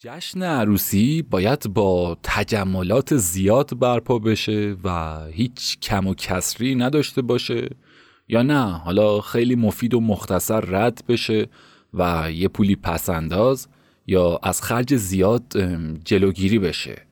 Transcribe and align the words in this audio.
جشن 0.00 0.42
عروسی 0.42 1.22
باید 1.22 1.74
با 1.74 2.18
تجملات 2.22 3.16
زیاد 3.16 3.78
برپا 3.78 4.18
بشه 4.18 4.76
و 4.84 5.18
هیچ 5.26 5.78
کم 5.80 6.06
و 6.06 6.14
کسری 6.14 6.74
نداشته 6.74 7.22
باشه 7.22 7.68
یا 8.28 8.42
نه؟ 8.42 8.72
حالا 8.72 9.20
خیلی 9.20 9.54
مفید 9.54 9.94
و 9.94 10.00
مختصر 10.00 10.60
رد 10.60 11.02
بشه 11.08 11.46
و 11.94 12.32
یه 12.32 12.48
پولی 12.48 12.76
پسنداز 12.76 13.68
یا 14.06 14.38
از 14.42 14.62
خرج 14.62 14.96
زیاد 14.96 15.56
جلوگیری 16.04 16.58
بشه. 16.58 17.02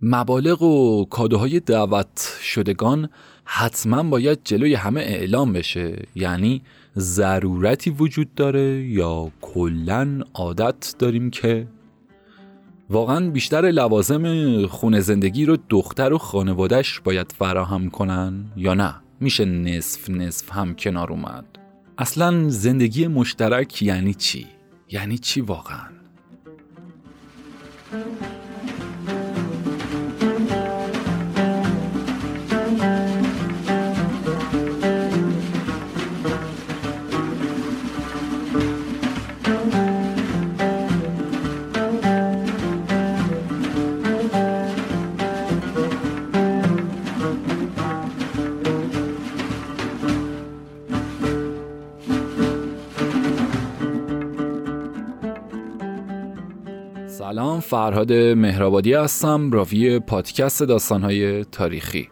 مبالغ 0.00 0.62
و 0.62 1.04
کادوهای 1.04 1.60
دعوت 1.60 2.38
شدگان 2.42 3.08
حتما 3.44 4.02
باید 4.02 4.40
جلوی 4.44 4.74
همه 4.74 5.00
اعلام 5.00 5.52
بشه. 5.52 6.06
یعنی 6.14 6.62
ضرورتی 6.98 7.90
وجود 7.90 8.34
داره 8.34 8.84
یا 8.84 9.30
کلا 9.40 10.20
عادت 10.34 10.94
داریم 10.98 11.30
که 11.30 11.66
واقعا 12.92 13.30
بیشتر 13.30 13.70
لوازم 13.70 14.66
خونه 14.66 15.00
زندگی 15.00 15.46
رو 15.46 15.56
دختر 15.68 16.12
و 16.12 16.18
خانوادش 16.18 17.00
باید 17.00 17.34
فراهم 17.38 17.90
کنن 17.90 18.44
یا 18.56 18.74
نه 18.74 18.94
میشه 19.20 19.44
نصف 19.44 20.10
نصف 20.10 20.52
هم 20.52 20.74
کنار 20.74 21.10
اومد 21.12 21.44
اصلا 21.98 22.48
زندگی 22.48 23.06
مشترک 23.06 23.82
یعنی 23.82 24.14
چی؟ 24.14 24.46
یعنی 24.88 25.18
چی 25.18 25.40
واقعا؟ 25.40 25.88
سلام 57.32 57.60
فرهاد 57.60 58.12
مهرآبادی 58.12 58.92
هستم 58.92 59.50
راوی 59.50 59.98
پادکست 59.98 60.62
داستانهای 60.62 61.44
تاریخی. 61.44 62.08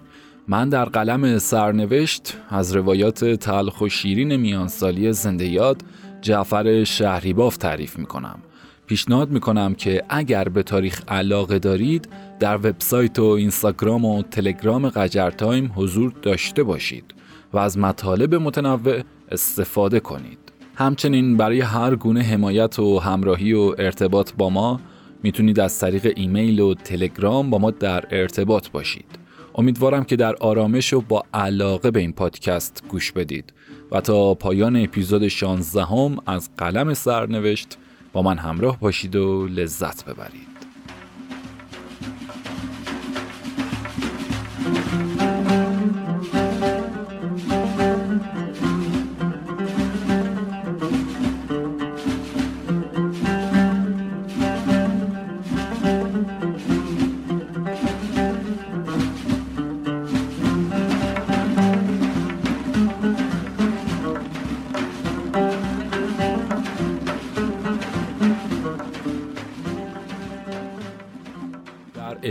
من 0.49 0.69
در 0.69 0.85
قلم 0.85 1.39
سرنوشت 1.39 2.37
از 2.49 2.77
روایات 2.77 3.25
تلخ 3.25 3.81
و 3.81 3.89
شیرین 3.89 4.37
میانسالی 4.37 5.13
زنده 5.13 5.49
یاد 5.49 5.83
جعفر 6.21 6.85
شهریباف 6.85 7.57
تعریف 7.57 7.99
می 7.99 8.07
کنم 8.07 8.39
پیشنهاد 8.87 9.31
می 9.31 9.41
کنم 9.41 9.75
که 9.75 10.03
اگر 10.09 10.45
به 10.45 10.63
تاریخ 10.63 11.03
علاقه 11.09 11.59
دارید 11.59 12.09
در 12.39 12.57
وبسایت 12.57 13.19
و 13.19 13.25
اینستاگرام 13.25 14.05
و 14.05 14.23
تلگرام 14.23 14.89
قجر 14.89 15.31
تایم 15.31 15.73
حضور 15.75 16.13
داشته 16.23 16.63
باشید 16.63 17.15
و 17.53 17.59
از 17.59 17.79
مطالب 17.79 18.35
متنوع 18.35 19.01
استفاده 19.31 20.01
کنید. 20.01 20.39
همچنین 20.75 21.37
برای 21.37 21.61
هر 21.61 21.97
گونه 21.97 22.23
حمایت 22.23 22.79
و 22.79 22.99
همراهی 22.99 23.53
و 23.53 23.75
ارتباط 23.79 24.33
با 24.39 24.51
ما 24.51 24.81
می‌تونید 25.23 25.61
از 25.61 25.79
طریق 25.79 26.13
ایمیل 26.17 26.61
و 26.61 26.75
تلگرام 26.75 27.51
با 27.51 27.59
ما 27.59 27.71
در 27.71 28.05
ارتباط 28.11 28.69
باشید. 28.69 29.07
امیدوارم 29.55 30.05
که 30.05 30.17
در 30.17 30.35
آرامش 30.35 30.93
و 30.93 31.01
با 31.01 31.25
علاقه 31.35 31.91
به 31.91 32.01
این 32.01 32.13
پادکست 32.13 32.83
گوش 32.89 33.13
بدید. 33.13 33.53
و 33.93 34.01
تا 34.01 34.35
پایان 34.35 34.77
اپیزود 34.77 35.29
16 35.29 35.85
هم 35.85 36.17
از 36.27 36.51
قلم 36.57 36.95
سرنوشت 36.95 37.79
با 38.13 38.23
من 38.23 38.39
همراه 38.39 38.81
باشید 38.81 39.17
و 39.17 39.47
لذت 39.47 40.05
ببرید. 40.05 40.50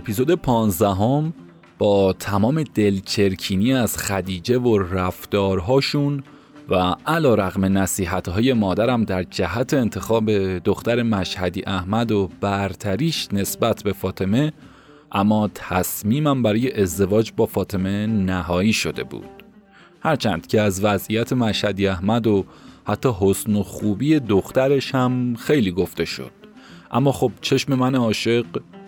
اپیزود 0.09 0.31
پانزدهم 0.31 1.33
با 1.77 2.13
تمام 2.13 2.63
دلچرکینی 2.63 3.73
از 3.73 3.97
خدیجه 3.97 4.57
و 4.57 4.77
رفتارهاشون 4.77 6.23
و 6.69 6.95
علا 7.07 7.35
رغم 7.35 7.65
نصیحت 7.65 8.29
های 8.29 8.53
مادرم 8.53 9.03
در 9.03 9.23
جهت 9.23 9.73
انتخاب 9.73 10.31
دختر 10.57 11.03
مشهدی 11.03 11.63
احمد 11.67 12.11
و 12.11 12.29
برتریش 12.41 13.27
نسبت 13.33 13.83
به 13.83 13.93
فاطمه 13.93 14.53
اما 15.11 15.49
تصمیمم 15.55 16.43
برای 16.43 16.81
ازدواج 16.81 17.31
با 17.37 17.45
فاطمه 17.45 18.07
نهایی 18.07 18.73
شده 18.73 19.03
بود. 19.03 19.43
هرچند 20.01 20.47
که 20.47 20.61
از 20.61 20.83
وضعیت 20.83 21.33
مشهدی 21.33 21.87
احمد 21.87 22.27
و 22.27 22.45
حتی 22.87 23.09
حسن 23.19 23.55
و 23.55 23.63
خوبی 23.63 24.19
دخترش 24.19 24.95
هم 24.95 25.35
خیلی 25.35 25.71
گفته 25.71 26.05
شد. 26.05 26.31
اما 26.91 27.11
خب 27.11 27.31
چشم 27.41 27.75
من 27.75 27.95
عاشق 27.95 28.45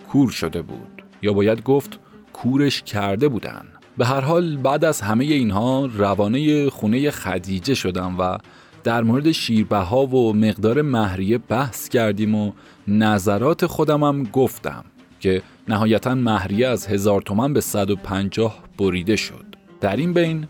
کور 0.08 0.30
شده 0.30 0.62
بود. 0.62 1.01
یا 1.22 1.32
باید 1.32 1.62
گفت 1.62 1.98
کورش 2.32 2.82
کرده 2.82 3.28
بودن. 3.28 3.64
به 3.98 4.06
هر 4.06 4.20
حال 4.20 4.56
بعد 4.56 4.84
از 4.84 5.00
همه 5.00 5.24
اینها 5.24 5.86
روانه 5.86 6.70
خونه 6.70 7.10
خدیجه 7.10 7.74
شدم 7.74 8.18
و 8.18 8.38
در 8.84 9.02
مورد 9.02 9.32
شیربها 9.32 10.06
و 10.06 10.32
مقدار 10.32 10.82
مهریه 10.82 11.38
بحث 11.38 11.88
کردیم 11.88 12.34
و 12.34 12.52
نظرات 12.88 13.66
خودمم 13.66 14.22
گفتم 14.22 14.84
که 15.20 15.42
نهایتا 15.68 16.14
مهریه 16.14 16.68
از 16.68 16.86
هزار 16.86 17.22
تومن 17.22 17.52
به 17.52 17.60
150 17.60 18.62
بریده 18.78 19.16
شد. 19.16 19.44
در 19.80 19.96
این 19.96 20.12
بین 20.12 20.46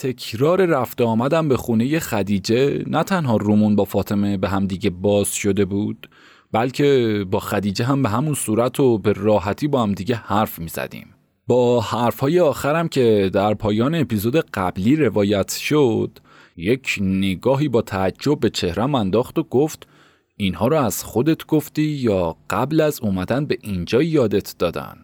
تکرار 0.00 0.66
رفته 0.66 1.04
آمدم 1.04 1.48
به 1.48 1.56
خونه 1.56 1.98
خدیجه. 1.98 2.84
نه 2.86 3.02
تنها 3.02 3.36
رومون 3.36 3.76
با 3.76 3.84
فاطمه 3.84 4.36
به 4.36 4.48
هم 4.48 4.66
دیگه 4.66 4.90
باز 4.90 5.34
شده 5.34 5.64
بود 5.64 6.08
بلکه 6.52 7.24
با 7.30 7.40
خدیجه 7.40 7.84
هم 7.84 8.02
به 8.02 8.08
همون 8.08 8.34
صورت 8.34 8.80
و 8.80 8.98
به 8.98 9.12
راحتی 9.12 9.68
با 9.68 9.82
هم 9.82 9.92
دیگه 9.92 10.14
حرف 10.14 10.58
می 10.58 10.68
زدیم. 10.68 11.06
با 11.46 11.80
حرفهای 11.80 12.40
آخرم 12.40 12.88
که 12.88 13.30
در 13.32 13.54
پایان 13.54 13.94
اپیزود 13.94 14.36
قبلی 14.36 14.96
روایت 14.96 15.52
شد 15.52 16.18
یک 16.56 16.98
نگاهی 17.00 17.68
با 17.68 17.82
تعجب 17.82 18.40
به 18.40 18.50
چهرم 18.50 18.94
انداخت 18.94 19.38
و 19.38 19.42
گفت 19.42 19.88
اینها 20.36 20.68
رو 20.68 20.76
از 20.76 21.04
خودت 21.04 21.46
گفتی 21.46 21.82
یا 21.82 22.36
قبل 22.50 22.80
از 22.80 23.00
اومدن 23.00 23.46
به 23.46 23.58
اینجا 23.62 24.02
یادت 24.02 24.54
دادن؟ 24.58 24.96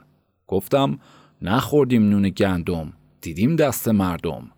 گفتم 0.46 0.98
نخوردیم 1.42 2.08
نون 2.08 2.28
گندم 2.28 2.92
دیدیم 3.20 3.56
دست 3.56 3.88
مردم. 3.88 4.50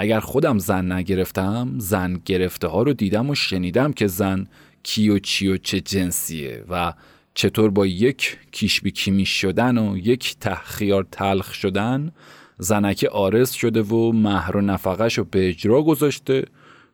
اگر 0.00 0.20
خودم 0.20 0.58
زن 0.58 0.92
نگرفتم 0.92 1.74
زن 1.78 2.20
گرفته 2.24 2.68
ها 2.68 2.82
رو 2.82 2.92
دیدم 2.92 3.30
و 3.30 3.34
شنیدم 3.34 3.92
که 3.92 4.06
زن 4.06 4.46
کی 4.82 5.08
و 5.08 5.18
چی 5.18 5.48
و 5.48 5.56
چه 5.56 5.80
جنسیه 5.80 6.64
و 6.68 6.92
چطور 7.34 7.70
با 7.70 7.86
یک 7.86 8.38
کیش 8.52 8.80
بی 8.80 8.90
کیمی 8.90 9.26
شدن 9.26 9.78
و 9.78 9.96
یک 9.96 10.36
تخیار 10.40 11.06
تلخ 11.12 11.54
شدن 11.54 12.12
زنک 12.58 13.06
آرز 13.12 13.50
شده 13.50 13.82
و 13.82 14.12
مهر 14.12 14.56
و 14.56 14.60
نفقش 14.60 15.18
رو 15.18 15.24
به 15.24 15.48
اجرا 15.48 15.82
گذاشته 15.82 16.44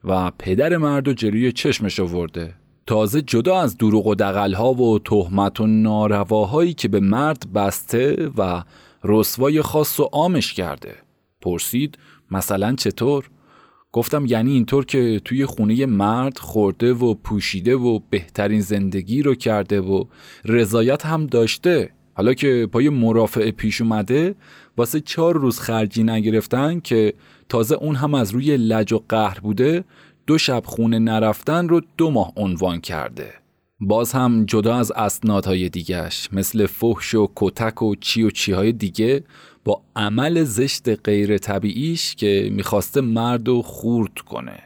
و 0.03 0.31
پدر 0.39 0.77
مرد 0.77 1.07
و 1.07 1.13
جلوی 1.13 1.51
چشمش 1.51 1.99
آورده. 1.99 2.53
تازه 2.87 3.21
جدا 3.21 3.61
از 3.61 3.77
دروغ 3.77 4.07
و 4.07 4.15
دقلها 4.15 4.73
و 4.73 4.99
تهمت 4.99 5.59
و 5.59 5.67
نارواهایی 5.67 6.73
که 6.73 6.87
به 6.87 6.99
مرد 6.99 7.53
بسته 7.53 8.31
و 8.37 8.63
رسوای 9.03 9.61
خاص 9.61 9.99
و 9.99 10.09
آمش 10.11 10.53
کرده. 10.53 10.95
پرسید 11.41 11.97
مثلا 12.31 12.75
چطور؟ 12.75 13.29
گفتم 13.91 14.25
یعنی 14.25 14.51
اینطور 14.51 14.85
که 14.85 15.21
توی 15.25 15.45
خونه 15.45 15.85
مرد 15.85 16.37
خورده 16.37 16.93
و 16.93 17.13
پوشیده 17.13 17.75
و 17.75 17.99
بهترین 18.09 18.61
زندگی 18.61 19.21
رو 19.21 19.35
کرده 19.35 19.81
و 19.81 20.05
رضایت 20.45 21.05
هم 21.05 21.27
داشته 21.27 21.89
حالا 22.13 22.33
که 22.33 22.67
پای 22.71 22.89
مرافعه 22.89 23.51
پیش 23.51 23.81
اومده 23.81 24.35
واسه 24.77 24.99
چهار 24.99 25.35
روز 25.37 25.59
خرجی 25.59 26.03
نگرفتن 26.03 26.79
که 26.79 27.13
تازه 27.49 27.75
اون 27.75 27.95
هم 27.95 28.13
از 28.13 28.31
روی 28.31 28.57
لج 28.57 28.93
و 28.93 29.03
قهر 29.09 29.39
بوده 29.39 29.83
دو 30.27 30.37
شب 30.37 30.63
خونه 30.65 30.99
نرفتن 30.99 31.69
رو 31.69 31.81
دو 31.97 32.11
ماه 32.11 32.33
عنوان 32.35 32.81
کرده 32.81 33.33
باز 33.79 34.11
هم 34.11 34.45
جدا 34.45 34.75
از 34.75 34.91
اسنادهای 34.91 35.69
دیگش 35.69 36.29
مثل 36.31 36.65
فحش 36.65 37.15
و 37.15 37.31
کتک 37.35 37.81
و 37.81 37.95
چی 37.95 38.23
و 38.23 38.29
چیهای 38.29 38.71
دیگه 38.71 39.23
با 39.65 39.81
عمل 39.95 40.43
زشت 40.43 40.89
غیر 41.05 41.37
طبیعیش 41.37 42.15
که 42.15 42.49
می‌خواسته 42.51 43.01
مرد 43.01 43.49
و 43.49 43.61
خورد 43.61 44.19
کنه. 44.19 44.59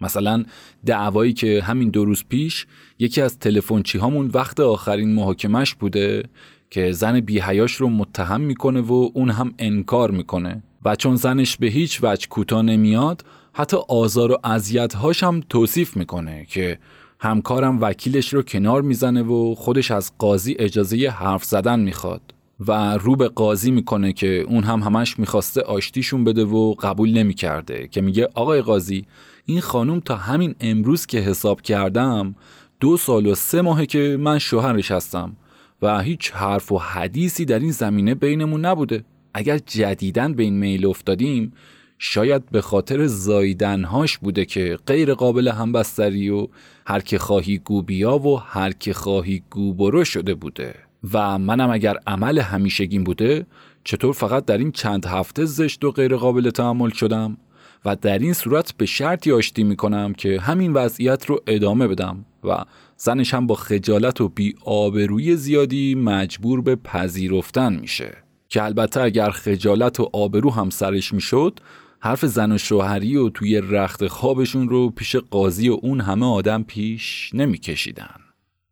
مثلا 0.00 0.44
دعوایی 0.86 1.32
که 1.32 1.62
همین 1.62 1.88
دو 1.88 2.04
روز 2.04 2.24
پیش 2.28 2.66
یکی 2.98 3.20
از 3.20 3.38
تلفنچی 3.38 3.98
هامون 3.98 4.30
وقت 4.34 4.60
آخرین 4.60 5.14
محاکمش 5.14 5.74
بوده 5.74 6.22
که 6.70 6.92
زن 6.92 7.20
بیهیاش 7.20 7.72
رو 7.72 7.88
متهم 7.88 8.40
می‌کنه 8.40 8.80
و 8.80 9.10
اون 9.14 9.30
هم 9.30 9.54
انکار 9.58 10.10
می‌کنه. 10.10 10.62
و 10.84 10.96
چون 10.96 11.16
زنش 11.16 11.56
به 11.56 11.66
هیچ 11.66 12.00
وجه 12.02 12.28
کوتاه 12.28 12.62
نمیاد 12.62 13.24
حتی 13.52 13.76
آزار 13.88 14.32
و 14.32 14.38
اذیت‌هاش 14.44 15.22
هم 15.22 15.42
توصیف 15.48 15.96
می‌کنه 15.96 16.44
که 16.44 16.78
همکارم 17.20 17.80
وکیلش 17.80 18.34
رو 18.34 18.42
کنار 18.42 18.82
می‌زنه 18.82 19.22
و 19.22 19.54
خودش 19.54 19.90
از 19.90 20.12
قاضی 20.18 20.56
اجازه 20.58 21.08
حرف 21.08 21.44
زدن 21.44 21.80
می‌خواد. 21.80 22.34
و 22.60 22.98
رو 22.98 23.16
به 23.16 23.28
قاضی 23.28 23.70
می‌کنه 23.70 24.12
که 24.12 24.44
اون 24.48 24.64
هم 24.64 24.80
همش 24.80 25.18
می‌خواسته 25.18 25.62
آشتیشون 25.62 26.24
بده 26.24 26.44
و 26.44 26.74
قبول 26.74 27.12
نمی‌کرده 27.12 27.88
که 27.88 28.00
میگه 28.00 28.28
آقای 28.34 28.62
قاضی 28.62 29.04
این 29.46 29.60
خانوم 29.60 30.00
تا 30.00 30.16
همین 30.16 30.54
امروز 30.60 31.06
که 31.06 31.18
حساب 31.18 31.60
کردم 31.60 32.34
دو 32.80 32.96
سال 32.96 33.26
و 33.26 33.34
سه 33.34 33.62
ماهه 33.62 33.86
که 33.86 34.16
من 34.20 34.38
شوهرش 34.38 34.90
هستم 34.90 35.36
و 35.82 36.00
هیچ 36.00 36.30
حرف 36.30 36.72
و 36.72 36.78
حدیثی 36.78 37.44
در 37.44 37.58
این 37.58 37.72
زمینه 37.72 38.14
بینمون 38.14 38.64
نبوده. 38.64 39.04
اگر 39.34 39.58
جدیدن 39.58 40.34
به 40.34 40.42
این 40.42 40.58
میل 40.58 40.86
افتادیم 40.86 41.52
شاید 41.98 42.50
به 42.50 42.60
خاطر 42.60 43.06
زایدنهاش 43.06 44.18
بوده 44.18 44.44
که 44.44 44.78
غیر 44.86 45.14
قابل 45.14 45.48
همبستری 45.48 46.30
و 46.30 46.48
هر 46.86 47.00
که 47.00 47.18
خواهی 47.18 47.58
گو 47.58 47.82
بیا 47.82 48.18
و 48.18 48.36
هر 48.40 48.72
که 48.72 48.92
خواهی 48.92 49.42
گو 49.50 49.74
برو 49.74 50.04
شده 50.04 50.34
بوده. 50.34 50.85
و 51.12 51.38
منم 51.38 51.70
اگر 51.70 51.96
عمل 52.06 52.38
همیشگیم 52.38 53.04
بوده 53.04 53.46
چطور 53.84 54.12
فقط 54.12 54.44
در 54.44 54.58
این 54.58 54.72
چند 54.72 55.06
هفته 55.06 55.44
زشت 55.44 55.84
و 55.84 55.90
غیر 55.90 56.16
قابل 56.16 56.50
تحمل 56.50 56.90
شدم 56.90 57.36
و 57.84 57.96
در 57.96 58.18
این 58.18 58.32
صورت 58.32 58.74
به 58.76 58.86
شرطی 58.86 59.32
آشتی 59.32 59.64
می‌کنم 59.64 60.12
که 60.12 60.40
همین 60.40 60.72
وضعیت 60.72 61.26
رو 61.26 61.40
ادامه 61.46 61.88
بدم 61.88 62.24
و 62.44 62.56
زنش 62.96 63.34
هم 63.34 63.46
با 63.46 63.54
خجالت 63.54 64.20
و 64.20 64.28
بی 64.28 64.54
آبروی 64.64 65.36
زیادی 65.36 65.94
مجبور 65.94 66.60
به 66.60 66.76
پذیرفتن 66.76 67.76
میشه 67.76 68.16
که 68.48 68.62
البته 68.62 69.00
اگر 69.00 69.30
خجالت 69.30 70.00
و 70.00 70.10
آبرو 70.12 70.50
هم 70.50 70.70
سرش 70.70 71.12
می‌شد 71.12 71.60
حرف 72.00 72.24
زن 72.24 72.52
و 72.52 72.58
شوهری 72.58 73.16
و 73.16 73.28
توی 73.28 73.60
رخت 73.60 74.06
خوابشون 74.06 74.68
رو 74.68 74.90
پیش 74.90 75.16
قاضی 75.16 75.68
و 75.68 75.78
اون 75.82 76.00
همه 76.00 76.26
آدم 76.26 76.62
پیش 76.62 77.30
نمیکشیدن. 77.34 78.25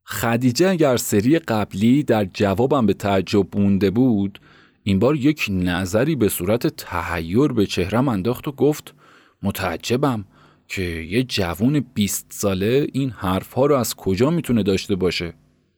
خدیجه 0.06 0.69
اگر 0.69 0.97
سری 0.97 1.39
قبلی 1.39 2.03
در 2.03 2.25
جوابم 2.25 2.87
به 2.87 2.95
تعجب 2.95 3.59
مونده 3.59 3.91
بود 3.91 4.39
این 4.83 4.99
بار 4.99 5.17
یک 5.17 5.47
نظری 5.51 6.17
به 6.17 6.29
صورت 6.29 6.67
تهیور 6.67 7.53
به 7.53 7.67
چهرم 7.67 8.09
انداخت 8.09 8.49
و 8.49 8.53
گفت 8.53 8.95
متعجبم 9.43 10.25
که 10.69 10.83
یه 10.83 11.23
جوون 11.23 11.85
20 11.95 12.27
ساله 12.31 12.87
این 12.93 13.11
حرفها 13.11 13.67
رو 13.67 13.75
از 13.75 13.95
کجا 13.95 14.31
می‌تونه 14.31 14.62
داشته 14.62 14.95
باشه؟ 14.95 15.35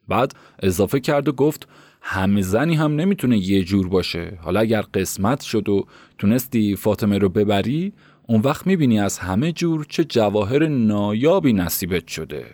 بعد 0.08 0.32
اضافه 0.62 1.00
کرد 1.00 1.28
و 1.28 1.32
گفت 1.32 1.68
همه 2.00 2.42
زنی 2.42 2.74
هم 2.74 2.96
نمی‌تونه 2.96 3.38
یه 3.38 3.64
جور 3.64 3.88
باشه. 3.88 4.38
حالا 4.42 4.60
اگر 4.60 4.82
قسمت 4.82 5.40
شد 5.40 5.68
و 5.68 5.86
تونستی 6.18 6.76
فاطمه 6.76 7.18
رو 7.18 7.28
ببری 7.28 7.92
اون 8.26 8.40
وقت 8.40 8.66
می‌بینی 8.66 9.00
از 9.00 9.18
همه 9.18 9.52
جور 9.52 9.86
چه 9.88 10.04
جواهر 10.04 10.66
نایابی 10.66 11.52
نصیبت 11.52 12.08
شده. 12.08 12.46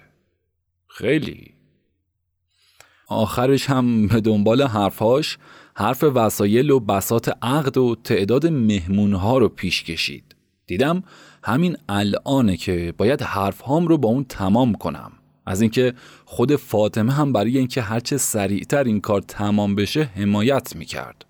خیلی. 0.89 1.52
آخرش 3.13 3.71
هم 3.71 4.07
به 4.07 4.21
دنبال 4.21 4.63
حرفهاش 4.63 5.39
حرف 5.77 6.05
وسایل 6.05 6.71
و 6.71 6.81
بسات 6.81 7.37
عقد 7.43 7.79
و 7.79 7.97
تعداد 8.05 8.47
مهمونها 8.47 9.39
رو 9.39 9.49
پیش 9.49 9.85
کشید. 9.85 10.37
دیدم 10.67 11.03
همین 11.45 11.77
الانه 11.89 12.57
که 12.57 12.95
باید 12.99 13.23
حرفهام 13.23 13.89
رو 13.89 13.99
با 13.99 14.09
اون 14.09 14.25
تمام 14.25 14.75
کنم. 14.75 15.13
از 15.47 15.61
اینکه 15.61 15.95
خود 16.25 16.57
فاطمه 16.57 17.13
هم 17.13 17.33
برای 17.33 17.59
اینکه 17.59 17.83
هرچه 17.83 18.17
سریعتر 18.17 18.85
این 18.85 19.01
کار 19.01 19.21
تمام 19.21 19.75
بشه 19.75 20.03
حمایت 20.03 20.77
می‌کرد. 20.77 21.25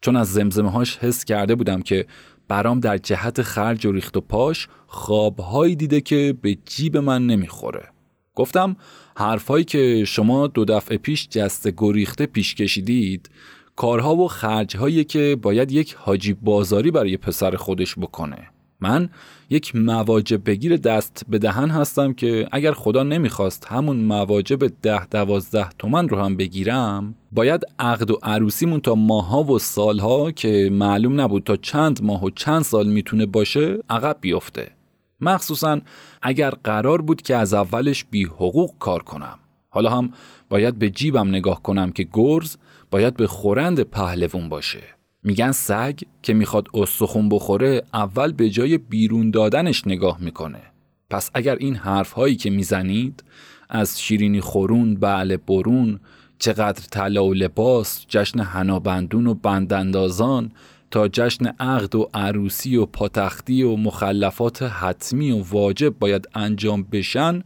چون 0.00 0.16
از 0.16 0.32
زمزمه 0.32 0.70
هاش 0.70 0.96
حس 0.96 1.24
کرده 1.24 1.54
بودم 1.54 1.82
که 1.82 2.06
برام 2.48 2.80
در 2.80 2.98
جهت 2.98 3.42
خرج 3.42 3.86
و 3.86 3.92
ریخت 3.92 4.16
و 4.16 4.20
پاش 4.20 4.68
خوابهایی 4.86 5.76
دیده 5.76 6.00
که 6.00 6.34
به 6.42 6.54
جیب 6.54 6.96
من 6.96 7.26
نمی‌خوره. 7.26 7.88
گفتم 8.34 8.76
حرفهایی 9.18 9.64
که 9.64 10.04
شما 10.04 10.46
دو 10.46 10.64
دفعه 10.64 10.98
پیش 10.98 11.28
جست 11.28 11.68
گریخته 11.76 12.26
پیش 12.26 12.54
کشیدید 12.54 13.30
کارها 13.76 14.16
و 14.16 14.28
خرجهایی 14.28 15.04
که 15.04 15.36
باید 15.42 15.72
یک 15.72 15.96
حاجی 15.98 16.32
بازاری 16.32 16.90
برای 16.90 17.16
پسر 17.16 17.56
خودش 17.56 17.94
بکنه. 17.98 18.38
من 18.80 19.08
یک 19.50 19.76
مواجب 19.76 20.50
بگیر 20.50 20.76
دست 20.76 21.22
به 21.28 21.38
دهن 21.38 21.70
هستم 21.70 22.12
که 22.12 22.48
اگر 22.52 22.72
خدا 22.72 23.02
نمی‌خواست 23.02 23.66
همون 23.68 23.96
مواجب 23.96 24.66
ده 24.82 25.06
دوازده 25.06 25.68
تومن 25.78 26.08
رو 26.08 26.18
هم 26.18 26.36
بگیرم 26.36 27.14
باید 27.32 27.62
عقد 27.78 28.10
و 28.10 28.18
عروسیمون 28.22 28.80
تا 28.80 28.94
ماها 28.94 29.44
و 29.44 29.58
سالها 29.58 30.30
که 30.30 30.68
معلوم 30.72 31.20
نبود 31.20 31.44
تا 31.44 31.56
چند 31.56 32.02
ماه 32.02 32.24
و 32.24 32.30
چند 32.30 32.62
سال 32.62 32.88
می‌تونه 32.88 33.26
باشه 33.26 33.78
عقب 33.90 34.16
بیفته. 34.20 34.77
مخصوصا 35.20 35.80
اگر 36.22 36.50
قرار 36.50 37.02
بود 37.02 37.22
که 37.22 37.36
از 37.36 37.54
اولش 37.54 38.04
بی 38.04 38.24
حقوق 38.24 38.74
کار 38.78 39.02
کنم. 39.02 39.38
حالا 39.68 39.90
هم 39.90 40.12
باید 40.48 40.78
به 40.78 40.90
جیبم 40.90 41.28
نگاه 41.28 41.62
کنم 41.62 41.92
که 41.92 42.08
گرز 42.12 42.56
باید 42.90 43.16
به 43.16 43.26
خورند 43.26 43.82
پهلوون 43.82 44.48
باشه. 44.48 44.82
میگن 45.22 45.52
سگ 45.52 45.98
که 46.22 46.34
می‌خواد 46.34 46.68
استخون 46.74 47.28
بخوره 47.28 47.82
اول 47.94 48.32
به 48.32 48.50
جای 48.50 48.78
بیرون 48.78 49.30
دادنش 49.30 49.86
نگاه 49.86 50.18
می‌کنه. 50.20 50.62
پس 51.10 51.30
اگر 51.34 51.56
این 51.56 51.76
حرف 51.76 52.12
هایی 52.12 52.36
که 52.36 52.50
می‌زنید 52.50 53.24
از 53.68 54.00
شیرینی 54.00 54.40
خورون 54.40 54.94
بله 54.94 55.36
برون 55.36 56.00
چقدر 56.38 56.82
طلا 56.90 57.24
و 57.24 57.34
لباس 57.34 58.06
جشن 58.08 58.40
هنابندون 58.40 59.26
و 59.26 59.34
بنداندازان 59.34 60.52
تا 60.90 61.08
جشن 61.08 61.46
عقد 61.46 61.94
و 61.94 62.08
عروسی 62.14 62.76
و 62.76 62.86
پاتختی 62.86 63.62
و 63.62 63.76
مخلفات 63.76 64.62
حتمی 64.62 65.30
و 65.30 65.42
واجب 65.42 65.98
باید 65.98 66.28
انجام 66.34 66.82
بشن 66.82 67.42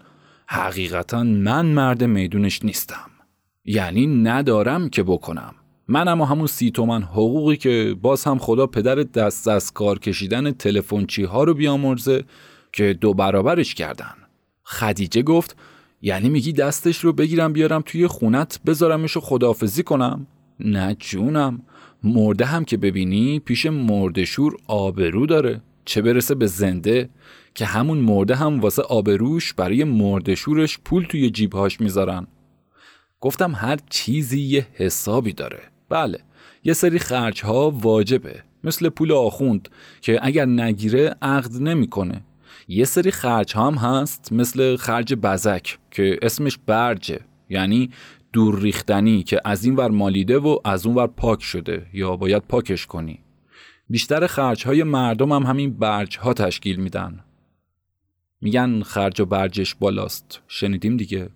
حقیقتا 0.47 1.23
من 1.23 1.67
مرد 1.67 2.05
میدونش 2.05 2.65
نیستم. 2.65 3.11
یعنی 3.65 4.07
ندارم 4.07 4.89
که 4.89 5.03
بکنم. 5.03 5.55
من 5.89 6.09
اما 6.09 6.27
همون 6.27 6.47
سی 6.47 6.71
تومن 6.71 7.03
حقوقی 7.03 7.57
که 7.57 7.97
باز 8.03 8.25
هم 8.25 8.39
خدا 8.39 8.67
پدر 8.67 8.95
دست 8.95 9.49
از 9.49 9.73
کار 9.73 9.99
کشیدن 9.99 10.51
تلفنچی 10.51 11.25
ها 11.25 11.45
رو 11.45 11.55
بیامرزه 11.55 12.25
که 12.73 12.93
دو 13.01 13.15
برابرش 13.15 13.75
کردن. 13.75 14.15
خدیجه 14.65 15.23
گفت 15.23 15.57
یعنی 16.03 16.29
میگی 16.29 16.53
دستش 16.53 16.99
رو 16.99 17.13
بگیرم 17.13 17.53
بیارم 17.53 17.83
توی 17.87 18.07
خونت 18.07 18.61
بذارمش 18.67 19.17
و 19.17 19.21
خدافزی 19.21 19.83
کنم؟ 19.83 20.27
نه 20.61 20.97
جونم. 20.99 21.63
مرده 22.05 22.45
هم 22.45 22.65
که 22.65 22.77
ببینی 22.77 23.39
پیش 23.39 23.67
مردشور 23.67 24.57
آبرو 24.67 25.27
داره. 25.27 25.61
چه 25.85 26.03
برسه 26.03 26.35
به 26.35 26.47
زنده 26.47 27.09
که 27.55 27.65
همون 27.65 27.99
مرده 27.99 28.35
هم 28.35 28.61
واسه 28.61 28.83
آبروش 28.83 29.55
برای 29.55 29.85
مردشورش 29.85 30.79
پول 30.85 31.05
توی 31.05 31.31
جیبهاش 31.31 31.81
می‌ذارن. 31.81 32.27
گفتم 33.21 33.55
هر 33.55 33.79
چیزی 33.91 34.41
یه 34.41 34.67
حسابی 34.75 35.33
داره. 35.33 35.61
بله 35.89 36.19
یه 36.65 36.73
سری 36.73 36.99
خرج 36.99 37.43
ها 37.43 37.71
واجبه 37.71 38.43
مثل 38.65 38.89
پول 38.89 39.13
آخوند 39.13 39.69
که 40.01 40.19
اگر 40.23 40.47
نگیره 40.47 41.17
عقد 41.23 41.63
نمی‌کنه. 41.63 42.25
یه 42.69 42.85
سری 42.85 43.11
خرج 43.11 43.57
هم 43.57 43.75
هست 43.75 44.33
مثل 44.33 44.77
خرج 44.77 45.15
بزک 45.15 45.79
که 45.91 46.19
اسمش 46.23 46.59
برجه 46.67 47.21
یعنی 47.51 47.91
دور 48.33 48.61
ریختنی 48.61 49.23
که 49.23 49.41
از 49.45 49.65
این 49.65 49.77
ور 49.77 49.91
مالیده 49.91 50.39
و 50.39 50.59
از 50.65 50.87
اون 50.87 50.97
ور 50.97 51.07
پاک 51.07 51.43
شده 51.43 51.87
یا 51.93 52.17
باید 52.17 52.43
پاکش 52.43 52.87
کنی. 52.87 53.19
بیشتر 53.89 54.27
خرج 54.27 54.67
های 54.67 54.83
مردم 54.83 55.33
هم 55.33 55.43
همین 55.43 55.79
برج 55.79 56.19
ها 56.19 56.35
تشکیل 56.35 56.77
میدن. 56.77 57.21
میگن 58.41 58.83
خرج 58.83 59.21
و 59.21 59.25
برجش 59.25 59.75
بالاست. 59.75 60.41
شنیدیم 60.49 60.97
دیگه. 60.97 61.29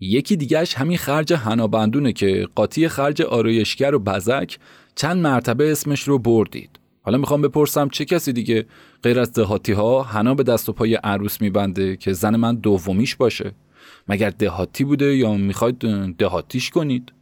یکی 0.00 0.36
دیگهش 0.36 0.74
همین 0.74 0.98
خرج 0.98 1.32
هنابندونه 1.32 2.12
که 2.12 2.48
قاطی 2.54 2.88
خرج 2.88 3.22
آرایشگر 3.22 3.94
و 3.94 3.98
بزک 3.98 4.58
چند 4.94 5.16
مرتبه 5.16 5.72
اسمش 5.72 6.02
رو 6.02 6.18
بردید. 6.18 6.78
حالا 7.02 7.18
می‌خوام 7.18 7.42
بپرسم 7.42 7.88
چه 7.88 8.04
کسی 8.04 8.32
دیگه 8.32 8.66
غیر 9.02 9.20
از 9.20 9.32
دهاتی 9.32 9.72
ها 9.72 10.02
حنا 10.02 10.34
به 10.34 10.42
دست 10.42 10.68
و 10.68 10.72
پای 10.72 10.94
عروس 10.94 11.40
میبنده 11.40 11.96
که 11.96 12.12
زن 12.12 12.36
من 12.36 12.56
دومیش 12.56 13.16
باشه؟ 13.16 13.52
مگر 14.08 14.30
دهاتی 14.30 14.84
بوده 14.84 15.16
یا 15.16 15.34
می‌خواید 15.34 15.78
دهاتیش 16.16 16.70
کنید؟ 16.70 17.12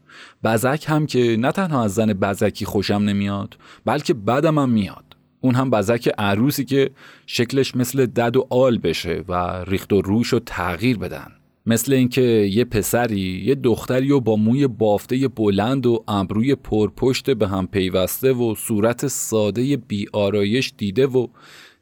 بزک 0.45 0.85
هم 0.89 1.07
که 1.07 1.37
نه 1.41 1.53
تنها 1.53 1.85
از 1.85 1.95
زن 1.95 2.13
بزکی 2.13 2.65
خوشم 2.65 2.95
نمیاد 2.95 3.57
بلکه 3.85 4.15
بدم 4.15 4.59
هم 4.59 4.71
میاد. 4.71 5.05
اون 5.41 5.55
هم 5.55 5.71
بزک 5.71 6.09
عروسی 6.19 6.65
که 6.65 6.91
شکلش 7.27 7.77
مثل 7.77 8.07
دد 8.07 8.37
و 8.37 8.47
آل 8.51 8.79
بشه 8.79 9.25
و 9.29 9.65
ریخت 9.65 9.93
و 9.93 10.01
روش 10.01 10.29
رو 10.29 10.39
تغییر 10.39 10.99
بدن. 10.99 11.33
مثل 11.67 11.93
اینکه 11.93 12.23
یه 12.23 12.65
پسری 12.65 13.43
یه 13.45 13.55
دختری 13.55 14.11
و 14.11 14.21
با 14.21 14.37
موی 14.37 14.67
بافته 14.67 15.29
بلند 15.29 15.87
و 15.87 16.05
ابروی 16.09 16.55
پرپشت 16.55 17.31
به 17.31 17.49
هم 17.49 17.67
پیوسته 17.67 18.33
و 18.33 18.55
صورت 18.55 19.07
ساده 19.07 19.77
بی 19.77 20.07
آرایش 20.13 20.73
دیده 20.77 21.07
و 21.07 21.27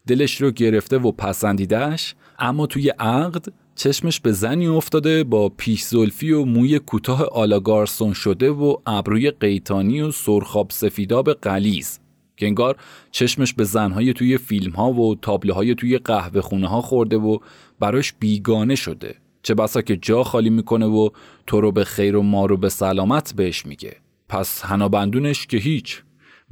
دلش 0.07 0.41
رو 0.41 0.51
گرفته 0.51 0.99
و 0.99 1.13
پسندیدش 1.13 2.15
اما 2.39 2.67
توی 2.67 2.89
عقد 2.89 3.47
چشمش 3.77 4.21
به 4.21 4.33
زنی 4.33 4.67
افتاده 4.67 5.25
با 5.25 5.49
پیش 5.49 5.83
زلفی 5.83 6.31
و 6.31 6.45
موی 6.45 6.79
کوتاه 6.79 7.23
آلاگارسون 7.23 8.13
شده 8.13 8.51
و 8.51 8.77
ابروی 8.87 9.31
قیتانی 9.31 10.01
و 10.01 10.11
سرخاب 10.11 10.71
سفیداب 10.71 11.33
قلیز. 11.33 12.01
که 12.37 12.47
انگار 12.47 12.77
چشمش 13.11 13.55
به 13.55 13.65
زنهای 13.65 14.13
توی 14.13 14.39
فیلم 14.39 14.73
ها 14.73 14.93
و 14.93 15.15
تابلوهای 15.15 15.75
توی 15.75 15.99
قهوه 15.99 16.41
خونه 16.41 16.69
ها 16.69 16.81
خورده 16.81 17.17
و 17.17 17.39
براش 17.81 18.13
بیگانه 18.21 18.75
شده. 18.75 19.15
چه 19.43 19.55
بسا 19.55 19.83
که 19.83 19.97
جا 19.97 20.25
خالی 20.25 20.51
می‌کنه 20.51 20.87
و 20.87 21.09
تو 21.47 21.61
رو 21.61 21.73
به 21.73 21.85
خیر 21.85 22.17
و 22.17 22.23
ما 22.23 22.47
رو 22.47 22.57
به 22.57 22.69
سلامت 22.69 23.35
بهش 23.37 23.67
میگه. 23.67 23.97
پس 24.29 24.63
هنابندونش 24.63 25.47
که 25.47 25.57
هیچ. 25.57 26.03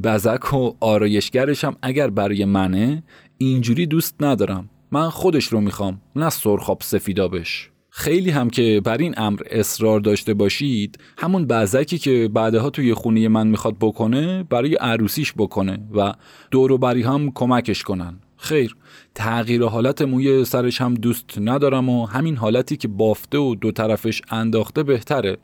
بزک 0.02 0.54
و 0.54 0.72
آرایشگرش 0.80 1.64
هم 1.64 1.76
اگر 1.82 2.10
برای 2.10 2.44
منه 2.44 3.02
اینجوری 3.38 3.86
دوست 3.86 4.14
ندارم. 4.20 4.70
من 4.92 5.10
خودش 5.10 5.44
رو 5.44 5.60
می‌خوام 5.60 6.00
نه 6.16 6.30
سرخاب 6.30 6.78
سفیدابش. 6.82 7.70
خیلی 7.90 8.30
هم 8.30 8.50
که 8.50 8.80
بر 8.84 8.98
این 8.98 9.14
امر 9.16 9.40
اصرار 9.50 10.00
داشته 10.00 10.34
باشید 10.34 10.98
همون 11.18 11.46
بزکی 11.46 11.98
که 11.98 12.30
بعدها 12.34 12.70
توی 12.70 12.94
خونه 12.94 13.28
من 13.28 13.46
می‌خواد 13.46 13.76
بکنه 13.80 14.42
برای 14.42 14.74
عروسیش 14.74 15.32
بکنه 15.36 15.78
و 15.94 16.12
دور 16.50 16.72
و 16.72 16.78
بری 16.78 17.02
هم 17.02 17.30
کمکش 17.34 17.82
کنن. 17.82 18.18
خیر 18.36 18.76
تغییر 19.14 19.64
حالت 19.64 20.02
موی 20.02 20.44
سرش 20.44 20.80
هم 20.80 20.94
دوست 20.94 21.38
ندارم 21.40 21.88
و 21.88 22.06
همین 22.06 22.36
حالتی 22.36 22.76
که 22.76 22.88
بافته 22.88 23.38
و 23.38 23.54
دو 23.54 23.72
طرفش 23.72 24.22
انداخته 24.30 24.82
بهتره. 24.82 25.36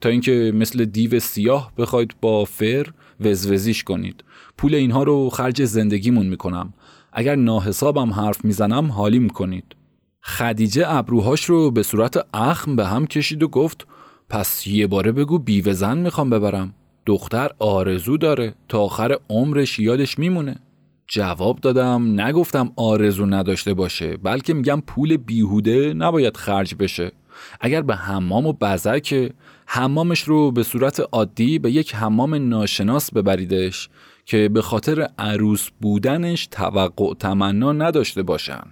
تا 0.00 0.08
اینکه 0.08 0.52
مثل 0.54 0.84
دیو 0.84 1.20
سیاه 1.20 1.72
بخواید 1.78 2.14
با 2.20 2.44
فر 2.44 2.86
وزوزیش 3.20 3.84
کنید. 3.84 4.24
پول 4.58 4.74
اینها 4.74 5.02
رو 5.02 5.30
خرج 5.30 5.64
زندگیمون 5.64 6.26
می‌کنم. 6.26 6.74
اگر 7.12 7.34
ناحسابم 7.34 8.12
حرف 8.12 8.44
می‌زنم 8.44 8.92
حالی 8.92 9.18
می‌کنید 9.18 9.64
خدیجه 10.22 10.84
ابروهاش 10.86 11.44
رو 11.44 11.70
به 11.70 11.82
صورت 11.82 12.26
اخم 12.34 12.76
به 12.76 12.86
هم 12.86 13.06
کشید 13.06 13.42
و 13.42 13.48
گفت 13.48 13.86
پس 14.28 14.66
یه 14.66 14.86
باره 14.86 15.12
بگو 15.12 15.38
بیوه 15.38 15.72
زن 15.72 15.98
می‌خوام 15.98 16.30
ببرم. 16.30 16.74
دختر 17.06 17.50
آرزو 17.58 18.16
داره. 18.16 18.54
تا 18.68 18.80
آخر 18.80 19.16
عمرش 19.30 19.78
یادش 19.78 20.18
میمونه. 20.18 20.56
جواب 21.06 21.60
دادم 21.60 22.20
نگفتم 22.20 22.72
آرزو 22.76 23.26
نداشته 23.26 23.74
باشه 23.74 24.16
بلکه 24.16 24.54
میگم 24.54 24.82
پول 24.86 25.16
بیهوده 25.16 25.94
نباید 25.94 26.36
خرج 26.36 26.74
بشه. 26.78 27.12
اگر 27.60 27.82
به 27.82 27.96
حمام 27.96 28.46
و 28.46 28.52
بزک 28.52 29.32
حمامش 29.66 30.20
رو 30.20 30.52
به 30.52 30.62
صورت 30.62 31.00
عادی 31.12 31.58
به 31.58 31.70
یک 31.70 31.94
حمام 31.94 32.34
ناشناس 32.48 33.12
ببریدش. 33.12 33.88
که 34.30 34.48
به 34.48 34.62
خاطر 34.62 35.08
عروس 35.18 35.68
بودنش 35.80 36.48
توقع 36.50 37.14
تمنا 37.14 37.72
نداشته 37.72 38.22
باشن. 38.22 38.62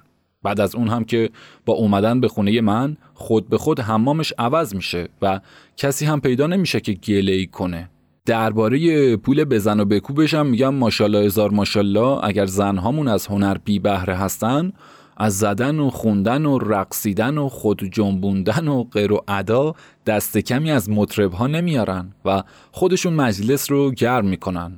بعد 0.43 0.61
از 0.61 0.75
اون 0.75 0.89
هم 0.89 1.05
که 1.05 1.31
با 1.67 1.75
اومدن 1.75 2.21
به 2.21 2.29
خونه 2.29 2.61
من 2.61 2.97
خود 3.15 3.49
به 3.49 3.59
خود 3.59 3.81
حمامش 3.81 4.33
عوض 4.39 4.75
میشه 4.75 5.09
و 5.23 5.41
کسی 5.77 6.07
هم 6.07 6.21
پیدا 6.21 6.47
نمیشه 6.47 6.81
که 6.81 6.93
گله 6.93 7.33
ای 7.33 7.47
کنه. 7.47 7.91
درباره 8.27 9.17
پول 9.17 9.45
بزن 9.45 9.81
و 9.81 9.85
بکوبش 9.85 10.35
هم 10.35 10.47
میگم 10.47 10.75
ماشالله 10.75 11.19
هزار 11.19 11.51
ماشالله 11.51 12.25
اگر 12.25 12.47
زنهامون 12.47 13.09
از 13.09 13.27
هنر 13.27 13.57
بی 13.65 13.79
بهره 13.79 14.15
هستن 14.15 14.73
از 15.17 15.39
زدن 15.39 15.79
و 15.79 15.91
خوندن 15.91 16.47
و 16.47 16.59
رقصیدن 16.59 17.39
و 17.39 17.49
خود 17.49 17.85
جنبوندن 17.85 18.69
و 18.69 18.85
غیر 18.85 19.13
و 19.13 19.25
ادا 19.29 19.75
دست 20.07 20.39
کمی 20.39 20.71
از 20.71 20.91
مطرب 20.91 21.33
ها 21.33 21.47
نمیارن 21.47 22.13
و 22.25 22.43
خودشون 22.73 23.13
مجلس 23.13 23.71
رو 23.71 23.91
گرم 23.91 24.27
می‌کنن. 24.27 24.73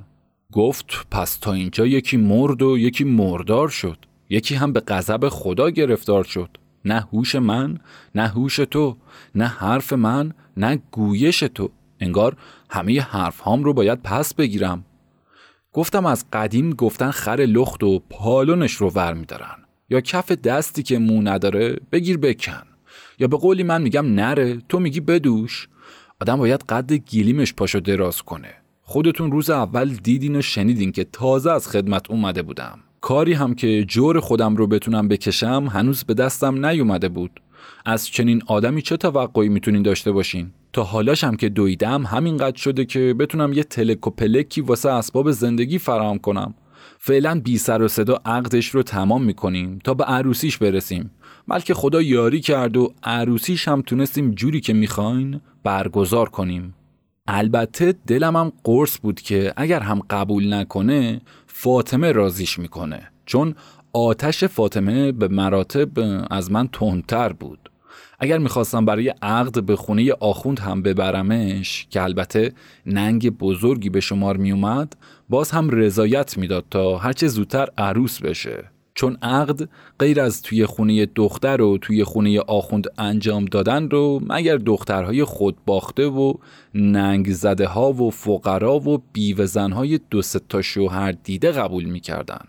گفت 0.52 1.06
پس 1.10 1.36
تا 1.36 1.52
اینجا 1.52 1.86
یکی 1.86 2.16
مرد 2.16 2.62
و 2.62 2.78
یکی 2.78 3.04
مردار 3.04 3.68
شد. 3.68 3.98
یکی 4.28 4.54
هم 4.54 4.72
به 4.72 4.80
غضب 4.80 5.28
خدا 5.28 5.70
گرفتار 5.70 6.24
شد. 6.24 6.48
نه 6.84 7.00
هوش 7.12 7.34
من 7.34 7.78
نه 8.14 8.28
هوش 8.28 8.56
تو 8.56 8.96
نه 9.34 9.46
حرف 9.46 9.92
من 9.92 10.32
نه 10.56 10.82
گویش 10.90 11.38
تو. 11.38 11.70
انگار 12.00 12.36
همه 12.70 13.00
حرف 13.00 13.40
هام 13.40 13.64
رو 13.64 13.72
باید 13.72 14.02
پس 14.02 14.34
بگیرم. 14.34 14.84
گفتم 15.72 16.06
از 16.06 16.24
قدیم 16.32 16.70
گفتن 16.70 17.10
خر 17.10 17.36
لخت 17.36 17.82
و 17.82 18.02
پالونش 18.10 18.72
رو 18.72 18.90
ور 18.90 19.14
میدارن. 19.14 19.56
یا 19.90 20.00
کف 20.00 20.32
دستی 20.32 20.82
که 20.82 20.98
مو 20.98 21.22
نداره 21.22 21.80
بگیر 21.92 22.18
بکن. 22.18 22.62
یا 23.18 23.28
به 23.28 23.36
قولی 23.36 23.62
من 23.62 23.82
میگم 23.82 24.14
نره 24.14 24.58
تو 24.68 24.80
میگی 24.80 25.00
بدوش. 25.00 25.68
آدم 26.20 26.36
باید 26.36 26.62
قد 26.62 26.92
گیلیمش 26.92 27.54
پاشو 27.54 27.80
دراز 27.80 28.22
کنه. 28.22 28.59
خودتون 28.90 29.32
روز 29.32 29.50
اول 29.50 29.88
دیدین 29.88 30.36
و 30.36 30.42
شنیدین 30.42 30.92
که 30.92 31.04
تازه 31.04 31.50
از 31.50 31.68
خدمت 31.68 32.10
اومده 32.10 32.42
بودم. 32.42 32.78
کاری 33.00 33.32
هم 33.32 33.54
که 33.54 33.84
جور 33.84 34.20
خودم 34.20 34.56
رو 34.56 34.66
بتونم 34.66 35.08
بکشم 35.08 35.68
هنوز 35.72 36.04
به 36.04 36.14
دستم 36.14 36.66
نیومده 36.66 37.08
بود. 37.08 37.40
از 37.84 38.08
چنین 38.08 38.42
آدمی 38.46 38.82
چه 38.82 38.96
توقعی 38.96 39.48
می‌تونین 39.48 39.82
داشته 39.82 40.12
باشین؟ 40.12 40.50
تا 40.72 40.84
حالاش 40.84 41.24
هم 41.24 41.36
که 41.36 41.48
دویدم 41.48 42.06
همینقدر 42.06 42.56
شده 42.56 42.84
که 42.84 43.14
بتونم 43.18 43.52
یه 43.52 43.62
تلک 43.62 44.06
و 44.06 44.10
پلکی 44.10 44.60
واسه 44.60 44.90
اسباب 44.90 45.30
زندگی 45.30 45.78
فراهم 45.78 46.18
کنم. 46.18 46.54
فعلا 46.98 47.40
بی 47.44 47.58
سر 47.58 47.82
و 47.82 47.88
صدا 47.88 48.20
عقدش 48.24 48.68
رو 48.68 48.82
تمام 48.82 49.24
می‌کنیم 49.24 49.78
تا 49.84 49.94
به 49.94 50.04
عروسیش 50.04 50.58
برسیم. 50.58 51.10
بلکه 51.48 51.74
خدا 51.74 52.02
یاری 52.02 52.40
کرد 52.40 52.76
و 52.76 52.92
عروسیش 53.02 53.68
هم 53.68 53.82
تونستیم 53.82 54.30
جوری 54.30 54.60
که 54.60 54.72
می‌خواین 54.72 55.40
برگزار 55.64 56.28
کنیم. 56.28 56.74
البته 57.32 57.94
دلم 58.06 58.36
هم 58.36 58.52
قرص 58.64 58.98
بود 59.02 59.20
که 59.20 59.52
اگر 59.56 59.80
هم 59.80 60.02
قبول 60.10 60.54
نکنه 60.54 61.20
فاطمه 61.46 62.12
رازیش 62.12 62.58
می‌کنه. 62.58 63.10
چون 63.26 63.54
آتش 63.92 64.44
فاطمه 64.44 65.12
به 65.12 65.28
مراتب 65.28 65.88
از 66.30 66.52
من 66.52 66.68
تندتر 66.68 67.32
بود. 67.32 67.70
اگر 68.18 68.38
می‌خواستم 68.38 68.84
برای 68.84 69.14
عقد 69.22 69.62
به 69.62 69.76
خونه 69.76 70.12
آخوند 70.12 70.58
هم 70.58 70.82
ببرمش 70.82 71.86
که 71.90 72.02
البته 72.02 72.52
ننگ 72.86 73.30
بزرگی 73.30 73.90
به 73.90 74.00
شمار 74.00 74.36
میومد 74.36 74.96
باز 75.28 75.50
هم 75.50 75.70
رضایت 75.70 76.38
می‌داد 76.38 76.64
تا 76.70 76.98
هرچه 76.98 77.28
زودتر 77.28 77.68
عروس 77.78 78.22
بشه. 78.22 78.64
چون 79.00 79.16
عقد 79.22 79.68
غیر 79.98 80.20
از 80.20 80.42
توی 80.42 80.66
خونه 80.66 81.06
دختر 81.06 81.60
و 81.60 81.78
توی 81.78 82.04
خونه 82.04 82.40
آخوند 82.40 82.86
انجام 82.98 83.44
دادن 83.44 83.90
رو 83.90 84.20
مگر 84.26 84.56
دخترهای 84.56 85.24
خود 85.24 85.56
باخته 85.66 86.06
و 86.06 86.34
ننگ 86.74 87.32
زده 87.32 87.66
ها 87.66 87.92
و 87.92 88.10
فقرا 88.10 88.78
و 88.78 89.02
بیوه 89.12 89.46
زنهای 89.46 90.00
دو 90.10 90.22
تا 90.48 90.62
شوهر 90.62 91.12
دیده 91.12 91.52
قبول 91.52 91.84
می‌کردن. 91.84 92.40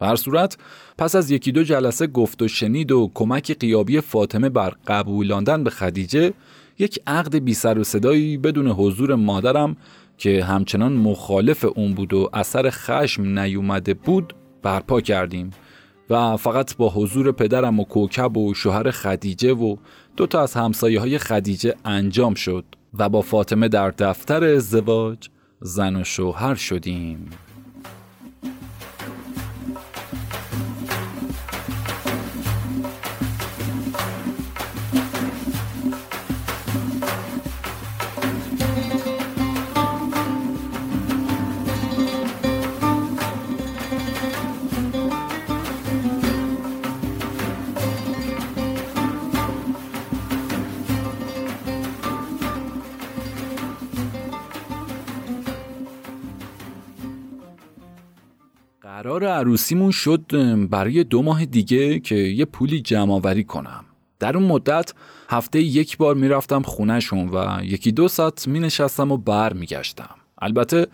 هر 0.00 0.16
صورت 0.16 0.56
پس 0.98 1.14
از 1.14 1.30
یکی 1.30 1.52
دو 1.52 1.62
جلسه 1.62 2.06
گفت 2.06 2.42
و 2.42 2.48
شنید 2.48 2.92
و 2.92 3.10
کمک 3.14 3.58
قیابی 3.58 4.00
فاطمه 4.00 4.48
بر 4.48 4.72
قبولاندن 4.86 5.64
به 5.64 5.70
خدیجه 5.70 6.32
یک 6.78 6.98
عقد 7.06 7.36
بی 7.36 7.54
سر 7.54 7.78
و 7.78 7.84
صدایی 7.84 8.36
بدون 8.36 8.68
حضور 8.68 9.14
مادرم 9.14 9.76
که 10.18 10.44
همچنان 10.44 10.92
مخالف 10.92 11.64
اون 11.64 11.94
بود 11.94 12.14
و 12.14 12.30
اثر 12.32 12.70
خشم 12.70 13.38
نیومده 13.38 13.94
بود 13.94 14.34
برپا 14.62 15.00
کردیم. 15.00 15.50
و 16.10 16.36
فقط 16.36 16.76
با 16.76 16.90
حضور 16.90 17.32
پدرم 17.32 17.80
و 17.80 17.84
کوکب 17.84 18.36
و 18.36 18.54
شوهر 18.54 18.90
خدیجه 18.90 19.52
و 19.52 19.76
دو 20.16 20.26
تا 20.26 20.42
از 20.42 20.54
همسایه 20.54 21.00
های 21.00 21.18
خدیجه 21.18 21.74
انجام 21.84 22.34
شد 22.34 22.64
و 22.98 23.08
با 23.08 23.22
فاطمه 23.22 23.68
در 23.68 23.90
دفتر 23.90 24.44
ازدواج 24.44 25.28
زن 25.60 25.96
و 25.96 26.04
شوهر 26.04 26.54
شدیم. 26.54 27.30
قرار 59.02 59.24
عروسیمون 59.24 59.90
شد 59.90 60.20
برای 60.70 61.04
دو 61.04 61.22
ماه 61.22 61.44
دیگه 61.44 62.00
که 62.00 62.14
یه 62.14 62.44
پولی 62.44 62.80
جمع 62.80 63.42
کنم 63.42 63.84
در 64.18 64.36
اون 64.36 64.46
مدت 64.46 64.92
هفته 65.28 65.60
یک 65.60 65.96
بار 65.96 66.14
می‌رفتم 66.14 66.62
خونهشون 66.62 67.28
و 67.28 67.60
یکی 67.62 67.92
دو 67.92 68.08
ساعت 68.08 68.48
می 68.48 68.60
نشستم 68.60 69.12
و 69.12 69.16
بر 69.16 69.52
می 69.52 69.66
گشتم. 69.66 70.14
البته 70.38 70.86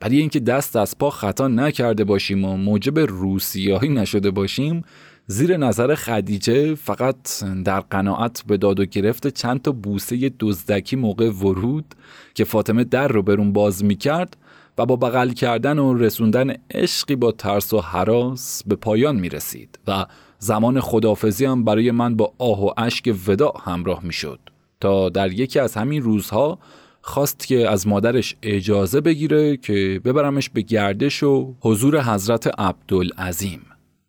برای 0.00 0.18
اینکه 0.18 0.40
دست 0.40 0.76
از 0.76 0.98
پا 0.98 1.10
خطا 1.10 1.48
نکرده 1.48 2.04
باشیم 2.04 2.44
و 2.44 2.56
موجب 2.56 2.98
روسیاهی 2.98 3.88
نشده 3.88 4.30
باشیم 4.30 4.84
زیر 5.26 5.56
نظر 5.56 5.94
خدیجه 5.94 6.74
فقط 6.74 7.44
در 7.64 7.80
قناعت 7.80 8.42
به 8.46 8.56
داد 8.56 8.80
و 8.80 8.84
گرفت 8.84 9.28
چند 9.28 9.62
تا 9.62 9.72
بوسه 9.72 10.32
دزدکی 10.40 10.96
موقع 10.96 11.30
ورود 11.30 11.94
که 12.34 12.44
فاطمه 12.44 12.84
در 12.84 13.08
رو 13.08 13.22
برون 13.22 13.52
باز 13.52 13.84
می 13.84 13.96
کرد 13.96 14.36
و 14.78 14.86
با 14.86 14.96
بغل 14.96 15.30
کردن 15.30 15.78
و 15.78 15.94
رسوندن 15.94 16.54
عشقی 16.70 17.16
با 17.16 17.32
ترس 17.32 17.72
و 17.72 17.80
حراس 17.80 18.62
به 18.66 18.76
پایان 18.76 19.16
می 19.16 19.28
رسید 19.28 19.78
و 19.86 20.06
زمان 20.38 20.80
خدافزی 20.80 21.44
هم 21.44 21.64
برای 21.64 21.90
من 21.90 22.16
با 22.16 22.32
آه 22.38 22.64
و 22.66 22.70
اشک 22.76 23.14
وداع 23.26 23.60
همراه 23.64 24.04
می 24.04 24.12
شد 24.12 24.40
تا 24.80 25.08
در 25.08 25.32
یکی 25.32 25.58
از 25.58 25.74
همین 25.74 26.02
روزها 26.02 26.58
خواست 27.02 27.46
که 27.46 27.70
از 27.70 27.86
مادرش 27.86 28.36
اجازه 28.42 29.00
بگیره 29.00 29.56
که 29.56 30.00
ببرمش 30.04 30.50
به 30.50 30.60
گردش 30.60 31.22
و 31.22 31.54
حضور 31.60 32.02
حضرت 32.02 32.60
عبدالعظیم. 32.60 33.60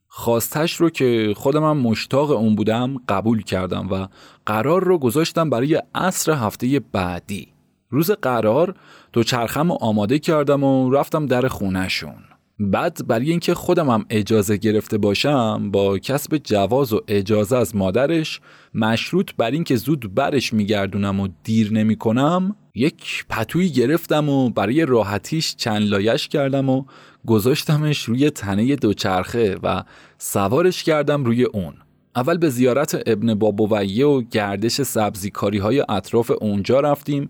خواستش 0.07 0.75
رو 0.75 0.89
که 0.89 1.33
خودم 1.37 1.63
هم 1.63 1.77
مشتاق 1.77 2.31
اون 2.31 2.55
بودم 2.55 2.97
قبول 3.09 3.41
کردم 3.41 3.87
و 3.91 4.07
قرار 4.45 4.83
رو 4.83 4.97
گذاشتم 4.97 5.49
برای 5.49 5.81
عصر 5.95 6.31
هفته 6.31 6.81
بعدی. 6.91 7.52
روز 7.93 8.11
قرار 8.11 8.75
تو 9.13 9.23
چرخم 9.23 9.71
آماده 9.71 10.19
کردم 10.19 10.63
و 10.63 10.91
رفتم 10.91 11.25
در 11.25 11.47
خونهشون. 11.47 12.15
بعد 12.59 13.07
برای 13.07 13.29
اینکه 13.29 13.53
خودم 13.53 13.89
هم 13.89 14.05
اجازه 14.09 14.57
گرفته 14.57 14.97
باشم 14.97 15.71
با 15.71 15.97
کسب 15.97 16.37
جواز 16.37 16.93
و 16.93 17.01
اجازه 17.07 17.57
از 17.57 17.75
مادرش 17.75 18.41
مشروط 18.73 19.31
بر 19.37 19.51
اینکه 19.51 19.75
زود 19.75 20.15
برش 20.15 20.53
میگردونم 20.53 21.19
و 21.19 21.27
دیر 21.43 21.73
نمی 21.73 21.95
کنم 21.95 22.55
یک 22.75 23.25
پتویی 23.29 23.69
گرفتم 23.69 24.29
و 24.29 24.49
برای 24.49 24.85
راحتیش 24.85 25.55
چند 25.55 25.81
لایش 25.81 26.27
کردم 26.27 26.69
و 26.69 26.83
گذاشتمش 27.27 28.03
روی 28.03 28.29
تنه 28.29 28.75
دوچرخه 28.75 29.57
و 29.63 29.83
سوارش 30.17 30.83
کردم 30.83 31.25
روی 31.25 31.43
اون. 31.43 31.73
اول 32.15 32.37
به 32.37 32.49
زیارت 32.49 33.03
ابن 33.05 33.33
بابویه 33.33 34.05
و 34.05 34.21
گردش 34.21 34.81
سبزیکاری 34.81 35.57
های 35.57 35.85
اطراف 35.89 36.31
اونجا 36.41 36.79
رفتیم 36.79 37.29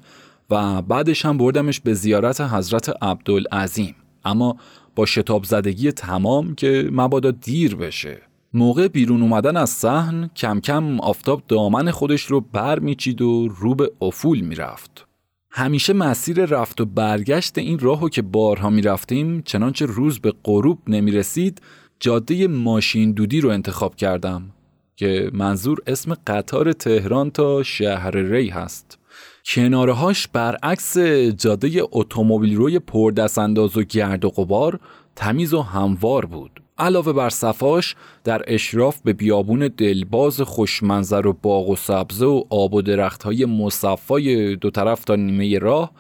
و 0.54 0.82
بعدش 0.82 1.26
هم 1.26 1.38
بردمش 1.38 1.80
به 1.80 1.94
زیارت 1.94 2.42
حضرت 2.42 3.04
عبدالعظیم. 3.04 3.96
اما 4.26 4.58
با 4.96 5.06
شتاب 5.06 5.44
زدگی 5.44 5.92
تمام 5.92 6.56
که 6.56 6.90
مبادا 6.92 7.32
دیر 7.32 7.76
بشه. 7.76 8.22
موقع 8.54 8.88
بیرون 8.88 9.22
اومدن 9.22 9.58
از 9.58 9.70
صحن 9.70 10.30
کم 10.36 10.60
کم 10.60 11.00
آفتاب 11.00 11.44
دامن 11.48 11.92
خودش 11.92 12.22
رو 12.22 12.42
بر 12.42 12.80
میچید 12.80 13.22
و 13.22 13.48
رو 13.48 13.76
به 13.76 13.92
افول 14.02 14.40
می‌رفت. 14.40 15.06
همیشه 15.52 15.94
مسیر 15.94 16.46
رفت 16.46 16.82
و 16.82 16.86
برگشت 16.86 17.58
این 17.58 17.80
راهو 17.80 18.10
که 18.10 18.22
بارها 18.22 18.70
می‌رفتیم 18.70 19.42
چنانچه 19.42 19.86
روز 19.86 20.20
به 20.20 20.34
غروب 20.44 20.80
نمی‌رسید 20.88 21.62
جاده 22.00 22.48
ماشین 22.48 23.12
دودی 23.12 23.42
رو 23.42 23.50
انتخاب 23.50 23.96
کردم 23.96 24.50
که 24.96 25.32
منظور 25.34 25.80
اسم 25.88 26.16
قطار 26.28 26.74
تهران 26.74 27.32
تا 27.32 27.64
شهر 27.64 28.12
ری 28.12 28.50
هست. 28.50 29.00
کنارهاش 29.46 30.28
برعکس 30.28 30.98
جاده 31.38 31.82
اتومبیل 31.92 32.56
روی 32.56 32.80
پردستانداز 32.80 33.78
و 33.78 33.84
گرد 33.84 34.26
و 34.26 34.30
غبار 34.30 34.80
تمیز 35.16 35.54
و 35.54 35.62
هموار 35.62 36.26
بود. 36.26 36.64
علاوه 36.78 37.14
بر 37.14 37.30
صفاش 37.30 37.96
در 38.24 38.42
اشراف 38.48 39.02
به 39.02 39.14
بیابون 39.14 39.68
دلباز 39.78 40.42
خوشمنظر 40.42 41.28
و 41.28 41.34
باغ 41.34 41.70
و 41.70 41.76
سبزه 41.76 42.26
و 42.26 42.44
آب 42.50 42.74
و 42.74 42.82
درخت 42.82 43.24
های 43.24 43.46
مصفای 43.46 44.56
دو 44.56 44.70
طرف 44.70 45.04
تا 45.04 45.16
نیمه 45.16 45.60
راه 45.60 45.92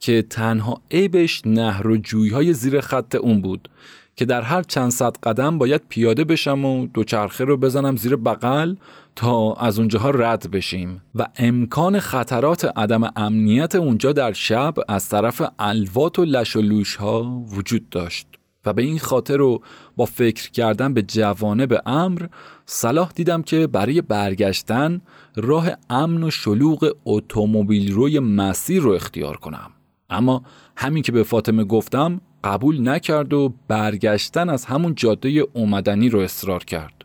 که 0.00 0.22
تنها 0.22 0.80
عیبش 0.90 1.42
نهر 1.46 1.86
و 1.86 1.98
های 2.32 2.52
زیر 2.52 2.80
خط 2.80 3.14
اون 3.14 3.40
بود 3.40 3.68
که 4.16 4.24
در 4.24 4.42
هر 4.42 4.62
چند 4.62 4.90
صد 4.90 5.16
قدم 5.22 5.58
باید 5.58 5.82
پیاده 5.88 6.24
بشم 6.24 6.64
و 6.64 6.86
دوچرخه 6.86 7.44
رو 7.44 7.56
بزنم 7.56 7.96
زیر 7.96 8.16
بغل 8.16 8.74
تا 9.20 9.52
از 9.52 9.78
اونجاها 9.78 10.10
رد 10.10 10.50
بشیم 10.50 11.02
و 11.14 11.26
امکان 11.36 12.00
خطرات 12.00 12.64
عدم 12.76 13.12
امنیت 13.16 13.74
اونجا 13.74 14.12
در 14.12 14.32
شب 14.32 14.74
از 14.88 15.08
طرف 15.08 15.42
الوات 15.58 16.18
و 16.18 16.24
لش 16.24 16.56
و 16.56 16.60
لوش 16.60 16.96
ها 16.96 17.44
وجود 17.48 17.88
داشت 17.88 18.26
و 18.64 18.72
به 18.72 18.82
این 18.82 18.98
خاطر 18.98 19.36
رو 19.36 19.62
با 19.96 20.04
فکر 20.04 20.50
کردن 20.50 20.94
به 20.94 21.02
جوانه 21.02 21.66
به 21.66 21.82
امر 21.86 22.26
صلاح 22.66 23.12
دیدم 23.14 23.42
که 23.42 23.66
برای 23.66 24.02
برگشتن 24.02 25.00
راه 25.36 25.68
امن 25.90 26.22
و 26.22 26.30
شلوغ 26.30 26.96
اتومبیل 27.04 27.92
روی 27.92 28.18
مسیر 28.18 28.82
رو 28.82 28.90
اختیار 28.90 29.36
کنم. 29.36 29.70
اما 30.10 30.42
همین 30.76 31.02
که 31.02 31.12
به 31.12 31.22
فاطمه 31.22 31.64
گفتم 31.64 32.20
قبول 32.44 32.88
نکرد 32.88 33.32
و 33.32 33.54
برگشتن 33.68 34.48
از 34.48 34.64
همون 34.64 34.94
جاده 34.94 35.46
اومدنی 35.52 36.08
رو 36.08 36.18
اصرار 36.18 36.64
کرد. 36.64 37.00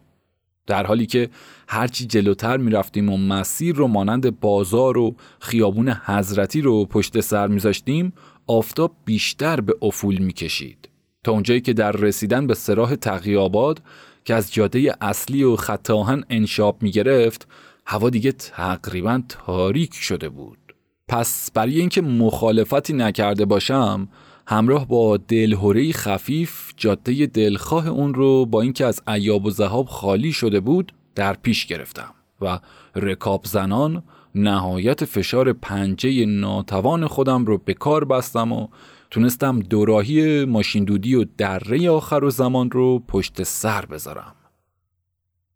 در 0.67 0.85
حالی 0.85 1.05
که 1.05 1.29
هرچی 1.67 2.05
جلوتر 2.05 2.57
می‌رفتیم 2.57 3.09
و 3.09 3.17
مسیر 3.17 3.75
رو 3.75 3.87
مانند 3.87 4.39
بازار 4.39 4.97
و 4.97 5.15
خیابون 5.39 5.89
حضرتی 5.89 6.61
رو 6.61 6.85
پشت 6.85 7.19
سر 7.19 7.47
میذاشتیم 7.47 8.13
آفتاب 8.47 8.95
بیشتر 9.05 9.61
به 9.61 9.75
افول 9.81 10.17
می‌کشید. 10.17 10.89
تا 11.23 11.31
اونجایی 11.31 11.61
که 11.61 11.73
در 11.73 11.91
رسیدن 11.91 12.47
به 12.47 12.53
سراح 12.53 12.95
تقیاباد 12.95 13.81
که 14.25 14.33
از 14.33 14.53
جاده 14.53 14.95
اصلی 15.01 15.43
و 15.43 15.55
خط 15.55 15.89
آهن 15.89 16.23
انشاب 16.29 16.83
می‌گرفت 16.83 17.47
هوا 17.85 18.09
دیگه 18.09 18.31
تقریبا 18.31 19.21
تاریک 19.29 19.93
شده 19.93 20.29
بود. 20.29 20.57
پس 21.07 21.51
برای 21.51 21.79
اینکه 21.79 22.01
مخالفتی 22.01 22.93
نکرده 22.93 23.45
باشم 23.45 24.07
همراه 24.47 24.87
با 24.87 25.17
دلهوره 25.17 25.91
خفیف 25.91 26.73
جاده 26.77 27.25
دلخواه 27.25 27.87
اون 27.87 28.13
رو 28.13 28.45
با 28.45 28.61
اینکه 28.61 28.85
از 28.85 29.01
عیاب 29.07 29.45
و 29.45 29.49
زهاب 29.49 29.85
خالی 29.85 30.31
شده 30.31 30.59
بود 30.59 30.91
در 31.15 31.33
پیش 31.33 31.65
گرفتم 31.65 32.13
و 32.41 32.59
رکاب 32.95 33.45
زنان 33.45 34.03
نهایت 34.35 35.05
فشار 35.05 35.53
پنجه 35.53 36.25
ناتوان 36.25 37.07
خودم 37.07 37.45
رو 37.45 37.57
به 37.57 37.73
کار 37.73 38.05
بستم 38.05 38.51
و 38.51 38.67
تونستم 39.11 39.59
دوراهی 39.59 40.45
ماشین 40.45 40.83
دودی 40.83 41.15
و 41.15 41.25
دره 41.37 41.89
آخر 41.89 42.23
و 42.23 42.29
زمان 42.29 42.71
رو 42.71 42.99
پشت 42.99 43.43
سر 43.43 43.85
بذارم. 43.85 44.35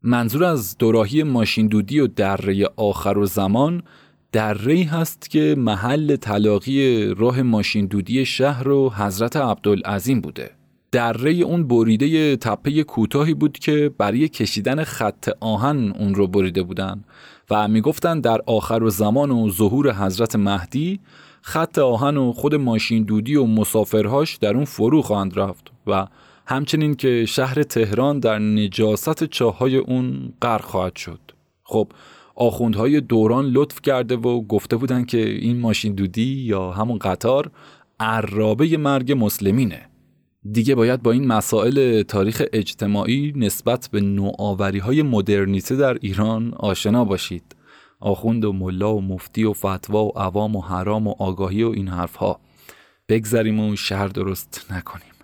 منظور 0.04 0.44
از 0.44 0.78
دوراهی 0.78 1.24
ماشین 1.24 1.68
دودی 1.68 2.00
و 2.00 2.08
دره 2.08 2.66
آخر 2.76 3.18
و 3.18 3.26
زمان 3.26 3.84
دره 4.32 4.84
هست 4.84 5.30
که 5.30 5.56
محل 5.58 6.16
تلاقی 6.16 7.08
راه 7.08 7.42
ماشین 7.42 7.86
دودی 7.86 8.26
شهر 8.26 8.70
و 8.70 8.90
حضرت 8.90 9.36
عبدالعظیم 9.38 10.22
بوده. 10.22 10.52
دره 10.92 11.32
اون 11.32 11.68
بریده 11.68 12.36
تپه 12.36 12.84
کوتاهی 12.84 13.34
بود 13.34 13.60
که 13.60 13.92
برای 13.98 14.28
کشیدن 14.28 14.84
خط 14.84 15.30
آهن 15.40 15.92
اون 16.00 16.16
رو 16.16 16.28
بریده 16.28 16.64
بودن 16.64 17.04
و 17.50 17.68
می‌گفتن 17.68 18.20
در 18.20 18.42
آخر 18.46 18.84
و 18.84 18.90
زمان 18.90 19.32
و 19.32 19.50
ظهور 19.50 19.94
حضرت 19.94 20.36
مهدی 20.36 21.00
خط 21.42 21.80
آهن 21.80 22.18
و 22.18 22.34
خود 22.34 22.56
ماشین 22.56 23.04
دودی 23.04 23.36
و 23.36 23.46
مسافرهاش 23.46 24.36
در 24.36 24.56
اون 24.56 24.66
فرو 24.66 25.02
خواهند 25.02 25.40
رفت 25.40 25.72
و 25.88 26.08
همچنین 26.46 26.96
که 26.96 27.26
شهر 27.26 27.64
تهران 27.64 28.20
در 28.20 28.40
نجاست 28.40 29.24
چاهای 29.24 29.78
اون 29.78 30.34
غرق 30.42 30.62
خواهد 30.62 30.96
شد. 30.96 31.20
خب 31.64 31.88
آخوندهای 32.40 33.02
دوران 33.02 33.46
لطف 33.46 33.82
کرده 33.82 34.16
و 34.16 34.42
گفته 34.42 34.78
بودن 34.78 35.06
که 35.06 35.30
این 35.30 35.60
ماشین 35.60 35.94
دودی 35.94 36.36
یا 36.36 36.72
همون 36.72 36.98
قطار 36.98 37.52
عرابه 38.00 38.78
مرگ 38.78 39.16
مسلمینه. 39.26 39.90
دیگه 40.52 40.76
باید 40.76 41.04
با 41.04 41.12
این 41.12 41.28
مسائل 41.28 42.02
تاریخ 42.02 42.44
اجتماعی 42.54 43.34
نسبت 43.36 43.90
به 43.92 44.02
نوآوری 44.02 44.80
های 44.80 45.02
مدرنیته 45.02 45.76
در 45.76 45.98
ایران 46.02 46.54
آشنا 46.54 47.06
باشید. 47.06 47.56
آخوند 48.00 48.46
و 48.46 48.54
ملا 48.54 48.96
و 48.96 49.02
مفتی 49.02 49.44
و 49.44 49.54
فتوا 49.54 50.06
و 50.06 50.12
عوام 50.16 50.56
و 50.56 50.62
حرام 50.62 51.08
و 51.08 51.16
آگاهی 51.20 51.64
و 51.64 51.70
این 51.70 51.88
حرفها. 51.88 52.40
بگذریم 53.10 53.60
و 53.60 53.76
شهر 53.76 54.08
درست 54.08 54.68
نکنیم. 54.72 55.19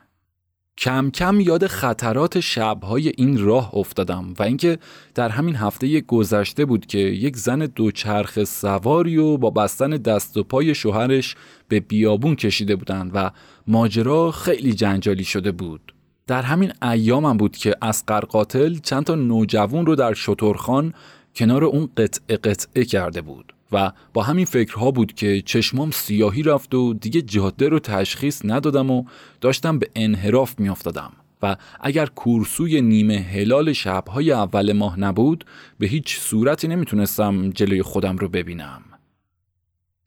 کم 0.78 1.10
کم 1.10 1.40
یاد 1.40 1.68
خطرات 1.68 2.40
شبهای 2.40 3.12
این 3.18 3.46
راه 3.46 3.76
افتادم 3.76 4.34
و 4.40 4.44
اینکه 4.44 4.80
در 5.16 5.30
همین 5.30 5.56
هفته 5.56 6.02
گذشته 6.02 6.66
بود 6.66 6.86
که 6.86 6.98
یک 6.98 7.38
زن 7.38 7.60
دوچرخ 7.60 8.44
سواری 8.44 9.18
و 9.18 9.38
با 9.38 9.50
بستن 9.50 9.90
دست 9.90 10.38
و 10.38 10.44
پای 10.44 10.76
شوهرش 10.76 11.36
به 11.68 11.80
بیابون 11.80 12.36
کشیده 12.36 12.76
بودند 12.76 13.12
و 13.14 13.32
ماجرا 13.68 14.32
خیلی 14.32 14.74
جنجالی 14.74 15.24
شده 15.24 15.52
بود. 15.52 15.94
در 16.28 16.42
همین 16.42 16.74
ایامم 16.82 17.38
بود 17.38 17.58
که 17.58 17.76
اسقر 17.82 18.20
قاتل 18.20 18.76
چند 18.76 19.04
تا 19.04 19.16
نوجوان 19.16 19.86
رو 19.86 19.96
در 19.96 20.14
شترخان 20.14 20.94
کنار 21.36 21.64
اون 21.64 21.90
قطعه 21.98 22.38
قطعه 22.38 22.86
کرده 22.86 23.22
بود. 23.22 23.55
و 23.72 23.92
با 24.14 24.24
همین 24.24 24.46
فکرها 24.46 24.92
بود 24.92 25.14
که 25.14 25.42
چشمام 25.42 25.92
سیاهی 25.92 26.44
رفت 26.44 26.76
و 26.76 26.94
دیگه 26.94 27.22
جاده 27.22 27.70
رو 27.70 27.80
تشخیص 27.80 28.42
ندادم 28.44 28.92
و 28.92 29.04
داشتم 29.42 29.80
به 29.80 29.90
انحراف 29.96 30.60
میافتادم 30.60 31.12
و 31.42 31.56
اگر 31.82 32.06
کورسوی 32.06 32.82
نیمه 32.82 33.18
هلال 33.18 33.74
شبهای 33.74 34.32
اول 34.32 34.74
ماه 34.74 35.00
نبود 35.00 35.46
به 35.80 35.88
هیچ 35.88 36.20
صورتی 36.20 36.68
نمی‌تونستم 36.68 37.50
جلوی 37.50 37.82
خودم 37.82 38.18
رو 38.18 38.30
ببینم. 38.30 38.82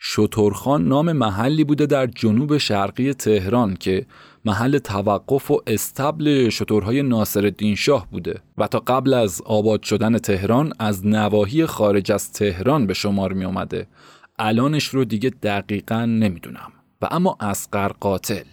شترخان 0.00 0.88
نام 0.88 1.12
محلی 1.12 1.64
بوده 1.64 1.86
در 1.86 2.06
جنوب 2.06 2.58
شرقی 2.58 3.12
تهران 3.12 3.76
که 3.76 4.06
محل 4.44 4.78
توقف 4.78 5.50
و 5.50 5.62
استبل 5.66 6.48
شترهای 6.48 7.02
ناصر 7.02 7.52
شاه 7.76 8.06
بوده 8.10 8.40
و 8.58 8.66
تا 8.66 8.78
قبل 8.78 9.14
از 9.14 9.42
آباد 9.44 9.82
شدن 9.82 10.18
تهران 10.18 10.72
از 10.78 11.06
نواحی 11.06 11.66
خارج 11.66 12.12
از 12.12 12.32
تهران 12.32 12.86
به 12.86 12.94
شمار 12.94 13.32
می 13.32 13.44
اومده 13.44 13.86
الانش 14.38 14.84
رو 14.84 15.04
دیگه 15.04 15.30
دقیقا 15.30 16.04
نمی‌دونم. 16.04 16.72
و 17.02 17.08
اما 17.10 17.36
اصغر 17.40 17.88
قاتل. 17.88 18.44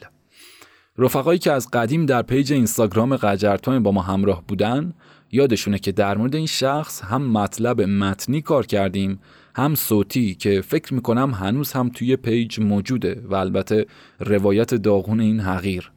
رفقایی 0.98 1.40
که 1.40 1.52
از 1.52 1.72
قدیم 1.72 2.06
در 2.06 2.22
page 2.22 2.54
اینستاگرام 2.54 3.16
قجرتایم 3.16 3.84
با 3.84 3.92
ما 3.92 4.02
همراه 4.02 4.44
بودن 4.48 4.94
یادشونه 5.32 5.80
که 5.80 5.92
در 5.92 6.18
مورد 6.18 6.36
این 6.36 6.46
شخص 6.46 7.04
هم 7.04 7.32
مطلب 7.32 7.82
متنی 7.82 8.42
کار 8.42 8.66
کردیم 8.66 9.20
هم 9.58 9.76
صوتی 9.76 10.36
که 10.36 10.62
فکر 10.62 10.94
می‌کنم 10.94 11.32
هنوز 11.32 11.72
هم 11.72 11.90
توی 11.90 12.16
page 12.16 12.60
موجوده 12.60 13.22
و 13.26 13.36
البته 13.36 13.86
روایت 14.20 14.74
داغون 14.74 15.20
این 15.20 15.40
حقیر. 15.40 15.92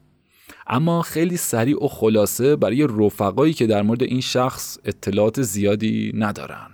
اما 0.66 1.02
خیلی 1.02 1.36
سریع 1.36 1.84
و 1.84 1.88
خلاصه 1.88 2.56
برای 2.56 2.88
رفقایی 2.98 3.52
که 3.52 3.66
در 3.66 3.82
مورد 3.82 4.02
این 4.02 4.20
شخص 4.20 4.78
اطلاعات 4.84 5.42
زیادی 5.42 6.12
ندارن. 6.14 6.70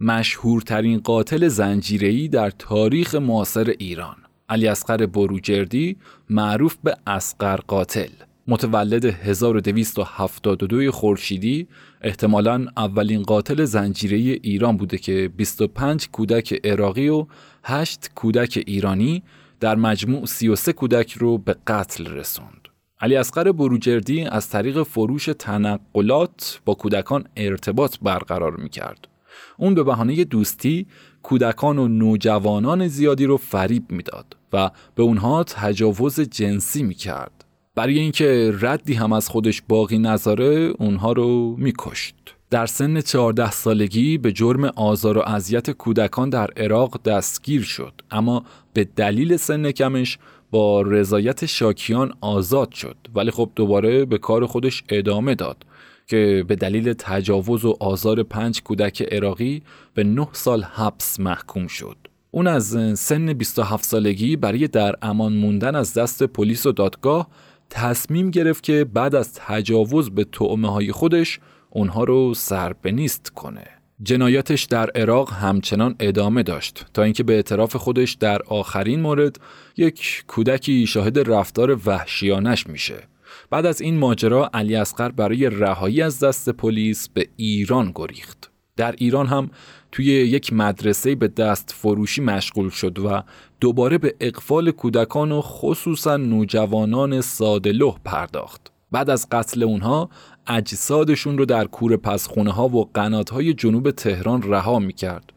مشهورترین 0.00 1.00
قاتل 1.00 1.48
زنجیره‌ای 1.48 2.28
در 2.28 2.50
تاریخ 2.50 3.14
معاصر 3.14 3.74
ایران 3.78 4.16
علی 4.48 4.68
اصغر 4.68 5.06
بروجردی 5.06 5.96
معروف 6.30 6.76
به 6.84 6.96
اسقر 7.06 7.56
قاتل. 7.56 8.08
متولد 8.48 9.04
1272 9.04 10.92
خورشیدی 10.92 11.68
احتمالا 12.00 12.66
اولین 12.76 13.22
قاتل 13.22 13.64
زنجیره 13.64 14.16
ایران 14.42 14.76
بوده 14.76 14.98
که 14.98 15.30
25 15.36 16.08
کودک 16.08 16.66
عراقی 16.66 17.08
و 17.08 17.26
8 17.64 18.10
کودک 18.14 18.62
ایرانی 18.66 19.22
در 19.60 19.74
مجموع 19.74 20.26
33 20.26 20.72
کودک 20.72 21.12
رو 21.12 21.38
به 21.38 21.56
قتل 21.66 22.06
رسوند. 22.06 22.68
علی 23.00 23.16
اصغر 23.16 23.52
بروجردی 23.52 24.24
از 24.24 24.48
طریق 24.50 24.82
فروش 24.82 25.28
تنقلات 25.38 26.60
با 26.64 26.74
کودکان 26.74 27.24
ارتباط 27.36 27.96
برقرار 28.02 28.56
می 28.56 28.68
کرد. 28.68 29.08
اون 29.56 29.74
به 29.74 29.82
بهانه 29.82 30.24
دوستی 30.24 30.86
کودکان 31.22 31.78
و 31.78 31.88
نوجوانان 31.88 32.88
زیادی 32.88 33.24
رو 33.24 33.36
فریب 33.36 33.92
می‌داد 33.92 34.36
و 34.52 34.70
به 34.94 35.02
اونها 35.02 35.44
تجاوز 35.44 36.20
جنسی 36.20 36.82
می 36.82 36.94
کرد. 36.94 37.35
برای 37.76 37.98
اینکه 37.98 38.52
ردی 38.60 38.94
هم 38.94 39.12
از 39.12 39.28
خودش 39.28 39.62
باقی 39.68 39.98
نذاره 39.98 40.72
اونها 40.78 41.12
رو 41.12 41.56
میکشت. 41.58 42.14
در 42.50 42.66
سن 42.66 43.00
14 43.00 43.50
سالگی 43.50 44.18
به 44.18 44.32
جرم 44.32 44.64
آزار 44.64 45.18
و 45.18 45.22
اذیت 45.26 45.70
کودکان 45.70 46.30
در 46.30 46.50
عراق 46.56 47.02
دستگیر 47.02 47.62
شد 47.62 47.92
اما 48.10 48.44
به 48.72 48.84
دلیل 48.96 49.36
سن 49.36 49.70
کمش 49.70 50.18
با 50.50 50.82
رضایت 50.82 51.46
شاکیان 51.46 52.12
آزاد 52.20 52.72
شد 52.72 52.96
ولی 53.14 53.30
خب 53.30 53.50
دوباره 53.56 54.04
به 54.04 54.18
کار 54.18 54.46
خودش 54.46 54.84
ادامه 54.88 55.34
داد 55.34 55.66
که 56.06 56.44
به 56.48 56.56
دلیل 56.56 56.92
تجاوز 56.92 57.64
و 57.64 57.76
آزار 57.80 58.22
پنج 58.22 58.62
کودک 58.62 59.02
عراقی 59.02 59.62
به 59.94 60.04
نه 60.04 60.28
سال 60.32 60.62
حبس 60.62 61.20
محکوم 61.20 61.66
شد. 61.66 61.96
اون 62.30 62.46
از 62.46 62.98
سن 62.98 63.32
27 63.32 63.84
سالگی 63.84 64.36
برای 64.36 64.68
در 64.68 64.94
امان 65.02 65.32
موندن 65.32 65.74
از 65.74 65.94
دست 65.94 66.22
پلیس 66.22 66.66
و 66.66 66.72
دادگاه 66.72 67.28
تصمیم 67.70 68.30
گرفت 68.30 68.62
که 68.62 68.84
بعد 68.84 69.14
از 69.14 69.34
تجاوز 69.34 70.10
به 70.10 70.24
تعمه 70.24 70.72
های 70.72 70.92
خودش 70.92 71.40
اونها 71.70 72.04
رو 72.04 72.34
سربنیست 72.34 73.30
کنه. 73.30 73.66
جنایاتش 74.02 74.64
در 74.64 74.90
عراق 74.90 75.32
همچنان 75.32 75.94
ادامه 76.00 76.42
داشت 76.42 76.86
تا 76.94 77.02
اینکه 77.02 77.22
به 77.22 77.34
اعتراف 77.34 77.76
خودش 77.76 78.12
در 78.12 78.42
آخرین 78.42 79.00
مورد 79.00 79.40
یک 79.76 80.24
کودکی 80.26 80.86
شاهد 80.86 81.30
رفتار 81.30 81.80
وحشیانش 81.86 82.66
میشه. 82.66 83.02
بعد 83.50 83.66
از 83.66 83.80
این 83.80 83.98
ماجرا 83.98 84.50
علی 84.54 84.76
اصغر 84.76 85.08
برای 85.08 85.50
رهایی 85.50 86.02
از 86.02 86.20
دست 86.20 86.50
پلیس 86.50 87.08
به 87.08 87.28
ایران 87.36 87.92
گریخت. 87.94 88.50
در 88.76 88.94
ایران 88.98 89.26
هم 89.26 89.50
توی 89.92 90.06
یک 90.06 90.52
مدرسه 90.52 91.14
به 91.14 91.28
دست 91.28 91.74
فروشی 91.76 92.20
مشغول 92.20 92.70
شد 92.70 92.98
و 92.98 93.22
دوباره 93.60 93.98
به 93.98 94.14
اقفال 94.20 94.70
کودکان 94.70 95.32
و 95.32 95.40
خصوصا 95.40 96.16
نوجوانان 96.16 97.20
سادلوه 97.20 97.96
پرداخت. 98.04 98.72
بعد 98.92 99.10
از 99.10 99.28
قتل 99.32 99.62
اونها 99.62 100.10
اجسادشون 100.46 101.38
رو 101.38 101.44
در 101.44 101.64
کور 101.64 101.96
پسخونه 101.96 102.52
ها 102.52 102.68
و 102.68 102.90
قنات 102.94 103.30
های 103.30 103.54
جنوب 103.54 103.90
تهران 103.90 104.42
رها 104.42 104.78
می 104.78 104.92
کرد. 104.92 105.32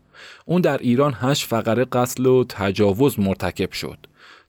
اون 0.45 0.61
در 0.61 0.77
ایران 0.77 1.13
هشت 1.19 1.47
فقره 1.47 1.85
قتل 1.85 2.25
و 2.25 2.43
تجاوز 2.43 3.19
مرتکب 3.19 3.71
شد. 3.71 3.97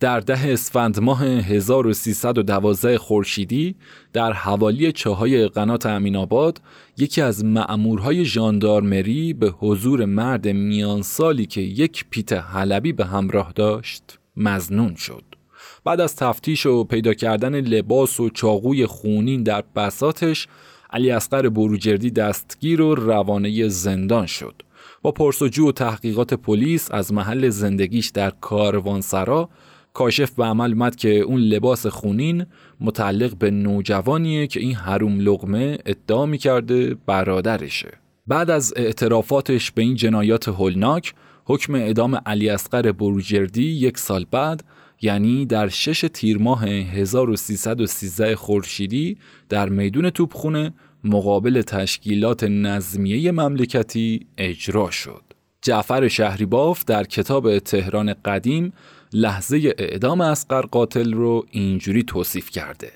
در 0.00 0.20
ده 0.20 0.52
اسفند 0.52 1.00
ماه 1.00 1.24
1312 1.24 2.98
خورشیدی 2.98 3.74
در 4.12 4.32
حوالی 4.32 4.92
چاهای 4.92 5.48
قنات 5.48 5.86
امین 5.86 6.26
یکی 6.96 7.20
از 7.20 7.44
مأمورهای 7.44 8.24
ژاندارمری 8.24 9.32
به 9.32 9.50
حضور 9.58 10.04
مرد 10.04 10.48
میان 10.48 11.02
سالی 11.02 11.46
که 11.46 11.60
یک 11.60 12.04
پیت 12.10 12.32
حلبی 12.32 12.92
به 12.92 13.04
همراه 13.04 13.52
داشت 13.54 14.18
مزنون 14.36 14.94
شد. 14.94 15.24
بعد 15.84 16.00
از 16.00 16.16
تفتیش 16.16 16.66
و 16.66 16.84
پیدا 16.84 17.14
کردن 17.14 17.60
لباس 17.60 18.20
و 18.20 18.30
چاقوی 18.30 18.86
خونین 18.86 19.42
در 19.42 19.64
بساتش 19.76 20.48
علی 20.90 21.10
اصغر 21.10 21.48
بروجردی 21.48 22.10
دستگیر 22.10 22.80
و 22.82 22.94
روانه 22.94 23.68
زندان 23.68 24.26
شد. 24.26 24.62
با 25.02 25.12
پرسجو 25.12 25.68
و 25.68 25.72
تحقیقات 25.72 26.34
پلیس 26.34 26.90
از 26.90 27.12
محل 27.12 27.48
زندگیش 27.48 28.08
در 28.08 28.30
کاروانسرا 28.30 29.48
کاشف 29.92 30.30
به 30.30 30.44
عمل 30.44 30.72
اومد 30.72 30.96
که 30.96 31.18
اون 31.18 31.40
لباس 31.40 31.86
خونین 31.86 32.46
متعلق 32.80 33.36
به 33.36 33.50
نوجوانیه 33.50 34.46
که 34.46 34.60
این 34.60 34.74
حروم 34.74 35.20
لغمه 35.20 35.78
ادعا 35.86 36.26
می‌کرده 36.26 36.96
برادرشه 37.06 37.98
بعد 38.26 38.50
از 38.50 38.72
اعترافاتش 38.76 39.70
به 39.70 39.82
این 39.82 39.94
جنایات 39.94 40.48
هولناک 40.48 41.14
حکم 41.44 41.74
اعدام 41.74 42.20
علی 42.26 42.48
اصغر 42.48 42.92
بروجردی 42.92 43.64
یک 43.64 43.98
سال 43.98 44.26
بعد 44.30 44.64
یعنی 45.02 45.46
در 45.46 45.68
شش 45.68 46.04
تیر 46.12 46.38
ماه 46.38 46.64
1313 46.64 48.36
خورشیدی 48.36 49.16
در 49.48 49.68
میدون 49.68 50.10
توپخونه 50.10 50.72
مقابل 51.04 51.62
تشکیلات 51.62 52.44
نظمیه 52.44 53.32
مملکتی 53.32 54.26
اجرا 54.38 54.90
شد. 54.90 55.22
جعفر 55.62 56.08
شهریباف 56.08 56.84
در 56.84 57.04
کتاب 57.04 57.58
تهران 57.58 58.14
قدیم 58.24 58.72
لحظه 59.12 59.74
اعدام 59.78 60.20
اسقر 60.20 60.62
قاتل 60.62 61.12
رو 61.12 61.46
اینجوری 61.50 62.02
توصیف 62.02 62.50
کرده. 62.50 62.92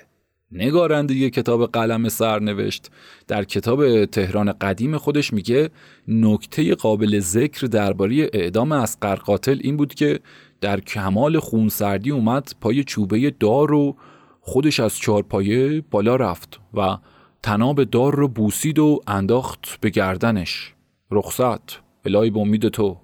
نگارنده 0.53 1.31
کتاب 1.31 1.72
قلم 1.72 2.09
سرنوشت. 2.09 2.90
در 3.29 3.44
کتاب 3.44 4.05
تهران 4.05 4.53
قدیم 4.53 4.96
خودش 4.96 5.33
میگه 5.33 5.70
نکته 6.09 6.74
قابل 6.74 7.18
ذکر 7.18 7.66
درباره 7.66 8.31
اعدام 8.33 8.72
اسقر 8.72 9.14
قاتل 9.14 9.59
این 9.61 9.77
بود 9.77 9.94
که 9.94 10.20
در 10.61 10.81
کمال 10.81 11.38
خونسردی 11.38 12.11
اومد 12.11 12.53
پای 12.61 12.85
چوبه 12.85 13.31
دار 13.31 13.68
رو 13.68 13.96
خودش 14.40 14.81
از 14.81 14.96
چهارپایه 14.96 15.83
بالا 15.90 16.16
رفت 16.16 16.61
و 16.74 16.98
تناب 17.42 17.85
دار 17.85 18.14
رو 18.14 18.29
بوسید 18.29 18.79
و 18.79 19.00
انداخت 19.07 19.79
به 19.81 19.90
گردنش. 19.90 20.74
رخصت 21.11 21.81
الهی 22.05 22.31
به 22.31 22.38
امید 22.40 22.68
تو. 22.68 23.04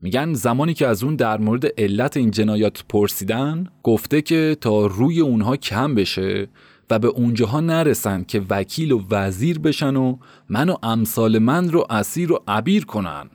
میگن 0.00 0.34
زمانی 0.34 0.74
که 0.74 0.86
از 0.86 1.04
اون 1.04 1.16
در 1.16 1.38
مورد 1.38 1.80
علت 1.80 2.16
این 2.16 2.30
جنایات 2.30 2.84
پرسیدن 2.88 3.66
گفته 3.82 4.22
که 4.22 4.56
تا 4.60 4.86
روی 4.86 5.20
اونها 5.20 5.56
کم 5.56 5.94
بشه 5.94 6.48
و 6.90 6.98
به 6.98 7.08
اونجاها 7.08 7.60
نرسن 7.60 8.24
که 8.24 8.42
وکیل 8.50 8.92
و 8.92 9.02
وزیر 9.10 9.58
بشن 9.58 9.96
و 9.96 10.16
من 10.48 10.68
و 10.68 10.76
امثال 10.82 11.38
من 11.38 11.70
رو 11.70 11.86
اسیر 11.90 12.32
و 12.32 12.42
عبیر 12.48 12.84
کنن. 12.84 13.30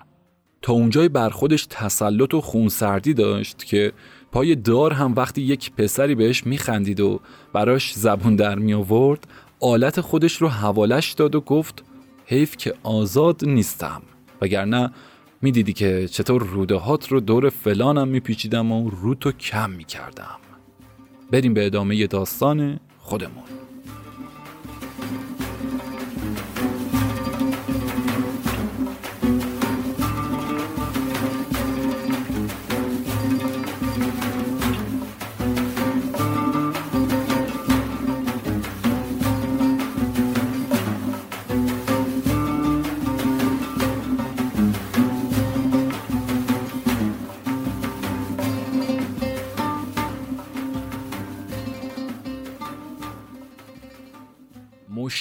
تا 0.61 0.73
اونجای 0.73 1.09
بر 1.09 1.29
خودش 1.29 1.65
تسلط 1.69 2.33
و 2.33 2.41
خونسردی 2.41 3.13
داشت 3.13 3.63
که 3.63 3.93
پای 4.31 4.55
دار 4.55 4.93
هم 4.93 5.13
وقتی 5.15 5.41
یک 5.41 5.71
پسری 5.71 6.15
بهش 6.15 6.45
میخندید 6.45 6.99
و 6.99 7.19
براش 7.53 7.93
زبون 7.93 8.35
در 8.35 8.59
می 8.59 8.73
آورد 8.73 9.27
آلت 9.59 10.01
خودش 10.01 10.35
رو 10.35 10.47
حوالش 10.47 11.11
داد 11.11 11.35
و 11.35 11.41
گفت 11.41 11.83
حیف 12.25 12.57
که 12.57 12.73
آزاد 12.83 13.45
نیستم. 13.45 14.01
وگرنه 14.41 14.91
می‌دیدی 15.41 15.73
که 15.73 16.07
چطور 16.07 16.43
روده 16.43 16.75
هات 16.75 17.07
رو 17.07 17.19
دور 17.19 17.49
فلانم 17.49 18.07
میپیچیدم 18.07 18.71
و 18.71 18.89
روتو 18.89 19.31
کم 19.31 19.69
می‌کردم. 19.69 20.37
بریم 21.31 21.53
به 21.53 21.65
ادامه 21.65 22.07
داستان 22.07 22.79
خودمون. 22.97 23.43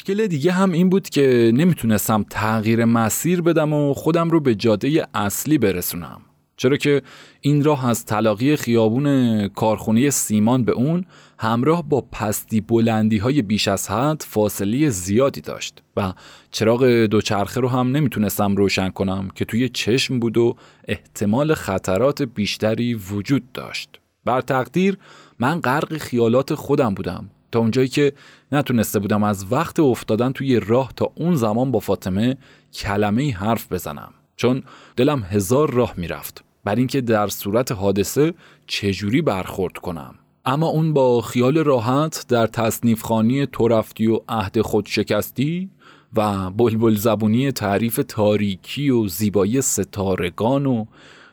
مشکل 0.00 0.26
دیگه 0.26 0.52
هم 0.52 0.72
این 0.72 0.88
بود 0.88 1.08
که 1.08 1.52
نمی‌تونستم 1.54 2.24
تغییر 2.30 2.84
مسیر 2.84 3.42
بدم 3.42 3.72
و 3.72 3.94
خودم 3.94 4.30
رو 4.30 4.40
به 4.40 4.54
جاده 4.54 5.06
اصلی 5.14 5.58
برسونم. 5.58 6.20
چرا 6.56 6.76
که 6.76 7.02
این 7.40 7.64
راه 7.64 7.86
از 7.86 8.04
تلاقی 8.04 8.56
خیابون 8.56 9.48
کارخونه 9.48 10.10
سیمان 10.10 10.64
به 10.64 10.72
اون 10.72 11.04
همراه 11.38 11.88
با 11.88 12.00
پستی 12.12 12.60
بلندی 12.60 13.18
های 13.18 13.42
بیش 13.42 13.68
از 13.68 13.90
حد 13.90 14.22
فاصله 14.28 14.90
زیادی 14.90 15.40
داشت 15.40 15.82
و 15.96 16.12
چراغ 16.50 16.84
دوچرخه 16.86 17.60
رو 17.60 17.68
هم 17.68 17.96
نمی‌تونستم 17.96 18.56
روشن 18.56 18.88
کنم 18.88 19.28
که 19.34 19.44
توی 19.44 19.68
چشم 19.68 20.18
بود 20.18 20.38
و 20.38 20.56
احتمال 20.88 21.54
خطرات 21.54 22.22
بیشتری 22.22 22.94
وجود 22.94 23.52
داشت. 23.52 24.00
بر 24.24 24.40
تقدیر 24.40 24.98
من 25.38 25.60
غرق 25.60 25.96
خیالات 25.96 26.54
خودم 26.54 26.94
بودم 26.94 27.30
تا 27.52 27.58
اونجایی 27.58 27.88
که 27.88 28.12
نتونسته 28.52 28.98
بودم 28.98 29.22
از 29.22 29.52
وقت 29.52 29.80
افتادن 29.80 30.32
توی 30.32 30.60
راه 30.60 30.92
تا 30.96 31.12
اون 31.14 31.34
زمان 31.34 31.70
با 31.70 31.78
فاطمه 31.78 32.36
کلمه 32.74 33.32
حرف 33.32 33.72
بزنم. 33.72 34.12
چون 34.36 34.62
دلم 34.96 35.22
هزار 35.22 35.70
راه 35.70 35.94
می‌رفت. 35.96 36.44
بر 36.64 36.74
اینکه 36.74 37.00
در 37.00 37.28
صورت 37.28 37.72
حادثه 37.72 38.34
چجوری 38.66 39.22
برخورد 39.22 39.78
کنم. 39.78 40.14
اما 40.44 40.66
اون 40.66 40.92
با 40.92 41.20
خیال 41.20 41.58
راحت 41.58 42.26
در 42.28 42.46
تصنیف 42.46 43.02
خانی 43.02 43.46
تو 43.46 43.68
رفتی 43.68 44.06
و 44.06 44.20
عهد 44.28 44.60
خود 44.60 44.86
شکستی 44.86 45.70
و 46.16 46.50
بلبل 46.50 46.94
زبونی 46.94 47.52
تعریف 47.52 48.00
تاریکی 48.08 48.90
و 48.90 49.06
زیبایی 49.08 49.62
ستارگان 49.62 50.66
و 50.66 50.84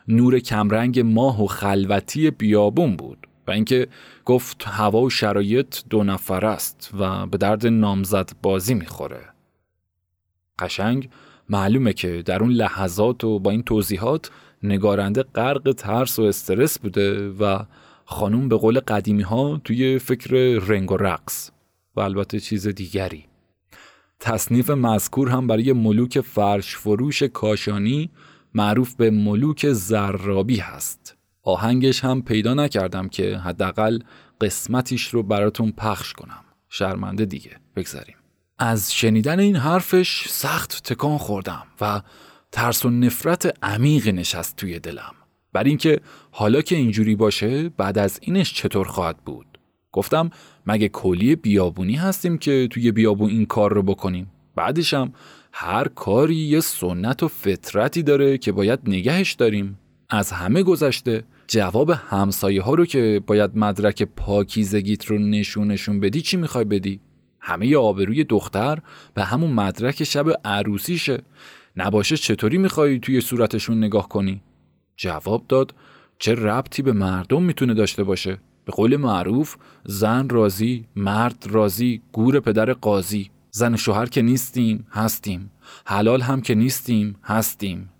نور 0.08 0.38
کمرنگ 0.38 1.00
ماه 1.00 1.44
و 1.44 1.46
خلوتی 1.46 2.30
بیابون 2.30 2.96
بود. 2.96 3.27
و 3.48 3.50
اینکه 3.50 3.88
گفت 4.24 4.64
هوا 4.66 5.00
و 5.00 5.10
شرایط 5.10 5.76
دو 5.90 6.04
نفر 6.04 6.46
است 6.46 6.90
و 6.98 7.26
به 7.26 7.38
درد 7.38 7.66
نامزد 7.66 8.30
بازی 8.42 8.74
می‌خوره. 8.74 9.24
قشنگ 10.58 11.08
معلومه 11.48 11.92
که 11.92 12.22
در 12.22 12.42
اون 12.42 12.50
لحظات 12.50 13.24
و 13.24 13.38
با 13.38 13.50
این 13.50 13.62
توضیحات 13.62 14.30
نگارنده 14.62 15.22
غرق 15.22 15.72
ترس 15.72 16.18
و 16.18 16.22
استرس 16.22 16.78
بوده 16.78 17.28
و 17.28 17.62
خانوم 18.04 18.48
به 18.48 18.56
قول 18.56 18.80
قدیمی 18.80 19.22
ها 19.22 19.60
توی 19.64 19.98
فکر 19.98 20.34
رنگ 20.66 20.92
و 20.92 20.96
رقص 20.96 21.50
و 21.96 22.00
البته 22.00 22.40
چیز 22.40 22.68
دیگری. 22.68 23.24
تصنیف 24.20 24.70
مذکور 24.70 25.28
هم 25.28 25.46
برای 25.46 25.72
ملوک 25.72 26.20
فرش 26.20 26.76
فروش 26.76 27.22
کاشانی 27.22 28.10
معروف 28.54 28.94
به 28.94 29.10
ملوک 29.10 29.72
زرابی 29.72 30.56
هست. 30.56 31.17
آهنگش 31.48 32.04
هم 32.04 32.22
پیدا 32.22 32.54
نکردم 32.54 33.08
که 33.08 33.38
حداقل 33.38 33.98
قسمتیش 34.40 35.08
رو 35.08 35.22
براتون 35.22 35.72
پخش 35.72 36.12
کنم. 36.12 36.44
شرمنده 36.68 37.24
دیگه. 37.24 37.50
بگذاریم. 37.76 38.16
از 38.58 38.94
شنیدن 38.94 39.40
این 39.40 39.56
حرفش 39.56 40.28
سخت 40.28 40.82
تکان 40.84 41.18
خوردم 41.18 41.62
و 41.80 42.00
ترس 42.52 42.84
و 42.84 42.90
نفرت 42.90 43.56
عمیق 43.62 44.08
نشست 44.08 44.56
توی 44.56 44.78
دلم. 44.78 45.14
بر 45.52 45.64
اینکه 45.64 46.00
حالا 46.30 46.62
که 46.62 46.76
اینجوری 46.76 47.16
باشه 47.16 47.68
بعد 47.68 47.98
از 47.98 48.18
اینش 48.22 48.54
چطور 48.54 48.86
خواهد 48.86 49.16
بود؟ 49.16 49.58
گفتم 49.92 50.30
مگه 50.66 50.88
کلی 50.88 51.36
بیابونی 51.36 51.96
هستیم 51.96 52.38
که 52.38 52.68
توی 52.70 52.92
بیابون 52.92 53.30
این 53.30 53.46
کار 53.46 53.72
رو 53.72 53.82
بکنیم؟ 53.82 54.30
بعدشم 54.54 55.12
هر 55.52 55.88
کاری 55.88 56.36
یه 56.36 56.60
سنت 56.60 57.22
و 57.22 57.28
فطرتی 57.28 58.02
داره 58.02 58.38
که 58.38 58.52
باید 58.52 58.80
نگهش 58.86 59.32
داریم. 59.32 59.78
از 60.10 60.32
همه 60.32 60.62
گذشته 60.62 61.24
جواب 61.48 61.90
همسایه 61.90 62.62
ها 62.62 62.74
رو 62.74 62.86
که 62.86 63.22
باید 63.26 63.50
مدرک 63.54 64.02
پاکیزگیت 64.02 65.04
رو 65.04 65.18
نشونشون 65.18 66.00
بدی 66.00 66.20
چی 66.20 66.36
می‌خوای 66.36 66.64
بدی؟ 66.64 67.00
همه 67.40 67.76
آبروی 67.76 68.24
دختر 68.24 68.78
به 69.14 69.24
همون 69.24 69.52
مدرک 69.52 70.04
شب 70.04 70.26
عروسیشه 70.44 71.22
نباشه 71.76 72.16
چطوری 72.16 72.58
می‌خوای 72.58 72.98
توی 72.98 73.20
صورتشون 73.20 73.84
نگاه 73.84 74.08
کنی؟ 74.08 74.42
جواب 74.96 75.44
داد 75.48 75.74
چه 76.18 76.34
ربطی 76.34 76.82
به 76.82 76.92
مردم 76.92 77.42
می‌تونه 77.42 77.74
داشته 77.74 78.04
باشه؟ 78.04 78.38
به 78.64 78.72
قول 78.72 78.96
معروف 78.96 79.56
زن 79.84 80.28
رازی، 80.28 80.84
مرد 80.96 81.46
رازی، 81.50 82.02
گور 82.12 82.40
پدر 82.40 82.72
قاضی 82.72 83.30
زن 83.50 83.76
شوهر 83.76 84.06
که 84.06 84.22
نیستیم 84.22 84.86
هستیم 84.90 85.50
حلال 85.84 86.20
هم 86.20 86.40
که 86.40 86.54
نیستیم 86.54 87.16
هستیم 87.24 87.90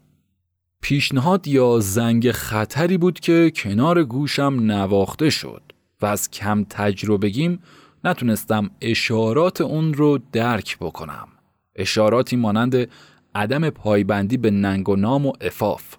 پیشنهاد 0.88 1.48
یا 1.48 1.80
زنگ 1.80 2.30
خطری 2.30 2.98
بود 2.98 3.20
که 3.20 3.52
کنار 3.54 4.04
گوشم 4.04 4.56
نواخته 4.60 5.30
شد 5.30 5.62
و 6.02 6.06
از 6.06 6.30
کم 6.30 6.64
تجربگیم 6.64 7.58
نتونستم 8.04 8.70
اشارات 8.80 9.60
اون 9.60 9.94
رو 9.94 10.18
درک 10.32 10.78
بکنم. 10.78 11.28
اشاراتی 11.76 12.36
مانند 12.36 12.88
عدم 13.34 13.70
پایبندی 13.70 14.36
به 14.36 14.50
ننگ 14.50 14.88
و 14.88 14.96
نام 14.96 15.26
و 15.26 15.32
افاف 15.40 15.96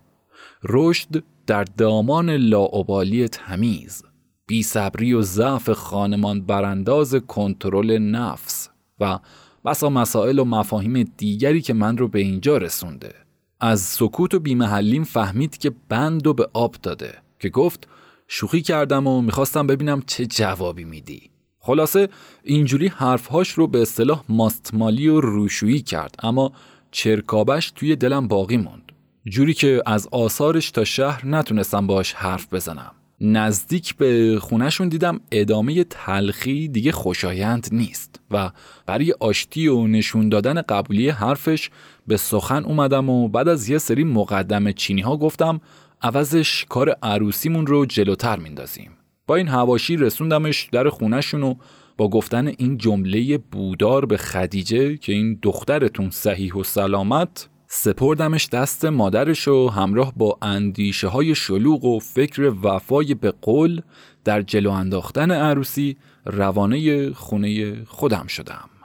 رشد 0.64 1.24
در 1.48 1.64
دامان 1.64 2.30
لاعبالی 2.30 3.28
تمیز 3.28 4.04
بیصبری 4.48 5.14
و 5.14 5.22
ضعف 5.22 5.70
خانمان 5.70 6.42
برانداز 6.42 7.16
کنترل 7.16 7.98
نفس 7.98 8.70
و 9.00 9.20
بسا 9.66 9.90
مسائل 9.90 10.40
و 10.40 10.46
مفاهیم 10.46 11.04
دیگری 11.18 11.62
که 11.62 11.74
من 11.74 11.98
رو 11.98 12.08
به 12.08 12.20
اینجا 12.20 12.58
رسونده. 12.58 13.29
از 13.62 13.82
سکوت 13.82 14.34
و 14.34 14.40
بیمحلیم 14.40 15.04
فهمید 15.04 15.58
که 15.58 15.72
بند 15.90 16.28
و 16.28 16.34
به 16.34 16.50
آب 16.54 16.76
داده 16.84 17.14
که 17.40 17.50
گفت 17.50 17.88
شوخی 18.28 18.62
کردم 18.62 19.08
و 19.08 19.22
می‌خواستم 19.22 19.68
ببینم 19.68 20.04
چه 20.08 20.26
جوابی 20.26 20.84
میدی. 20.84 21.30
خلاصه 21.60 22.10
اینجوری 22.44 22.88
حرفهاش 22.88 23.50
رو 23.50 23.68
به 23.68 23.82
اصطلاح 23.82 24.24
ماستمالی 24.30 25.08
و 25.08 25.22
روشویی 25.22 25.82
کرد 25.82 26.16
اما 26.24 26.52
چرکابش 26.92 27.72
توی 27.72 27.96
دلم 27.96 28.28
باقی 28.28 28.58
موند. 28.58 28.92
جوری 29.26 29.54
که 29.54 29.82
از 29.86 30.08
آثارش 30.12 30.72
تا 30.72 30.84
شهر 30.84 31.26
نتونستم 31.26 31.88
باش 31.88 32.14
حرف 32.14 32.54
بزنم. 32.54 32.92
نزدیک 33.22 33.96
به 33.96 34.38
خونشون 34.42 34.90
دیدم 34.90 35.22
ادامه 35.32 35.84
تلخی 35.84 36.68
دیگه 36.68 36.92
خوشایند 36.92 37.70
نیست 37.72 38.20
و 38.32 38.52
برای 38.86 39.16
آشتی 39.20 39.68
و 39.68 39.88
نشون 39.88 40.30
دادن 40.30 40.62
قبولی 40.62 41.10
حرفش 41.10 41.70
به 42.10 42.18
سخن 42.18 42.64
اومدم 42.64 43.10
و 43.10 43.28
بعد 43.28 43.48
از 43.48 43.70
یه 43.70 43.78
سری 43.78 44.04
مقدم 44.04 44.72
چینی 44.72 45.02
ها 45.02 45.18
گفتم 45.18 45.62
عوضش 46.02 46.66
کار 46.70 46.90
عروسیمون 47.04 47.68
رو 47.68 47.86
جلوتر 47.86 48.40
میندازیم 48.40 48.92
با 49.28 49.36
این 49.36 49.48
هواشی 49.48 49.98
رسوندمش 49.98 50.70
در 50.72 50.90
خونشون 50.90 51.44
و 51.44 51.54
با 51.98 52.10
گفتن 52.10 52.48
این 52.48 52.78
جمله 52.78 53.38
بودار 53.38 54.06
به 54.06 54.18
خدیجه 54.18 54.98
که 54.98 55.14
این 55.14 55.40
دخترتون 55.42 56.10
صحیح 56.10 56.54
و 56.54 56.64
سلامت 56.64 57.50
سپردمش 57.68 58.50
دست 58.50 58.86
مادرش 58.86 59.48
و 59.48 59.68
همراه 59.68 60.14
با 60.16 60.38
اندیشه 60.42 61.08
های 61.08 61.36
شلوغ 61.36 61.86
و 61.86 62.00
فکر 62.00 62.54
وفای 62.64 63.14
به 63.14 63.32
قول 63.32 63.82
در 64.24 64.42
جلو 64.42 64.72
انداختن 64.72 65.32
عروسی 65.32 65.98
روانه 66.26 67.10
خونه 67.14 67.84
خودم 67.86 68.28
شدم. 68.28 68.79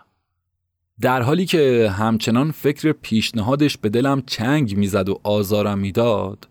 در 1.01 1.23
حالی 1.23 1.47
که 1.47 1.91
همچنان 1.99 2.51
فکر 2.51 2.93
پیشنهادش 2.93 3.79
به 3.79 3.89
دلم 3.89 4.23
چنگ 4.27 4.77
می‌زد 4.77 5.09
و 5.09 5.21
آزارم 5.23 5.79
می‌داد 5.79 6.49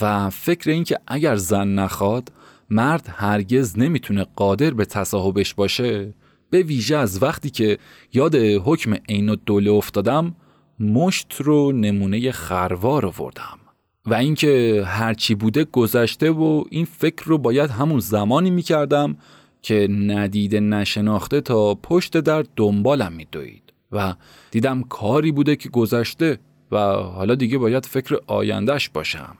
و 0.00 0.30
فکر 0.30 0.70
اینکه 0.70 0.98
اگر 1.06 1.36
زن 1.36 1.68
نخواد 1.68 2.32
مرد 2.70 3.14
هرگز 3.16 3.78
نمی‌تونه 3.78 4.26
قادر 4.36 4.70
به 4.70 4.84
تصاحبش 4.84 5.54
باشه 5.54 6.14
به 6.50 6.62
ویژه 6.62 6.96
از 6.96 7.22
وقتی 7.22 7.50
که 7.50 7.78
یاد 8.12 8.34
حکم 8.34 8.94
عین 9.08 9.28
و 9.28 9.36
دوله 9.46 9.70
افتادم 9.70 10.34
مشت 10.80 11.34
رو 11.40 11.72
نمونه 11.72 12.32
خروار 12.32 13.06
آوردم. 13.06 13.58
و 14.06 14.14
اینکه 14.14 14.84
هرچی 14.86 15.34
بوده 15.34 15.64
گذشته 15.64 16.30
و 16.30 16.64
این 16.70 16.84
فکر 16.84 17.24
رو 17.24 17.38
باید 17.38 17.70
همون 17.70 18.00
زمانی 18.00 18.50
می‌کردم 18.50 19.16
که 19.62 19.88
ندیده 19.90 20.60
نشناخته 20.60 21.40
تا 21.40 21.74
پشت 21.74 22.16
در 22.16 22.44
دنبالم 22.56 23.12
میدوید. 23.12 23.61
و 23.92 24.14
دیدم 24.50 24.82
کاری 24.82 25.32
بوده 25.32 25.56
که 25.56 25.68
گذشته 25.68 26.38
و 26.72 26.78
حالا 26.94 27.34
دیگه 27.34 27.58
باید 27.58 27.86
فکر 27.86 28.18
آیندهش 28.26 28.88
باشم. 28.88 29.36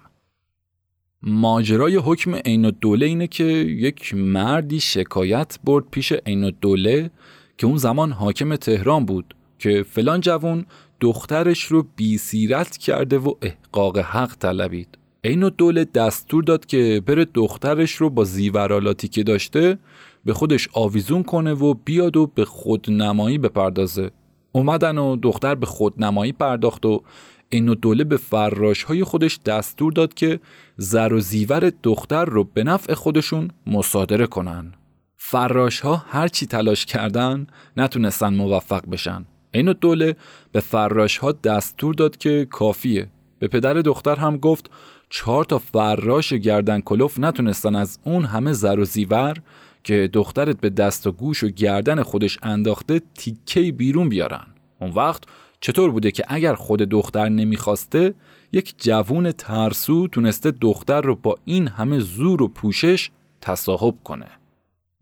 ماجرای 1.23 1.97
حکم 1.97 2.35
عین 2.35 2.65
الدوله 2.65 3.07
اینه 3.07 3.27
که 3.27 3.45
یک 3.45 4.15
مردی 4.15 4.81
شکایت 4.81 5.59
برد 5.65 5.85
پیش 5.91 6.13
عین 6.13 6.45
الدوله 6.45 7.11
که 7.59 7.67
اون 7.67 7.77
زمان 7.77 8.13
حاکم 8.13 8.57
تهران 8.57 9.07
بود 9.07 9.35
که 9.59 9.85
فلان 9.91 10.21
جوون 10.21 10.67
دخترش 11.01 11.65
رو 11.65 11.87
بیسیرت 11.97 12.77
کرده 12.77 13.19
و 13.19 13.35
احقاق 13.43 13.99
حق 13.99 14.37
طلبید. 14.37 14.99
عین 15.25 15.43
الدوله 15.43 15.85
دستور 15.85 16.45
داد 16.45 16.67
که 16.67 17.03
بره 17.07 17.25
دخترش 17.25 17.93
رو 17.93 18.11
با 18.11 18.25
زیورالاتی 18.25 19.09
که 19.09 19.23
داشته 19.23 19.79
به 20.25 20.35
خودش 20.35 20.69
آویزون 20.73 21.23
کنه 21.23 21.53
و 21.53 21.75
بیاد 21.75 22.17
و 22.17 22.27
به 22.27 22.45
خودنمایی 22.45 23.39
بپردازه. 23.39 24.11
اومدن 24.53 24.99
و 24.99 25.17
دختر 25.17 25.55
به 25.55 25.67
خودنمایی 25.67 26.33
پرداخت 26.33 26.87
و 26.87 27.03
این 27.49 27.67
دوله 27.67 28.05
به 28.05 28.17
فراش 28.17 28.83
های 28.83 29.05
خودش 29.05 29.39
دستور 29.47 29.93
داد 29.93 30.15
که 30.15 30.41
زر 30.77 31.13
و 31.13 31.21
زیور 31.21 31.73
دختر 31.83 32.25
رو 32.25 32.45
به 32.45 32.65
نفع 32.65 32.95
خودشون 32.95 33.51
مصادره 33.67 34.27
کنن. 34.27 34.73
فراش 35.17 35.81
ها 35.81 35.97
هر 35.97 36.29
چی 36.29 36.47
تلاش 36.47 36.87
کردن 36.87 37.47
نتونستن 37.77 38.35
موفق 38.35 38.89
بشن. 38.91 39.25
این 39.55 39.73
دوله 39.73 40.17
به 40.53 40.61
فراش 40.61 41.19
ها 41.19 41.33
دستور 41.33 41.95
داد 41.95 42.17
که 42.17 42.47
کافیه. 42.51 43.09
به 43.39 43.49
پدر 43.49 43.75
دختر 43.75 44.17
هم 44.17 44.37
گفت 44.37 44.71
چهار 45.11 45.45
تا 45.45 45.59
فراش 45.59 46.33
گردن 46.33 46.81
کلوف 46.81 47.19
نتونستن 47.19 47.77
از 47.77 47.99
اون 48.05 48.25
همه 48.25 48.53
زر 48.53 48.81
و 48.81 48.85
زیور 48.85 49.37
که 49.85 50.11
دخترت 50.13 50.61
به 50.61 50.71
دست 50.71 51.07
و 51.07 51.13
گوش 51.13 51.45
و 51.45 51.49
گردن 51.49 52.03
خودش 52.03 52.39
انداخته 52.43 53.01
تیکه 53.15 53.73
بیرون 53.73 54.09
بیارن. 54.09 54.47
اون 54.81 54.91
وقت 54.91 55.23
چطور 55.61 55.91
بوده 55.91 56.11
که 56.11 56.25
اگر 56.29 56.55
خود 56.55 56.83
دختر 56.83 57.29
نمی‌خواسته 57.29 58.15
یک 58.53 58.75
جوون 58.79 59.33
ترسو 59.33 60.09
تونسته 60.09 60.51
دختر 60.51 61.01
رو 61.01 61.15
با 61.15 61.39
این 61.45 61.69
همه 61.69 61.99
زور 61.99 62.43
و 62.43 62.49
پوشش 62.49 63.11
تصاحب 63.41 63.95
کنه؟ 64.05 64.27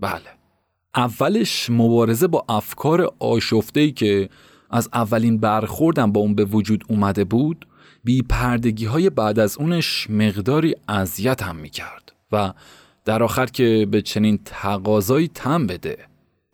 بله. 0.00 0.40
اولش 0.96 1.70
مبارزه 1.70 2.26
با 2.26 2.44
افکار 2.48 3.14
آشفته 3.18 3.90
که 3.90 4.28
از 4.70 4.88
اولین 4.92 5.38
برخوردم 5.38 6.12
با 6.12 6.20
اون 6.20 6.34
به 6.34 6.44
وجود 6.44 6.84
اومده 6.88 7.24
بود 7.24 7.66
بی 8.04 8.22
پردگی 8.22 8.84
های 8.84 9.10
بعد 9.10 9.38
از 9.38 9.58
اونش 9.58 10.10
مقداری 10.10 10.74
اذیت 10.88 11.42
هم 11.42 11.56
می‌کرد 11.56 12.12
و 12.32 12.52
در 13.04 13.22
آخر 13.22 13.46
که 13.46 13.86
به 13.90 14.02
چنین 14.02 14.38
تقاضایی 14.44 15.28
تم 15.28 15.66
بده. 15.66 15.98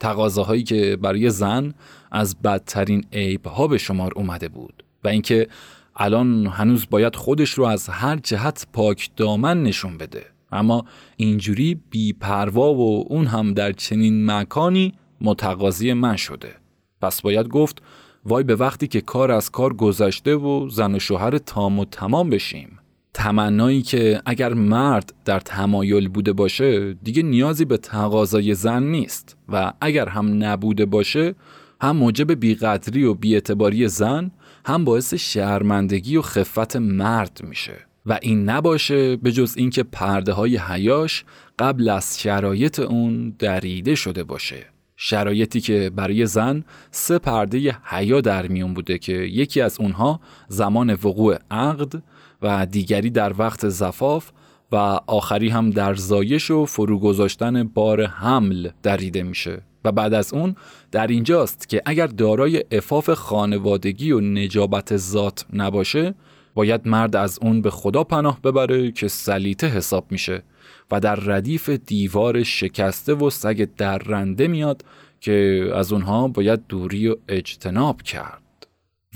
تقاضاهایی 0.00 0.62
که 0.62 0.98
برای 1.02 1.30
زن 1.30 1.74
از 2.10 2.42
بدترین 2.42 3.04
عیبها 3.12 3.66
به 3.68 3.78
شمار 3.78 4.12
اومده 4.16 4.48
بود 4.48 4.84
و 5.04 5.08
اینکه 5.08 5.48
الان 5.96 6.46
هنوز 6.46 6.86
باید 6.90 7.16
خودش 7.16 7.50
رو 7.50 7.64
از 7.64 7.88
هر 7.88 8.16
جهت 8.16 8.66
پاک 8.72 9.10
دامن 9.16 9.62
نشون 9.62 9.98
بده. 9.98 10.26
اما 10.52 10.84
اینجوری 11.16 11.80
بیپروا 11.90 12.74
و 12.74 13.04
اون 13.08 13.26
هم 13.26 13.54
در 13.54 13.72
چنین 13.72 14.30
مکانی 14.30 14.92
متقاضی 15.20 15.92
من 15.92 16.16
شده. 16.16 16.54
پس 17.02 17.22
باید 17.22 17.48
گفت 17.48 17.82
وای 18.24 18.44
به 18.44 18.56
وقتی 18.56 18.88
که 18.88 19.00
کار 19.00 19.32
از 19.32 19.50
کار 19.50 19.74
گذشته 19.74 20.34
و 20.34 20.68
زن 20.68 20.94
و 20.94 20.98
شوهر 20.98 21.38
تام 21.38 21.78
و 21.78 21.84
تمام 21.84 22.30
بشیم. 22.30 22.75
تمنایی 23.16 23.82
که 23.82 24.22
اگر 24.26 24.54
مرد 24.54 25.12
در 25.24 25.40
تمایل 25.40 26.08
بوده 26.08 26.32
باشه 26.32 26.94
دیگه 26.94 27.22
نیازی 27.22 27.64
به 27.64 27.76
تقاضای 27.76 28.54
زن 28.54 28.82
نیست. 28.82 29.36
و 29.48 29.72
اگر 29.80 30.08
هم 30.08 30.44
نبوده 30.44 30.86
باشه 30.86 31.34
هم 31.80 31.96
موجب 31.96 32.32
بیقدری 32.32 33.04
و 33.04 33.14
بیاعتباری 33.14 33.88
زن 33.88 34.30
هم 34.66 34.84
باعث 34.84 35.14
شرمندگی 35.14 36.16
و 36.16 36.22
خفت 36.22 36.76
مرد 36.76 37.40
میشه. 37.48 37.76
و 38.06 38.18
این 38.22 38.50
نباشه 38.50 39.16
به 39.16 39.32
جز 39.32 39.54
اینکه 39.56 39.82
پرده 39.82 40.32
های 40.32 40.56
حیاش 40.56 41.24
قبل 41.58 41.88
از 41.88 42.20
شرایط 42.20 42.78
اون 42.80 43.34
دریده 43.38 43.94
شده 43.94 44.24
باشه. 44.24 44.66
شرایطی 44.96 45.60
که 45.60 45.90
برای 45.96 46.26
زن 46.26 46.64
سه 46.90 47.18
پرده 47.18 47.76
حیا 47.82 48.20
در 48.20 48.46
میون 48.46 48.74
بوده 48.74 48.98
که 48.98 49.12
یکی 49.12 49.60
از 49.60 49.80
اونها 49.80 50.20
زمان 50.48 50.90
وقوع 50.90 51.38
عقد 51.50 52.02
و 52.42 52.66
دیگری 52.66 53.10
در 53.10 53.32
وقت 53.38 53.68
زفاف 53.68 54.30
و 54.72 54.76
آخری 55.06 55.48
هم 55.48 55.70
در 55.70 55.94
زایش 55.94 56.50
و 56.50 56.66
فرو 56.66 56.98
گذاشتن 56.98 57.64
بار 57.64 58.06
حمل 58.06 58.68
دریده 58.82 59.22
میشه. 59.22 59.62
و 59.84 59.92
بعد 59.92 60.14
از 60.14 60.34
اون 60.34 60.56
در 60.92 61.06
اینجاست 61.06 61.68
که 61.68 61.82
اگر 61.86 62.06
دارای 62.06 62.64
افاف 62.70 63.10
خانوادگی 63.10 64.12
و 64.12 64.20
نجابت 64.20 64.96
ذات 64.96 65.46
نباشه 65.52 66.14
باید 66.54 66.88
مرد 66.88 67.16
از 67.16 67.38
اون 67.42 67.62
به 67.62 67.70
خدا 67.70 68.04
پناه 68.04 68.40
ببره 68.40 68.92
که 68.92 69.08
سلیته 69.08 69.66
حساب 69.66 70.06
میشه 70.10 70.42
و 70.90 71.00
در 71.00 71.14
ردیف 71.14 71.68
دیوار 71.70 72.42
شکسته 72.42 73.14
و 73.14 73.30
سگ 73.30 73.68
درنده 73.76 74.48
میاد 74.48 74.84
که 75.20 75.68
از 75.74 75.92
اونها 75.92 76.28
باید 76.28 76.66
دوری 76.68 77.08
و 77.08 77.16
اجتناب 77.28 78.02
کرد. 78.02 78.45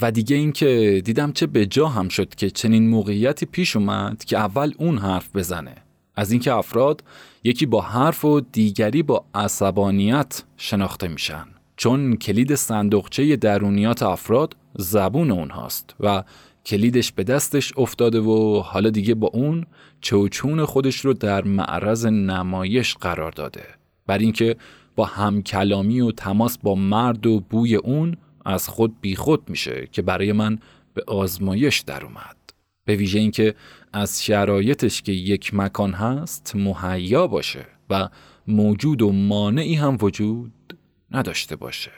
و 0.03 0.11
دیگه 0.11 0.37
اینکه 0.37 1.03
دیدم 1.05 1.33
چه 1.33 1.47
به 1.47 1.67
جا 1.67 1.89
هم 1.89 2.09
شد 2.09 2.35
که 2.35 2.51
چنین 2.51 2.89
موقعیتی 2.89 3.47
پیش 3.47 3.77
اومد 3.77 4.25
که 4.25 4.39
اول 4.39 4.73
اون 4.79 4.99
حرف 4.99 5.37
بزنه. 5.37 5.75
از 6.17 6.33
اینکه 6.33 6.53
افراد 6.53 7.05
یکی 7.45 7.67
با 7.67 7.81
حرف 7.81 8.25
و 8.25 8.41
دیگری 8.41 9.03
با 9.03 9.25
عصبانیت 9.35 10.43
شناخته 10.57 11.09
میشن. 11.09 11.45
چون 11.77 12.17
کلید 12.17 12.55
صندوقچه 12.55 13.37
درونیات 13.37 14.03
افراد 14.03 14.57
زبون 14.75 15.31
اونهاست 15.31 15.95
و 16.01 16.25
کلیدش 16.67 17.13
به 17.13 17.25
دستش 17.25 17.73
افتاده 17.77 18.21
و 18.21 18.61
حالا 18.61 18.91
دیگه 18.91 19.15
با 19.15 19.31
اون 19.33 19.67
چوچون 20.01 20.65
خودش 20.65 20.97
رو 20.97 21.13
در 21.13 21.45
معرض 21.45 22.07
نمایش 22.07 22.95
قرار 22.95 23.33
داده. 23.33 23.65
بر 24.07 24.19
اینکه 24.19 24.57
با 24.97 25.05
همکلامی 25.05 26.01
و 26.01 26.13
تماس 26.13 26.59
با 26.59 26.75
مرد 26.75 27.27
و 27.27 27.41
بوی 27.41 27.77
اون 27.77 28.17
از 28.45 28.69
خود 28.69 29.01
بیخود 29.01 29.51
میشه 29.51 29.89
که 29.93 30.03
برای 30.03 30.33
من 30.33 30.59
به 30.95 31.03
آزمایش 31.07 31.81
در 31.81 32.05
اومد. 32.05 32.37
به 32.85 32.97
ویژه 32.97 33.19
اینکه 33.19 33.55
از 33.93 34.25
شرایطش 34.25 35.03
که 35.03 35.13
یک 35.13 35.55
مکان 35.55 35.93
هست 35.93 36.53
مهیا 36.57 37.27
باشه 37.27 37.67
و 37.91 38.09
موجود 38.47 39.03
و 39.03 39.13
مانعی 39.13 39.75
هم 39.75 39.99
وجود 40.01 40.79
نداشته 41.11 41.57
باشه. 41.57 41.91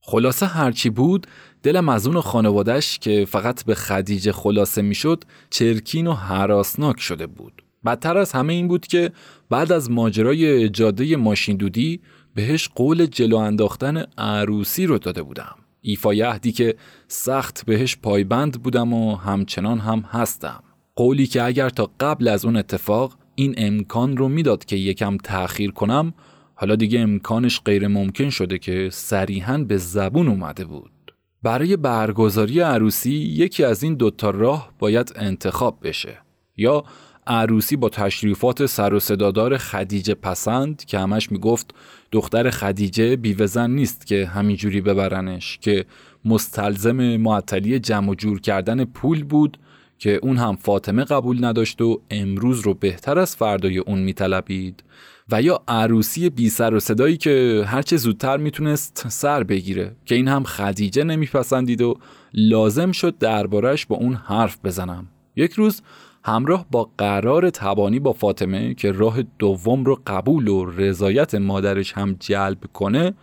خلاصه 0.00 0.46
هرچی 0.46 0.90
بود 0.90 1.26
دلم 1.62 1.88
از 1.88 2.06
اون 2.06 2.20
خانوادش 2.20 2.98
که 2.98 3.24
فقط 3.28 3.64
به 3.64 3.74
خدیجه 3.74 4.32
خلاصه 4.32 4.82
می‌شد 4.82 5.24
چرکین 5.50 6.06
و 6.06 6.12
حراسناک 6.12 7.00
شده 7.00 7.26
بود. 7.26 7.62
بدتر 7.84 8.18
از 8.18 8.32
همه 8.32 8.52
این 8.52 8.68
بود 8.68 8.86
که 8.86 9.12
بعد 9.50 9.72
از 9.72 9.90
ماجرای 9.90 10.68
جاده 10.68 11.16
ماشین 11.16 11.56
دودی 11.56 12.00
بهش 12.36 12.68
قول 12.74 13.06
جلو 13.06 13.36
انداختن 13.36 14.04
عروسی 14.18 14.86
رو 14.86 14.98
داده 14.98 15.22
بودم. 15.22 15.54
ایفای 15.80 16.22
عهدی 16.22 16.52
که 16.52 16.74
سخت 17.08 17.66
بهش 17.66 17.96
پایبند 17.96 18.62
بودم 18.62 18.92
و 18.92 19.16
همچنان 19.16 19.78
هم 19.78 20.00
هستم. 20.00 20.62
قولی 20.96 21.26
که 21.26 21.42
اگر 21.42 21.68
تا 21.68 21.90
قبل 22.00 22.28
از 22.28 22.44
اون 22.44 22.56
اتفاق 22.56 23.18
این 23.34 23.54
امکان 23.56 24.16
رو 24.16 24.28
می‌داد 24.28 24.64
که 24.64 24.76
یکم 24.76 25.16
تأخیر 25.16 25.70
کنم 25.70 26.14
حالا 26.54 26.76
دیگه 26.76 27.00
امکانش 27.00 27.60
غیر 27.64 27.88
ممکن 27.88 28.30
شده 28.30 28.58
که 28.58 28.88
صریحا 28.92 29.58
به 29.58 29.76
زبون 29.76 30.28
اومده 30.28 30.64
بود. 30.64 31.14
برای 31.42 31.76
برگزاری 31.76 32.60
عروسی 32.60 33.12
یکی 33.12 33.64
از 33.64 33.82
این 33.82 33.94
دوتا 33.94 34.30
راه 34.30 34.72
باید 34.78 35.12
انتخاب 35.16 35.78
بشه. 35.82 36.18
یا 36.56 36.84
عروسی 37.26 37.76
با 37.76 37.88
تشریفات 37.88 38.66
سر 38.66 38.94
و 38.94 39.00
صدادار 39.00 39.56
خدیجه 39.56 40.14
پسند 40.14 40.84
که 40.84 40.98
همش 40.98 41.32
می‌گفت 41.32 41.74
دختر 42.12 42.50
خدیجه 42.50 43.16
بیوزن 43.16 43.70
نیست 43.70 44.06
که 44.06 44.26
همینجوری 44.26 44.80
ببرنش 44.80 45.58
که 45.60 45.84
مستلزم 46.24 47.16
معطلی 47.16 47.78
جمع 47.78 48.10
و 48.10 48.14
جور 48.14 48.40
کردن 48.40 48.84
پول 48.84 49.24
بود 49.24 49.58
که 49.98 50.18
اون 50.22 50.36
هم 50.36 50.56
فاطمه 50.56 51.04
قبول 51.04 51.44
نداشت 51.44 51.80
و 51.80 52.00
امروز 52.10 52.60
رو 52.60 52.74
بهتر 52.74 53.18
از 53.18 53.36
فردای 53.36 53.78
اون 53.78 53.98
میطلبید. 53.98 54.82
و 55.30 55.42
یا 55.42 55.62
عروسی 55.68 56.30
بی 56.30 56.48
سر 56.48 56.74
و 56.74 56.80
صدایی 56.80 57.16
که 57.16 57.64
هرچه 57.66 57.96
زودتر 57.96 58.36
می‌تونست 58.36 59.08
سر 59.08 59.42
بگیره 59.42 59.96
که 60.04 60.14
این 60.14 60.28
هم 60.28 60.44
خدیجه 60.44 61.04
نمیپسندید 61.04 61.82
و 61.82 61.98
لازم 62.34 62.92
شد 62.92 63.18
دربارش 63.18 63.86
با 63.86 63.96
اون 63.96 64.14
حرف 64.14 64.58
بزنم. 64.64 65.06
یک 65.36 65.52
روز 65.52 65.82
همراه 66.26 66.66
با 66.70 66.90
قرار 66.98 67.50
تبانی 67.50 67.98
با 67.98 68.12
فاطمه 68.12 68.74
که 68.74 68.92
راه 68.92 69.22
دوم 69.38 69.84
رو 69.84 70.00
قبول 70.06 70.48
و 70.48 70.64
رضایت 70.64 71.34
مادرش 71.34 71.92
هم 71.92 72.16
جلب 72.20 72.58
کنه 72.72 73.14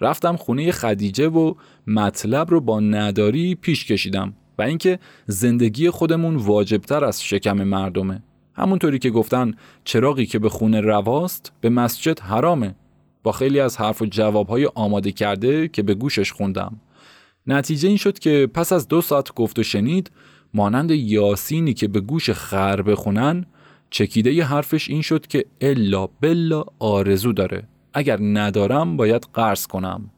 رفتم 0.00 0.36
خونه 0.36 0.72
خدیجه 0.72 1.28
و 1.28 1.54
مطلب 1.86 2.50
رو 2.50 2.60
با 2.60 2.80
نداری 2.80 3.54
پیش 3.54 3.84
کشیدم 3.84 4.32
و 4.58 4.62
اینکه 4.62 4.98
زندگی 5.26 5.90
خودمون 5.90 6.36
واجبتر 6.36 7.04
از 7.04 7.24
شکم 7.24 7.64
مردمه. 7.64 8.22
همونطوری 8.54 8.98
که 8.98 9.10
گفتن 9.10 9.54
چراغی 9.84 10.26
که 10.26 10.38
به 10.38 10.48
خونه 10.48 10.80
رواست 10.80 11.52
به 11.60 11.70
مسجد 11.70 12.20
حرامه. 12.20 12.74
با 13.22 13.32
خیلی 13.32 13.60
از 13.60 13.76
حرف 13.76 14.02
و 14.02 14.06
جوابهای 14.06 14.68
آماده 14.74 15.12
کرده 15.12 15.68
که 15.68 15.82
به 15.82 15.94
گوشش 15.94 16.32
خوندم. 16.32 16.80
نتیجه 17.46 17.88
این 17.88 17.96
شد 17.96 18.18
که 18.18 18.48
پس 18.54 18.72
از 18.72 18.88
دو 18.88 19.00
ساعت 19.00 19.34
گفت 19.34 19.58
و 19.58 19.62
شنید 19.62 20.10
مانند 20.54 20.90
یاسینی 20.90 21.74
که 21.74 21.88
به 21.88 22.00
گوش 22.00 22.30
خر 22.30 22.82
بخونن 22.82 23.46
چکیده 23.90 24.32
ی 24.32 24.40
حرفش 24.40 24.90
این 24.90 25.02
شد 25.02 25.26
که 25.26 25.44
الا 25.60 26.06
بلا 26.06 26.64
آرزو 26.78 27.32
داره. 27.32 27.68
اگر 27.94 28.18
ندارم 28.22 28.96
باید 28.96 29.26
قرض 29.34 29.66
کنم. 29.66 30.10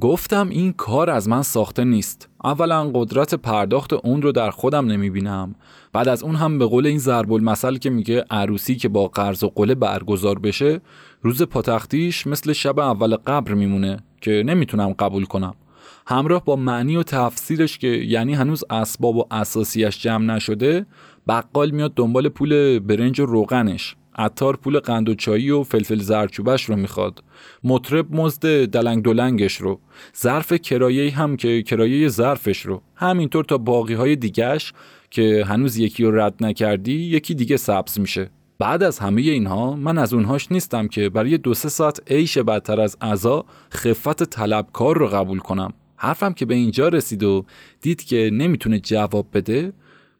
گفتم 0.00 0.48
این 0.48 0.72
کار 0.72 1.10
از 1.10 1.28
من 1.28 1.42
ساخته 1.42 1.84
نیست. 1.84 2.28
اولا 2.44 2.90
قدرت 2.94 3.34
پرداخت 3.34 3.92
اون 3.92 4.22
رو 4.22 4.32
در 4.32 4.50
خودم 4.50 4.86
نمی 4.86 5.10
بینم 5.10 5.54
بعد 5.92 6.08
از 6.08 6.22
اون 6.22 6.34
هم 6.34 6.58
به 6.58 6.66
قول 6.66 6.86
این 6.86 6.98
ضرب 6.98 7.32
المثل 7.32 7.76
که 7.76 7.90
میگه 7.90 8.24
عروسی 8.30 8.76
که 8.76 8.88
با 8.88 9.08
قرض 9.08 9.44
و 9.44 9.52
قله 9.54 9.74
برگزار 9.74 10.38
بشه 10.38 10.80
روز 11.22 11.42
پاتختیش 11.42 12.26
مثل 12.26 12.52
شب 12.52 12.78
اول 12.78 13.16
قبر 13.16 13.54
میمونه 13.54 13.96
که 14.20 14.42
نمی‌تونم 14.46 14.92
قبول 14.92 15.24
کنم. 15.24 15.54
همراه 16.06 16.44
با 16.44 16.56
معنی 16.56 16.96
و 16.96 17.02
تفسیرش 17.02 17.78
که 17.78 17.88
یعنی 17.88 18.34
هنوز 18.34 18.64
اسباب 18.70 19.16
و 19.16 19.24
اساسیش 19.30 19.98
جمع 19.98 20.24
نشده 20.24 20.86
بقال 21.28 21.70
میاد 21.70 21.94
دنبال 21.94 22.28
پول 22.28 22.78
برنج 22.78 23.20
و 23.20 23.26
روغنش. 23.26 23.96
عطار 24.16 24.56
پول 24.56 24.78
قند 24.78 25.08
و 25.08 25.14
چایی 25.14 25.50
و 25.50 25.62
فلفل 25.62 25.98
زرچوبش 25.98 26.64
رو 26.64 26.76
می‌خواد. 26.76 27.24
مطرب 27.64 28.14
مزد 28.14 28.64
دلنگ 28.64 29.04
دلنگش 29.04 29.56
رو. 29.56 29.80
ظرف 30.22 30.52
کرایه 30.52 31.14
هم 31.14 31.36
که 31.36 31.62
کرایه 31.62 32.08
ظرفش 32.08 32.60
رو. 32.60 32.82
همینطور 32.94 33.44
تا 33.44 33.58
باقی 33.58 33.94
های 33.94 34.16
دیگهش 34.16 34.72
که 35.10 35.44
هنوز 35.48 35.76
یکی 35.76 36.04
رو 36.04 36.20
رد 36.20 36.34
نکردی 36.44 36.92
یکی 36.92 37.34
دیگه 37.34 37.56
سبز 37.56 38.00
میشه. 38.00 38.30
بعد 38.58 38.82
از 38.82 38.98
همه 38.98 39.20
اینها 39.20 39.76
من 39.76 39.98
از 39.98 40.14
اونهاش 40.14 40.52
نیستم 40.52 40.88
که 40.88 41.08
برای 41.08 41.38
دو 41.38 41.54
سه 41.54 41.68
ساعت 41.68 42.12
عیش 42.12 42.38
بدتر 42.38 42.80
از 42.80 42.96
عزا 43.00 43.44
خفت 43.72 44.24
طلبکار 44.24 44.98
رو 44.98 45.06
قبول 45.06 45.38
کنم. 45.38 45.72
حرفم 46.04 46.32
که 46.32 46.46
به 46.46 46.54
اینجا 46.54 46.88
رسید 46.88 47.22
و 47.22 47.44
دید 47.80 48.04
که 48.04 48.30
نمی‌تونه 48.32 48.80
جواب 48.80 49.26
بده 49.32 49.72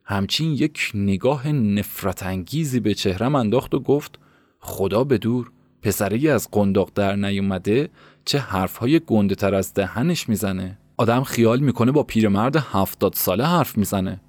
همچین 0.04 0.52
یک 0.52 0.90
نگاه 0.94 1.52
نفرت 1.52 2.22
انگیزی 2.22 2.80
به 2.80 2.94
چهرم 2.94 3.34
انداخت 3.34 3.74
و 3.74 3.80
گفت 3.80 4.18
خدا 4.60 5.04
به 5.04 5.18
دور 5.18 5.50
پسری 5.82 6.28
از 6.28 6.48
قنداق 6.52 6.90
در 6.94 7.16
نیومده 7.16 7.88
چه 8.24 8.38
حرفهای 8.38 9.00
گنده 9.06 9.34
تر 9.34 9.54
از 9.54 9.74
دهنش 9.74 10.28
می‌زنه. 10.28 10.78
آدم 10.96 11.22
خیال 11.22 11.60
می‌کنه 11.60 11.92
با 11.92 12.02
پیرمرد 12.02 12.56
هفتاد 12.56 13.12
ساله 13.14 13.46
حرف 13.46 13.78
می‌زنه. 13.78 14.20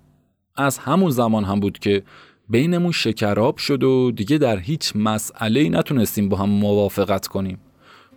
از 0.56 0.78
همون 0.78 1.12
زمان 1.12 1.44
هم 1.44 1.60
بود 1.60 1.80
که 1.80 2.04
بینمون 2.50 2.92
شکراب 2.92 3.58
شد 3.58 3.84
و 3.84 4.12
دیگه 4.12 4.38
در 4.38 4.58
هیچ 4.58 4.96
مسئله 4.96 5.70
نتونستیم 5.70 6.30
با 6.30 6.38
هم 6.38 6.50
موافقت 6.50 7.28
کنیم. 7.28 7.58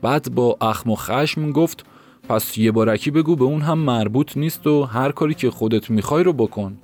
بعد 0.02 0.34
با 0.34 0.56
اخم 0.60 0.90
و 0.90 0.96
خشم 0.96 1.52
گفت 1.52 1.84
پس 2.28 2.58
یه 2.58 2.72
بارکی 2.72 3.10
بگو 3.10 3.36
به 3.36 3.44
اون 3.44 3.60
هم 3.60 3.78
مربوط 3.78 4.36
نیست 4.36 4.66
و 4.66 4.82
هر 4.82 5.12
کاری 5.12 5.34
که 5.34 5.50
خودت 5.50 5.90
می‌خوای 5.90 6.24
رو 6.24 6.32
بکن. 6.32 6.78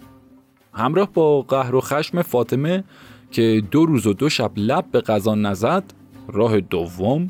همراه 0.73 1.13
با 1.13 1.43
قهر 1.43 1.75
و 1.75 1.81
خشم 1.81 2.23
فاطمه 2.23 2.85
که 3.31 3.63
دو 3.71 3.87
روز 3.87 4.07
و 4.07 4.13
دو 4.13 4.29
شب 4.29 4.51
لب 4.57 4.85
به 4.93 5.01
غذا 5.01 5.35
نزد 5.35 5.85
راه 6.29 6.61
دوم 6.61 7.27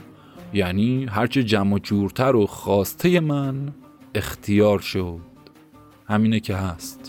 یعنی 0.52 1.04
هرچه 1.04 1.42
جمع 1.42 1.74
و 1.74 1.78
جورتر 1.78 2.36
و 2.36 2.46
خواسته 2.46 3.20
من 3.20 3.72
اختیار 4.14 4.78
شد. 4.78 5.20
همینه 6.08 6.40
که 6.40 6.54
هست. 6.56 7.03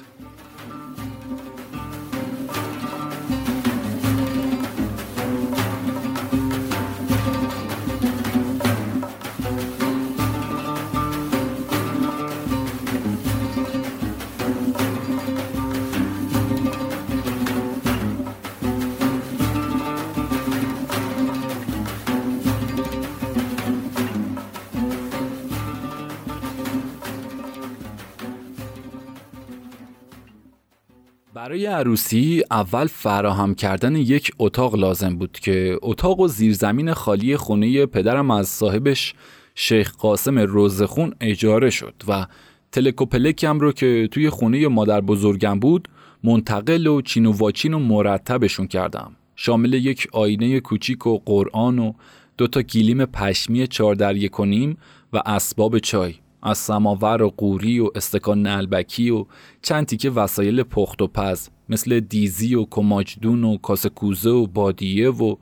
برای 31.36 31.66
عروسی 31.66 32.44
اول 32.52 32.88
فراهم 32.88 33.56
کردن 33.56 33.96
یک 33.96 34.32
اتاق 34.40 34.76
لازم 34.76 35.16
بود 35.16 35.32
که 35.32 35.80
اتاق 35.82 36.20
و 36.20 36.28
زیرزمین 36.28 36.94
خالی 36.94 37.38
خونه 37.38 37.86
پدرم 37.86 38.32
از 38.32 38.48
صاحبش 38.48 39.14
شیخ 39.56 39.96
قاسم 39.96 40.40
روزخون 40.40 41.14
اجاره 41.22 41.70
شد 41.70 41.94
و 42.08 42.28
تلکوپلکم 42.72 43.60
رو 43.60 43.72
که 43.72 44.10
توی 44.12 44.30
خونه 44.30 44.68
مادر 44.68 45.02
بزرگم 45.02 45.60
بود 45.60 45.88
منتقل 46.24 46.88
و 46.88 47.02
چین 47.02 47.26
و 47.26 47.32
واچین 47.32 47.74
و 47.74 47.80
مرتبشون 47.80 48.68
کردم. 48.68 49.16
شامل 49.36 49.74
یک 49.74 50.08
آینه 50.12 50.60
کوچیک 50.60 51.08
و 51.08 51.18
قرآن 51.26 51.80
و 51.80 51.94
دوتا 52.38 52.62
گیلیم 52.62 53.06
پشمی 53.06 53.68
چار 53.68 53.96
در 53.96 54.16
یک 54.16 54.40
و 54.40 54.46
نیم 54.46 54.78
و 55.14 55.22
اسباب 55.26 55.80
چای. 55.80 56.14
از 56.46 56.58
سماور 56.58 57.22
و 57.22 57.34
قوری 57.38 57.80
و 57.80 57.90
استکان 57.96 58.42
نلبکی 58.42 59.10
و 59.10 59.26
چند 59.62 59.86
تیکه 59.86 60.10
وسایل 60.10 60.64
پخت 60.64 61.02
و 61.02 61.08
پز 61.08 61.50
مثل 61.70 62.00
دیزی 62.00 62.56
و 62.56 62.66
کماجدون 62.72 63.44
و 63.44 63.58
کاسه 63.58 63.90
کوزه 63.90 64.30
و 64.30 64.48
بادیه 64.48 65.10
و 65.10 65.36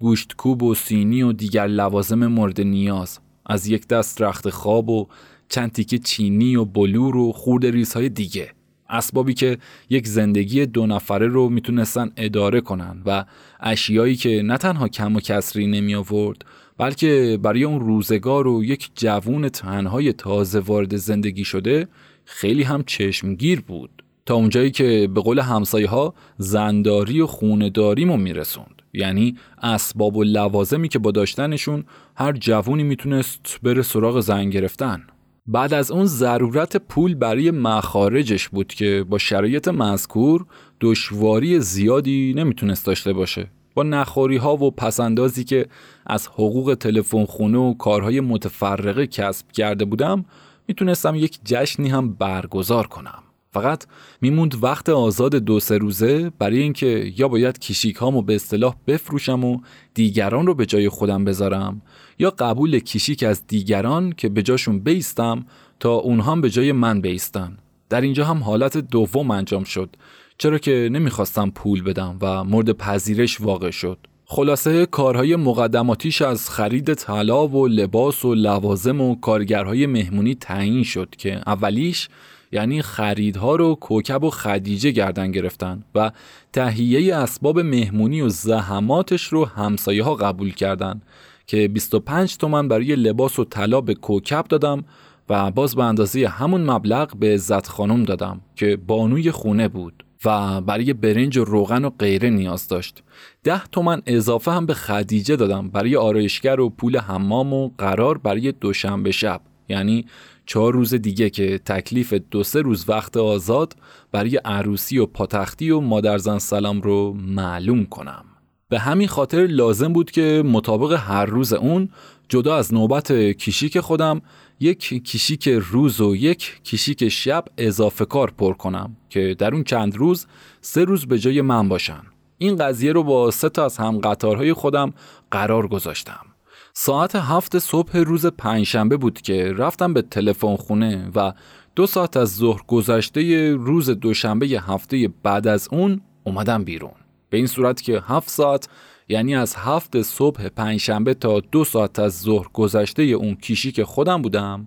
گوشت 0.00 0.36
کوب 0.36 0.62
و 0.62 0.74
سینی 0.74 1.22
و 1.22 1.32
دیگر 1.32 1.66
لوازم 1.66 2.26
مورد 2.26 2.60
نیاز. 2.60 3.18
از 3.46 3.66
یک 3.66 3.88
دست 3.88 4.22
رخت 4.22 4.50
خواب 4.50 4.88
و 4.88 5.06
چند 5.48 5.72
تیکه 5.72 5.98
چینی 5.98 6.56
و 6.56 6.64
بلور 6.64 7.16
و 7.16 7.32
خورد 7.32 7.66
ریزهای 7.66 8.08
دیگه. 8.08 8.48
اسبابی 8.90 9.34
که 9.34 9.58
یک 9.90 10.06
زندگی 10.06 10.66
دو 10.66 10.86
نفره 10.86 11.26
رو 11.26 11.48
می‌تونستن 11.48 12.10
اداره 12.16 12.60
کنن 12.60 13.02
و 13.06 13.24
اشیایی 13.60 14.16
که 14.16 14.42
نه 14.42 14.56
تنها 14.58 14.88
کم 14.88 15.16
و 15.16 15.20
کسری 15.20 15.66
نمی 15.66 15.94
آورد 15.94 16.44
بلکه 16.78 17.38
برای 17.42 17.64
اون 17.64 17.80
روزگار 17.80 18.46
و 18.46 18.64
یک 18.64 18.90
جوون 18.94 19.48
تنهای 19.48 20.12
تازه 20.12 20.58
وارد 20.58 20.96
زندگی 20.96 21.44
شده 21.44 21.88
خیلی 22.24 22.62
هم 22.62 22.82
چشمگیر 22.86 23.60
بود. 23.60 23.90
تا 24.26 24.34
اونجایی 24.34 24.70
که 24.70 25.08
به 25.14 25.20
قول 25.20 25.38
همسایه 25.38 25.88
ها 25.88 26.14
زنداری 26.38 27.20
و 27.20 27.26
خونداریمو 27.26 28.16
میرسوند. 28.16 28.82
یعنی 28.92 29.36
اسباب 29.62 30.16
و 30.16 30.22
لوازمی 30.22 30.88
که 30.88 30.98
با 30.98 31.10
داشتنشون 31.10 31.84
هر 32.16 32.32
جوونی 32.32 32.82
می‌تونست 32.82 33.58
بره 33.62 33.82
سراغ 33.82 34.20
زن 34.20 34.50
گرفتن. 34.50 35.02
بعد 35.46 35.74
از 35.74 35.90
اون 35.90 36.04
ضرورت 36.04 36.76
پول 36.76 37.14
برای 37.14 37.50
مخارجش 37.50 38.48
بود 38.48 38.66
که 38.66 39.04
با 39.08 39.18
شرایط 39.18 39.68
مذکور 39.68 40.46
دشواری 40.80 41.60
زیادی 41.60 42.34
نمی‌تونست 42.36 42.86
داشته 42.86 43.12
باشه. 43.12 43.50
با 43.78 43.84
نخوری 43.84 44.36
ها 44.36 44.56
و 44.56 44.70
پسندازی 44.70 45.44
که 45.44 45.66
از 46.06 46.26
حقوق 46.26 46.76
تلفن 46.80 47.24
خونه 47.24 47.58
و 47.58 47.74
کارهای 47.74 48.20
متفرقه 48.20 49.06
کسب 49.06 49.52
کرده 49.52 49.84
بودم 49.84 50.24
می‌تونستم 50.68 51.14
یک 51.14 51.38
جشنی 51.44 51.88
هم 51.88 52.12
برگزار 52.12 52.86
کنم. 52.86 53.22
فقط 53.52 53.84
میموند 54.20 54.64
وقت 54.64 54.88
آزاد 54.88 55.34
دو 55.34 55.60
سه 55.60 55.78
روزه 55.78 56.30
برای 56.38 56.58
اینکه 56.58 57.12
یا 57.16 57.28
باید 57.28 57.58
کیشیک 57.58 57.96
هامو 57.96 58.22
به 58.22 58.34
اصطلاح 58.34 58.74
بفروشم 58.86 59.44
و 59.44 59.60
دیگران 59.94 60.46
رو 60.46 60.54
به 60.54 60.66
جای 60.66 60.88
خودم 60.88 61.24
بذارم 61.24 61.82
یا 62.18 62.30
قبول 62.30 62.78
کیشیک 62.78 63.22
از 63.22 63.46
دیگران 63.46 64.12
که 64.12 64.28
به 64.28 64.42
جاشون 64.42 64.78
بیستم 64.78 65.46
تا 65.80 65.94
اونها 65.94 66.36
به 66.36 66.50
جای 66.50 66.72
من 66.72 67.00
بیستن. 67.00 67.58
در 67.88 68.00
اینجا 68.00 68.24
هم 68.24 68.42
حالت 68.42 68.76
دوم 68.76 69.30
انجام 69.30 69.64
شد. 69.64 69.96
چرا 70.40 70.58
که 70.58 70.88
نمی‌خواستم 70.92 71.50
پول 71.50 71.82
بدم 71.82 72.18
و 72.20 72.44
مورد 72.44 72.72
پذیرش 72.72 73.40
واقع 73.40 73.70
شد. 73.70 73.98
خلاصه 74.24 74.86
کارهای 74.86 75.36
مقدماتیش 75.36 76.22
از 76.22 76.50
خرید 76.50 76.94
طلا 76.94 77.48
و 77.48 77.66
لباس 77.66 78.24
و 78.24 78.34
لوازم 78.34 79.00
و 79.00 79.20
کارگرهای 79.20 79.86
مهمونی 79.86 80.34
تعیین 80.34 80.82
شد 80.82 81.08
که 81.18 81.40
اولیش 81.46 82.08
یعنی 82.52 82.82
خریدها 82.82 83.56
رو 83.56 83.74
کوکب 83.74 84.24
و 84.24 84.30
خدیجه 84.30 84.90
گردن 84.90 85.30
گرفتن 85.30 85.82
و 85.94 86.10
تهیه 86.52 87.16
اسباب 87.16 87.60
مهمونی 87.60 88.20
و 88.20 88.28
زحماتش 88.28 89.24
رو 89.24 89.44
همسایه 89.44 90.02
ها 90.02 90.14
قبول 90.14 90.50
کردن 90.50 91.02
که 91.46 91.68
25 91.68 92.36
تومن 92.36 92.68
برای 92.68 92.96
لباس 92.96 93.38
و 93.38 93.44
طلا 93.44 93.80
به 93.80 93.94
کوکب 93.94 94.44
دادم 94.48 94.84
و 95.28 95.50
باز 95.50 95.76
به 95.76 95.84
اندازه 95.84 96.28
همون 96.28 96.70
مبلغ 96.70 97.16
به 97.16 97.34
عزت 97.34 97.68
خانم 97.68 98.04
دادم 98.04 98.40
که 98.56 98.78
بانوی 98.86 99.30
خونه 99.30 99.68
بود. 99.68 100.04
و 100.24 100.60
برای 100.60 100.92
برنج 100.92 101.38
و 101.38 101.44
روغن 101.44 101.84
و 101.84 101.90
غیره 101.90 102.30
نیاز 102.30 102.68
داشت. 102.68 103.02
ده 103.44 103.64
تومن 103.64 104.02
اضافه 104.06 104.50
هم 104.52 104.66
به 104.66 104.74
خدیجه 104.74 105.36
دادم 105.36 105.68
برای 105.68 105.96
آرایشگر 105.96 106.60
و 106.60 106.70
پول 106.70 106.98
حمام 106.98 107.52
و 107.52 107.70
قرار 107.78 108.18
برای 108.18 108.52
دوشنبه 108.52 109.10
شب. 109.10 109.40
یعنی 109.68 110.04
چهار 110.46 110.72
روز 110.72 110.94
دیگه 110.94 111.30
که 111.30 111.58
تکلیف 111.58 112.14
دو 112.14 112.44
سه 112.44 112.60
روز 112.60 112.88
وقت 112.88 113.16
آزاد 113.16 113.76
برای 114.12 114.36
عروسی 114.36 114.98
و 114.98 115.06
پاتختی 115.06 115.70
و 115.70 115.80
مادرزن 115.80 116.38
سلام 116.38 116.80
رو 116.80 117.12
معلوم 117.12 117.84
کنم. 117.84 118.24
به 118.68 118.78
همین 118.78 119.08
خاطر 119.08 119.46
لازم 119.46 119.92
بود 119.92 120.10
که 120.10 120.42
مطابق 120.46 120.92
هر 120.92 121.26
روز 121.26 121.52
اون 121.52 121.88
جدا 122.28 122.56
از 122.56 122.74
نوبت 122.74 123.12
کیشیک 123.32 123.80
خودم 123.80 124.22
یک 124.60 125.04
کیشیک 125.04 125.48
روز 125.48 126.00
و 126.00 126.16
یک 126.16 126.60
کیشیک 126.62 127.08
شب 127.08 127.44
اضافه 127.58 128.04
کار 128.04 128.30
پر 128.30 128.52
کنم 128.52 128.96
که 129.08 129.36
در 129.38 129.54
اون 129.54 129.64
چند 129.64 129.96
روز 129.96 130.26
سه 130.60 130.84
روز 130.84 131.06
به 131.06 131.18
جای 131.18 131.40
من 131.40 131.68
باشن. 131.68 132.02
این 132.38 132.56
قضیه 132.56 132.92
رو 132.92 133.02
با 133.02 133.30
سه 133.30 133.48
تا 133.48 133.64
از 133.64 133.76
هم 133.76 133.98
قطارهای 133.98 134.52
خودم 134.52 134.92
قرار 135.30 135.68
گذاشتم. 135.68 136.26
ساعت 136.72 137.16
هفت 137.16 137.58
صبح 137.58 137.98
روز 137.98 138.26
پنجشنبه 138.26 138.96
بود 138.96 139.20
که 139.20 139.52
رفتم 139.52 139.94
به 139.94 140.02
تلفن 140.02 140.56
خونه 140.56 141.10
و 141.14 141.32
دو 141.76 141.86
ساعت 141.86 142.16
از 142.16 142.36
ظهر 142.36 142.60
گذشته 142.66 143.52
روز 143.54 143.90
دوشنبه 143.90 144.46
هفته 144.46 145.08
بعد 145.22 145.46
از 145.46 145.68
اون 145.72 146.00
اومدم 146.24 146.64
بیرون. 146.64 146.94
به 147.30 147.36
این 147.36 147.46
صورت 147.46 147.82
که 147.82 148.02
هفت 148.06 148.30
ساعت 148.30 148.68
یعنی 149.08 149.36
از 149.36 149.54
هفت 149.56 150.02
صبح 150.02 150.48
پنجشنبه 150.48 151.14
تا 151.14 151.40
دو 151.40 151.64
ساعت 151.64 151.98
از 151.98 152.20
ظهر 152.20 152.46
گذشته 152.52 153.02
اون 153.02 153.34
کیشی 153.34 153.84
خودم 153.84 154.22
بودم 154.22 154.66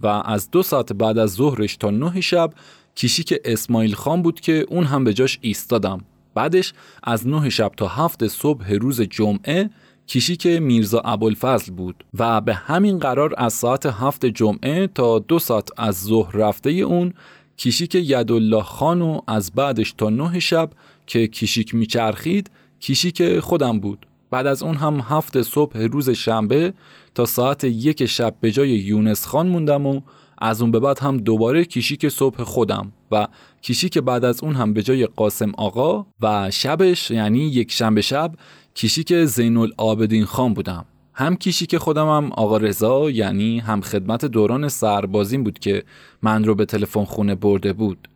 و 0.00 0.06
از 0.06 0.50
دو 0.50 0.62
ساعت 0.62 0.92
بعد 0.92 1.18
از 1.18 1.30
ظهرش 1.30 1.76
تا 1.76 1.90
نه 1.90 2.20
شب 2.20 2.52
کیشی 2.94 3.22
که 3.22 3.40
اسماعیل 3.44 3.94
خان 3.94 4.22
بود 4.22 4.40
که 4.40 4.66
اون 4.68 4.84
هم 4.84 5.04
به 5.04 5.14
جاش 5.14 5.38
ایستادم. 5.40 6.04
بعدش 6.34 6.72
از 7.02 7.28
نه 7.28 7.50
شب 7.50 7.72
تا 7.76 7.88
هفت 7.88 8.26
صبح 8.26 8.72
روز 8.72 9.00
جمعه 9.00 9.70
کیشیک 10.06 10.46
میرزا 10.46 11.00
ابوالفضل 11.04 11.72
بود 11.72 12.04
و 12.18 12.40
به 12.40 12.54
همین 12.54 12.98
قرار 12.98 13.34
از 13.36 13.52
ساعت 13.52 13.86
هفت 13.86 14.26
جمعه 14.26 14.86
تا 14.86 15.18
دو 15.18 15.38
ساعت 15.38 15.68
از 15.76 16.02
ظهر 16.02 16.36
رفته 16.36 16.70
اون 16.70 17.12
کیشیک 17.56 17.94
یدالله 17.94 18.62
خان 18.62 19.02
و 19.02 19.20
از 19.26 19.52
بعدش 19.52 19.94
تا 19.98 20.10
نه 20.10 20.40
شب 20.40 20.70
که 21.06 21.26
کیشیک 21.26 21.74
میچرخید 21.74 22.50
کیشیک 22.80 23.38
خودم 23.38 23.80
بود. 23.80 24.06
بعد 24.30 24.46
از 24.46 24.62
اون 24.62 24.76
هم 24.76 25.00
هفت 25.08 25.42
صبح 25.42 25.78
روز 25.78 26.10
شنبه 26.10 26.72
تا 27.14 27.26
ساعت 27.26 27.64
یک 27.64 28.06
شب 28.06 28.34
به 28.40 28.50
جای 28.52 28.68
یونس 28.68 29.26
خان 29.26 29.48
موندم 29.48 29.86
و 29.86 30.00
از 30.38 30.62
اون 30.62 30.70
به 30.70 30.80
بعد 30.80 30.98
هم 30.98 31.16
دوباره 31.16 31.64
کیشیک 31.64 32.08
صبح 32.08 32.42
خودم 32.42 32.92
و 33.10 33.26
کیشیک 33.62 33.98
بعد 33.98 34.24
از 34.24 34.42
اون 34.42 34.54
هم 34.54 34.72
به 34.72 34.82
جای 34.82 35.06
قاسم 35.06 35.52
آقا 35.56 36.06
و 36.20 36.50
شبش 36.50 37.10
یعنی 37.10 37.38
یک 37.38 37.72
شنبه 37.72 38.00
شب 38.00 38.32
کیشیک 38.74 39.24
زین 39.24 39.56
العابدین 39.56 40.24
خان 40.24 40.54
بودم. 40.54 40.84
هم 41.14 41.36
کیشیک 41.36 41.76
خودم 41.76 42.08
هم 42.08 42.32
آقا 42.32 42.56
رضا 42.56 43.10
یعنی 43.10 43.58
هم 43.58 43.80
خدمت 43.80 44.24
دوران 44.24 44.68
سربازین 44.68 45.44
بود 45.44 45.58
که 45.58 45.84
من 46.22 46.44
رو 46.44 46.54
به 46.54 46.64
تلفن 46.64 47.04
خونه 47.04 47.34
برده 47.34 47.72
بود. 47.72 48.08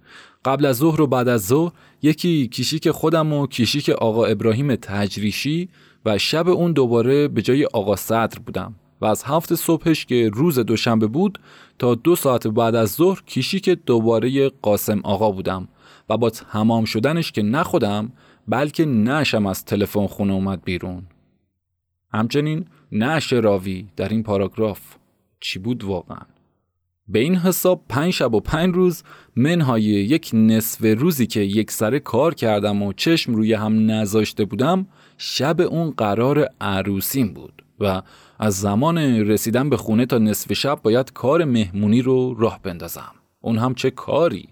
قبل 0.45 0.67
از 0.67 0.77
ظهر 0.77 1.01
و 1.01 1.07
بعد 1.07 1.29
از 1.29 1.47
ظهر 1.47 1.73
یکی 2.05 2.49
کیشیک 2.49 2.91
خودم 2.91 3.33
و 3.33 3.47
کیشیک 3.47 3.91
آقا 3.91 4.25
ابراهیم 4.25 4.77
تجریشی 4.77 5.69
و 6.05 6.19
شب 6.19 6.49
اون 6.49 6.73
دوباره 6.73 7.29
به 7.29 7.43
جای 7.43 7.65
آقا 7.65 7.97
صدر 7.97 8.39
بودم 8.39 8.75
و 9.01 9.07
از 9.07 9.23
هفت 9.25 9.55
صبحش 9.55 10.07
که 10.07 10.31
روز 10.35 10.59
دوشنبه 10.59 11.07
بود 11.07 11.39
تا 11.79 11.95
دو 11.95 12.17
ساعت 12.17 12.47
بعد 12.47 12.75
از 12.75 12.93
ظهر 12.93 13.23
کیشیک 13.27 13.69
دوباره 13.69 14.49
قاسم 14.49 15.01
آقا 15.05 15.31
بودم 15.31 15.69
و 16.09 16.17
با 16.17 16.31
تمام 16.31 16.85
شدنش 16.85 17.33
که 17.33 17.43
نخودم 17.43 18.13
بلکه 18.49 18.85
نشم 18.85 19.47
از 19.47 19.65
تلفن 19.65 20.07
خونه 20.07 20.33
اومد 20.33 20.65
بیرون. 20.65 21.03
همچنین 22.13 22.65
نش 22.93 23.33
راوی 23.33 23.87
در 23.97 24.09
این 24.09 24.23
پاراگراف 24.23 24.81
چی 25.41 25.59
بود 25.59 25.85
واقعا؟ 25.85 26.34
به 27.09 27.19
این 27.19 27.37
حساب 27.37 27.83
پنج 27.89 28.13
شب 28.13 28.35
و 28.35 28.41
پنج 28.41 28.75
روز 28.75 29.03
منهای 29.37 29.83
یک 29.83 30.31
نصف 30.33 30.99
روزی 30.99 31.27
که 31.27 31.41
یک 31.41 31.71
سره 31.71 31.99
کار 31.99 32.35
کردم 32.35 32.83
و 32.83 32.93
چشم 32.93 33.35
روی 33.35 33.53
هم 33.53 33.91
نذاشته 33.91 34.45
بودم 34.45 34.87
شب 35.19 35.61
اون 35.61 35.91
قرار 35.91 36.49
عروسیم 36.61 37.35
بود 37.35 37.65
و 37.81 38.03
از 38.39 38.61
زمان 38.61 38.99
رسیدن 38.99 39.71
به 39.71 39.77
خونه 39.77 40.07
تا 40.07 40.19
نصف 40.19 40.53
شب 40.53 40.79
باید 40.83 41.13
کار 41.13 41.45
مهمونی 41.45 42.03
رو 42.03 42.35
راه 42.35 42.61
بندازم. 42.63 43.13
اون 43.41 43.59
هم 43.59 43.75
چه 43.75 43.91
کاری؟ 43.91 44.49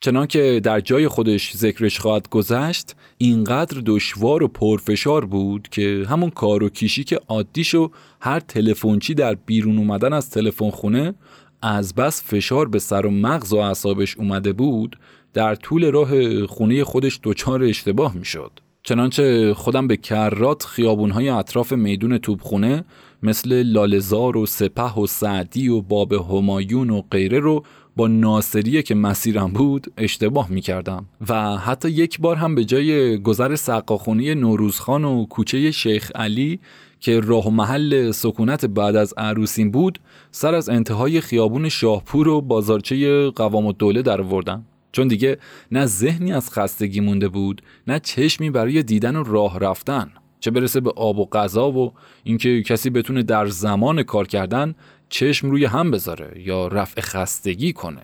چنانکه 0.00 0.60
در 0.64 0.80
جای 0.80 1.08
خودش 1.08 1.56
ذکرش 1.56 2.00
خواهد 2.00 2.28
گذشت 2.28 2.96
اینقدر 3.18 3.82
دشوار 3.86 4.42
و 4.42 4.48
پرفشار 4.48 5.24
بود 5.24 5.68
که 5.68 6.06
همون 6.08 6.30
کار 6.30 6.62
و 6.62 6.68
کیشی 6.68 7.04
که 7.04 7.20
عادیشو 7.28 7.90
هر 8.20 8.40
تلفنچی 8.40 9.14
در 9.14 9.34
بیرون 9.34 9.78
اومدن 9.78 10.12
از 10.12 10.30
تلفن 10.30 10.70
خونه 10.70 11.14
از 11.62 11.94
بس 11.94 12.22
فشار 12.22 12.68
به 12.68 12.78
سر 12.78 13.06
و 13.06 13.10
مغز 13.10 13.52
و 13.52 13.56
اعصابش 13.56 14.16
اومده 14.16 14.52
بود 14.52 14.98
در 15.32 15.54
طول 15.54 15.90
راه 15.90 16.46
خونه 16.46 16.84
خودش 16.84 17.20
دچار 17.22 17.62
اشتباه 17.62 18.16
می‌شد. 18.16 18.50
چنانچه 18.82 19.54
خودم 19.54 19.86
به 19.86 19.96
کرات 19.96 20.64
خیابونهای 20.64 21.28
اطراف 21.28 21.72
میدون 21.72 22.18
توبخونه 22.18 22.84
مثل 23.22 23.62
لالزار 23.62 24.36
و 24.36 24.46
سپه 24.46 24.94
و 24.94 25.06
سعدی 25.06 25.68
و 25.68 25.80
باب 25.80 26.12
همایون 26.12 26.90
و 26.90 27.02
غیره 27.10 27.38
رو 27.38 27.64
با 27.96 28.08
ناصریه 28.08 28.82
که 28.82 28.94
مسیرم 28.94 29.52
بود 29.52 29.92
اشتباه 29.96 30.50
می 30.50 30.60
کردم 30.60 31.06
و 31.28 31.56
حتی 31.56 31.88
یک 31.88 32.20
بار 32.20 32.36
هم 32.36 32.54
به 32.54 32.64
جای 32.64 33.18
گذر 33.22 33.56
سقاخونی 33.56 34.34
نوروزخان 34.34 35.04
و 35.04 35.26
کوچه 35.26 35.70
شیخ 35.70 36.10
علی 36.14 36.60
که 37.00 37.20
راه 37.20 37.46
و 37.46 37.50
محل 37.50 38.10
سکونت 38.10 38.66
بعد 38.66 38.96
از 38.96 39.14
عروسین 39.16 39.70
بود 39.70 39.98
سر 40.30 40.54
از 40.54 40.68
انتهای 40.68 41.20
خیابون 41.20 41.68
شاهپور 41.68 42.28
و 42.28 42.40
بازارچه 42.40 43.30
قوام 43.30 43.66
الدوله 43.66 44.02
در 44.02 44.20
وردم 44.20 44.64
چون 44.92 45.08
دیگه 45.08 45.38
نه 45.72 45.86
ذهنی 45.86 46.32
از 46.32 46.50
خستگی 46.50 47.00
مونده 47.00 47.28
بود 47.28 47.62
نه 47.86 48.00
چشمی 48.00 48.50
برای 48.50 48.82
دیدن 48.82 49.16
و 49.16 49.22
راه 49.22 49.58
رفتن. 49.58 50.10
چه 50.40 50.50
برسه 50.50 50.80
به 50.80 50.92
آب 50.96 51.18
و 51.18 51.26
غذا 51.26 51.70
و 51.70 51.92
اینکه 52.24 52.62
کسی 52.62 52.90
بتونه 52.90 53.22
در 53.22 53.46
زمان 53.46 54.02
کار 54.02 54.26
کردن 54.26 54.74
چشم 55.08 55.50
روی 55.50 55.64
هم 55.64 55.90
بذاره 55.90 56.42
یا 56.42 56.68
رفع 56.68 57.00
خستگی 57.00 57.72
کنه. 57.72 58.02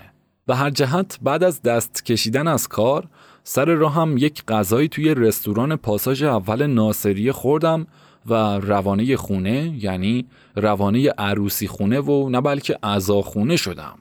و 0.48 0.54
هر 0.54 0.70
جهت 0.70 1.18
بعد 1.22 1.44
از 1.44 1.62
دست 1.62 2.04
کشیدن 2.04 2.48
از 2.48 2.68
کار 2.68 3.08
سر 3.44 3.64
راه 3.64 3.94
هم 3.94 4.16
یک 4.18 4.44
غذایی 4.44 4.88
توی 4.88 5.14
رستوران 5.14 5.76
پاساژ 5.76 6.22
اول 6.22 6.66
ناصریه 6.66 7.32
خوردم 7.32 7.86
و 8.26 8.34
روانه 8.58 9.16
خونه 9.16 9.74
یعنی 9.80 10.26
روانه 10.56 11.08
عروسی 11.08 11.66
خونه 11.66 12.00
و 12.00 12.28
نه 12.28 12.40
بلکه 12.40 12.78
خونه 13.24 13.56
شدم. 13.56 13.98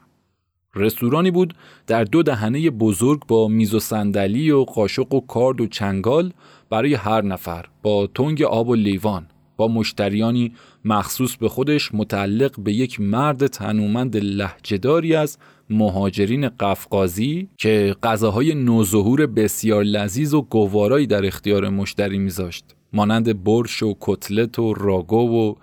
رستورانی 0.76 1.30
بود 1.30 1.54
در 1.86 2.04
دو 2.04 2.22
دهنه 2.22 2.70
بزرگ 2.70 3.26
با 3.28 3.48
میز 3.48 3.74
و 3.74 3.80
صندلی 3.80 4.50
و 4.50 4.64
قاشق 4.64 5.14
و 5.14 5.20
کارد 5.20 5.60
و 5.60 5.66
چنگال 5.66 6.32
برای 6.70 6.94
هر 6.94 7.22
نفر 7.22 7.66
با 7.82 8.06
تنگ 8.14 8.42
آب 8.42 8.68
و 8.68 8.74
لیوان 8.74 9.26
با 9.56 9.68
مشتریانی 9.68 10.52
مخصوص 10.84 11.36
به 11.36 11.48
خودش 11.48 11.94
متعلق 11.94 12.60
به 12.60 12.72
یک 12.72 13.00
مرد 13.00 13.46
تنومند 13.46 14.16
لحجداری 14.16 15.14
از 15.14 15.38
مهاجرین 15.70 16.48
قفقازی 16.48 17.48
که 17.58 17.96
غذاهای 18.02 18.54
نوظهور 18.54 19.26
بسیار 19.26 19.82
لذیذ 19.82 20.34
و 20.34 20.42
گوارایی 20.42 21.06
در 21.06 21.26
اختیار 21.26 21.68
مشتری 21.68 22.18
میذاشت. 22.18 22.73
مانند 22.94 23.44
برش 23.44 23.82
و 23.82 23.96
کتلت 24.00 24.58
و 24.58 24.74
راگو 24.74 25.16
و 25.16 25.54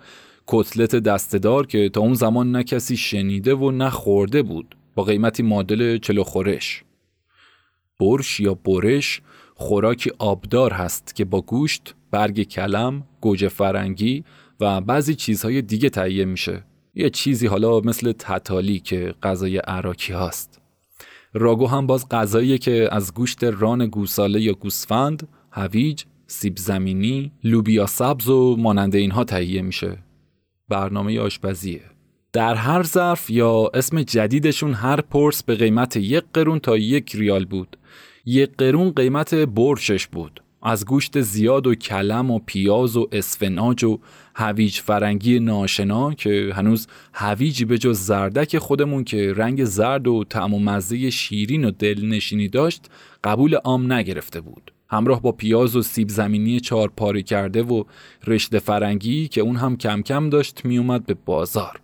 کتلت 0.46 0.96
دستدار 0.96 1.66
که 1.66 1.88
تا 1.88 2.00
اون 2.00 2.14
زمان 2.14 2.52
نه 2.52 2.64
کسی 2.64 2.96
شنیده 2.96 3.54
و 3.54 3.70
نه 3.70 3.90
خورده 3.90 4.42
بود 4.42 4.76
با 4.94 5.02
قیمتی 5.02 5.42
معادل 5.42 5.98
چلو 5.98 6.22
خورش 6.22 6.84
برش 8.00 8.40
یا 8.40 8.54
برش 8.54 9.20
خوراکی 9.54 10.10
آبدار 10.18 10.72
هست 10.72 11.16
که 11.16 11.24
با 11.24 11.40
گوشت، 11.40 11.94
برگ 12.10 12.42
کلم، 12.42 13.04
گوجه 13.20 13.48
فرنگی 13.48 14.24
و 14.60 14.80
بعضی 14.80 15.14
چیزهای 15.14 15.62
دیگه 15.62 15.90
تهیه 15.90 16.24
میشه. 16.24 16.64
یه 16.94 17.10
چیزی 17.10 17.46
حالا 17.46 17.80
مثل 17.80 18.12
تتالی 18.12 18.78
که 18.78 19.14
غذای 19.22 19.56
عراکی 19.56 20.12
هست. 20.12 20.60
راگو 21.34 21.66
هم 21.66 21.86
باز 21.86 22.08
غذاییه 22.08 22.58
که 22.58 22.88
از 22.92 23.14
گوشت 23.14 23.44
ران 23.44 23.86
گوساله 23.86 24.40
یا 24.40 24.52
گوسفند، 24.52 25.28
هویج، 25.50 26.04
سیب 26.32 26.56
زمینی، 26.56 27.32
لوبیا 27.44 27.86
سبز 27.86 28.28
و 28.28 28.56
مانند 28.56 28.94
اینها 28.94 29.24
تهیه 29.24 29.62
میشه. 29.62 29.98
برنامه 30.68 31.20
آشپزیه. 31.20 31.80
در 32.32 32.54
هر 32.54 32.82
ظرف 32.82 33.30
یا 33.30 33.70
اسم 33.74 34.02
جدیدشون 34.02 34.72
هر 34.72 35.00
پرس 35.00 35.42
به 35.42 35.54
قیمت 35.54 35.96
یک 35.96 36.24
قرون 36.34 36.58
تا 36.58 36.76
یک 36.76 37.16
ریال 37.16 37.44
بود 37.44 37.76
یک 38.26 38.50
قرون 38.58 38.90
قیمت 38.90 39.34
برشش 39.34 40.06
بود 40.06 40.42
از 40.62 40.86
گوشت 40.86 41.20
زیاد 41.20 41.66
و 41.66 41.74
کلم 41.74 42.30
و 42.30 42.38
پیاز 42.46 42.96
و 42.96 43.08
اسفناج 43.12 43.84
و 43.84 43.98
هویج 44.34 44.78
فرنگی 44.78 45.40
ناشنا 45.40 46.14
که 46.14 46.52
هنوز 46.54 46.86
هویجی 47.12 47.64
به 47.64 47.78
جز 47.78 47.98
زردک 47.98 48.58
خودمون 48.58 49.04
که 49.04 49.32
رنگ 49.36 49.64
زرد 49.64 50.08
و 50.08 50.24
طعم 50.24 50.54
و 50.54 50.58
مزه 50.58 51.10
شیرین 51.10 51.64
و 51.64 51.70
دلنشینی 51.70 52.48
داشت 52.48 52.90
قبول 53.24 53.54
عام 53.54 53.92
نگرفته 53.92 54.40
بود 54.40 54.71
همراه 54.92 55.22
با 55.22 55.32
پیاز 55.32 55.76
و 55.76 55.82
سیب 55.82 56.08
زمینی 56.08 56.60
چهار 56.60 56.92
پاره 56.96 57.22
کرده 57.22 57.62
و 57.62 57.84
رشته 58.26 58.58
فرنگی 58.58 59.28
که 59.28 59.40
اون 59.40 59.56
هم 59.56 59.76
کم 59.76 60.02
کم 60.02 60.30
داشت 60.30 60.64
میومد 60.64 61.06
به 61.06 61.16
بازار. 61.24 61.80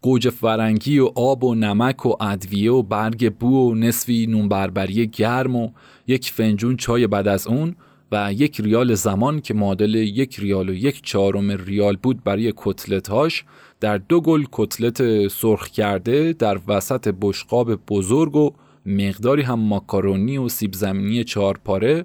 گوجه 0.00 0.30
فرنگی 0.30 0.98
و 0.98 1.10
آب 1.14 1.44
و 1.44 1.54
نمک 1.54 2.06
و 2.06 2.16
ادویه 2.20 2.72
و 2.72 2.82
برگ 2.82 3.32
بو 3.32 3.70
و 3.70 3.74
نصفی 3.74 4.26
نون 4.26 4.48
بربری 4.48 5.06
گرم 5.06 5.56
و 5.56 5.70
یک 6.06 6.30
فنجون 6.30 6.76
چای 6.76 7.06
بعد 7.06 7.28
از 7.28 7.46
اون 7.46 7.76
و 8.12 8.32
یک 8.32 8.60
ریال 8.60 8.94
زمان 8.94 9.40
که 9.40 9.54
معادل 9.54 9.94
یک 9.94 10.40
ریال 10.40 10.68
و 10.68 10.74
یک 10.74 11.02
چهارم 11.02 11.50
ریال 11.50 11.96
بود 11.96 12.24
برای 12.24 12.52
کتلتاش 12.56 13.44
در 13.80 13.98
دو 13.98 14.20
گل 14.20 14.44
کتلت 14.52 15.28
سرخ 15.28 15.68
کرده 15.68 16.32
در 16.32 16.58
وسط 16.68 17.14
بشقاب 17.20 17.74
بزرگ 17.74 18.36
و 18.36 18.50
مقداری 18.86 19.42
هم 19.42 19.60
ماکارونی 19.60 20.38
و 20.38 20.48
سیب 20.48 20.72
زمینی 20.72 21.24
چهار 21.24 21.60
پاره 21.64 22.04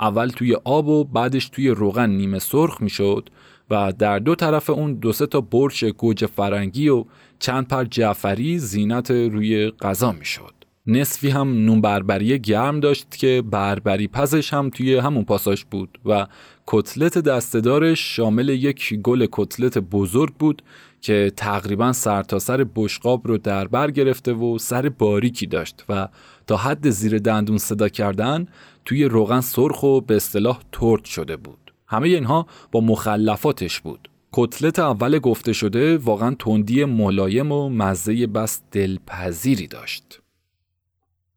اول 0.00 0.28
توی 0.28 0.54
آب 0.64 0.88
و 0.88 1.04
بعدش 1.04 1.48
توی 1.48 1.68
روغن 1.68 2.10
نیمه 2.10 2.38
سرخ 2.38 2.80
می‌شد 2.80 3.28
و 3.70 3.92
در 3.92 4.18
دو 4.18 4.34
طرف 4.34 4.70
اون 4.70 4.94
دو 4.94 5.12
سه 5.12 5.26
تا 5.26 5.40
برش 5.40 5.84
گوجه 5.84 6.26
فرنگی 6.26 6.88
و 6.88 7.04
چند 7.38 7.68
پر 7.68 7.84
جعفری 7.84 8.58
زینت 8.58 9.10
روی 9.10 9.70
غذا 9.70 10.12
می‌شد. 10.12 10.54
نصفی 10.86 11.28
هم 11.28 11.64
نون 11.64 11.80
بربری 11.80 12.38
گرم 12.38 12.80
داشت 12.80 13.16
که 13.16 13.42
بربری 13.50 14.08
پزش 14.08 14.54
هم 14.54 14.70
توی 14.70 14.96
همون 14.96 15.24
پاساش 15.24 15.64
بود 15.64 15.98
و 16.04 16.26
کتلت 16.66 17.18
دستدارش 17.18 18.16
شامل 18.16 18.48
یک 18.48 18.94
گل 18.94 19.26
کتلت 19.32 19.78
بزرگ 19.78 20.34
بود 20.34 20.62
که 21.00 21.32
تقریبا 21.36 21.92
سرتاسر 21.92 22.56
سر 22.56 22.66
بشقاب 22.74 23.28
رو 23.28 23.38
در 23.38 23.68
بر 23.68 23.90
گرفته 23.90 24.32
و 24.32 24.58
سر 24.58 24.88
باریکی 24.88 25.46
داشت 25.46 25.84
و 25.88 26.08
تا 26.46 26.56
حد 26.56 26.90
زیر 26.90 27.18
دندون 27.18 27.58
صدا 27.58 27.88
کردن 27.88 28.46
توی 28.90 29.04
روغن 29.04 29.40
سرخ 29.40 29.82
و 29.82 30.00
به 30.00 30.16
اصطلاح 30.16 30.60
ترد 30.72 31.04
شده 31.04 31.36
بود. 31.36 31.74
همه 31.86 32.08
اینها 32.08 32.46
با 32.72 32.80
مخلفاتش 32.80 33.80
بود. 33.80 34.10
کتلت 34.32 34.78
اول 34.78 35.18
گفته 35.18 35.52
شده 35.52 35.98
واقعا 35.98 36.34
تندی 36.34 36.84
ملایم 36.84 37.52
و 37.52 37.68
مزه 37.68 38.26
بس 38.26 38.62
دلپذیری 38.72 39.66
داشت. 39.66 40.22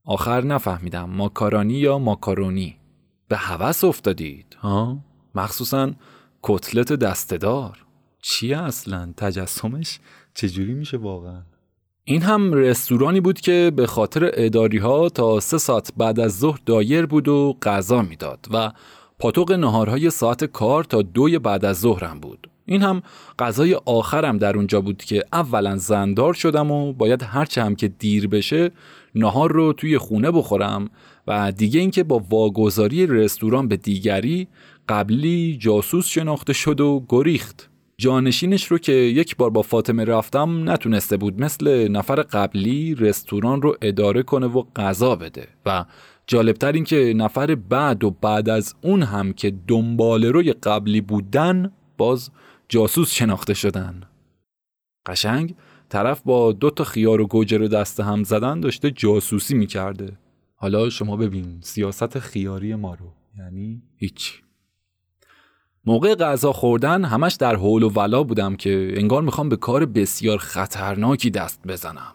آخر 0.06 0.44
نفهمیدم 0.44 1.10
ماکارانی 1.10 1.74
یا 1.74 2.00
ماکارونی. 2.00 2.76
به 3.28 3.38
هوس 3.38 3.84
افتادید 3.84 4.58
ها؟ 4.60 4.98
مخصوصا 5.36 5.92
کتلت 6.44 6.94
دستدار 6.94 7.86
چیه 8.22 8.58
اصلا؟ 8.58 9.14
تجسمش 9.18 10.00
چجوری 10.34 10.74
میشه 10.74 10.98
واقعا؟ 10.98 11.42
این 12.06 12.22
هم 12.22 12.54
رستورانی 12.54 13.22
بود 13.22 13.42
که 13.42 13.72
به 13.76 13.88
خاطر 13.88 14.32
اداری 14.34 14.78
ها 14.78 15.10
تا 15.10 15.40
سه 15.40 15.58
ساعت 15.58 15.92
بعد 15.98 16.20
از 16.20 16.40
ظهر 16.40 16.60
دایر 16.66 17.06
بود 17.06 17.28
و 17.28 17.58
غذا 17.62 18.02
می‌داد 18.02 18.48
و 18.54 18.72
پاتوق 19.20 19.52
نهارهای 19.52 20.10
ساعت 20.10 20.44
کار 20.44 20.84
تا 20.84 21.02
دوی 21.02 21.40
بعد 21.40 21.66
از 21.66 21.80
ظهرم 21.80 22.20
بود. 22.20 22.50
این 22.66 22.82
هم 22.82 23.04
غذای 23.40 23.74
آخرم 23.86 24.38
در 24.38 24.58
اونجا 24.58 24.82
بود 24.82 24.98
که 24.98 25.24
اولا 25.34 25.78
زندار 25.78 26.34
شدم 26.34 26.72
و 26.72 26.94
باید 26.94 27.24
هرچه 27.24 27.64
هم 27.64 27.76
که 27.76 27.88
دیر 27.88 28.28
بشه 28.28 28.72
نهار 29.16 29.52
رو 29.52 29.74
توی 29.74 29.98
خونه 29.98 30.32
بخورم 30.32 30.90
و 31.28 31.52
دیگه 31.52 31.80
اینکه 31.80 32.04
با 32.04 32.22
واگذاری 32.30 33.08
رستوران 33.08 33.68
به 33.68 33.78
دیگری 33.78 34.48
قبلی 34.90 35.58
جاسوس 35.58 36.08
شناخته 36.08 36.54
شد 36.54 36.82
و 36.82 37.06
گریخت. 37.10 37.73
جانشینش 38.04 38.66
رو 38.66 38.78
که 38.78 38.92
یک 38.92 39.38
بار 39.38 39.50
با 39.50 39.62
فاطمه 39.62 40.06
رفتم 40.06 40.70
نتونسته 40.70 41.18
بود 41.18 41.42
مثل 41.42 41.88
نفر 41.88 42.16
قبلی 42.16 42.96
رستوران 42.96 43.62
رو 43.62 43.78
اداره 43.82 44.24
کنه 44.24 44.48
و 44.48 44.64
غذا 44.76 45.16
بده. 45.16 45.48
و 45.66 45.86
جالبتر 46.28 46.72
این 46.72 46.84
که 46.84 47.14
نفر 47.16 47.56
بعد 47.56 48.04
و 48.04 48.12
بعد 48.12 48.50
از 48.50 48.76
اون 48.82 49.04
هم 49.04 49.34
که 49.34 49.54
دنبال 49.68 50.26
روی 50.26 50.54
قبلی 50.54 51.02
بودن 51.02 51.72
باز 51.98 52.32
جاسوس 52.70 53.12
شناخته 53.12 53.54
شدن. 53.54 54.02
قشنگ 55.06 55.56
طرف 55.90 56.22
با 56.22 56.52
دو 56.52 56.70
تا 56.70 56.84
خیار 56.84 57.22
و 57.22 57.28
گوجه 57.28 57.58
رو 57.58 57.68
دست 57.68 58.00
هم 58.00 58.24
زدن 58.24 58.60
داشته 58.60 58.92
جاسوسی 58.92 59.56
می‌کرده. 59.56 60.18
حالا 60.56 60.90
شما 60.90 61.18
ببین 61.18 61.58
سیاست 61.62 62.20
خیاری 62.20 62.76
ما 62.76 62.94
رو 62.94 63.14
یعنی 63.38 63.82
هیچ. 63.98 64.43
موقع 65.86 66.16
غذا 66.16 66.54
خوردن 66.54 67.06
همش 67.06 67.34
در 67.34 67.56
حول 67.56 67.84
و 67.84 67.90
ولا 67.90 68.24
بودم 68.24 68.56
که 68.56 68.94
انگار 68.96 69.22
می‌خوام 69.22 69.50
به 69.50 69.56
کار 69.56 69.86
بسیار 69.86 70.38
خطرناکی 70.38 71.30
دست 71.30 71.62
بزنم. 71.68 72.14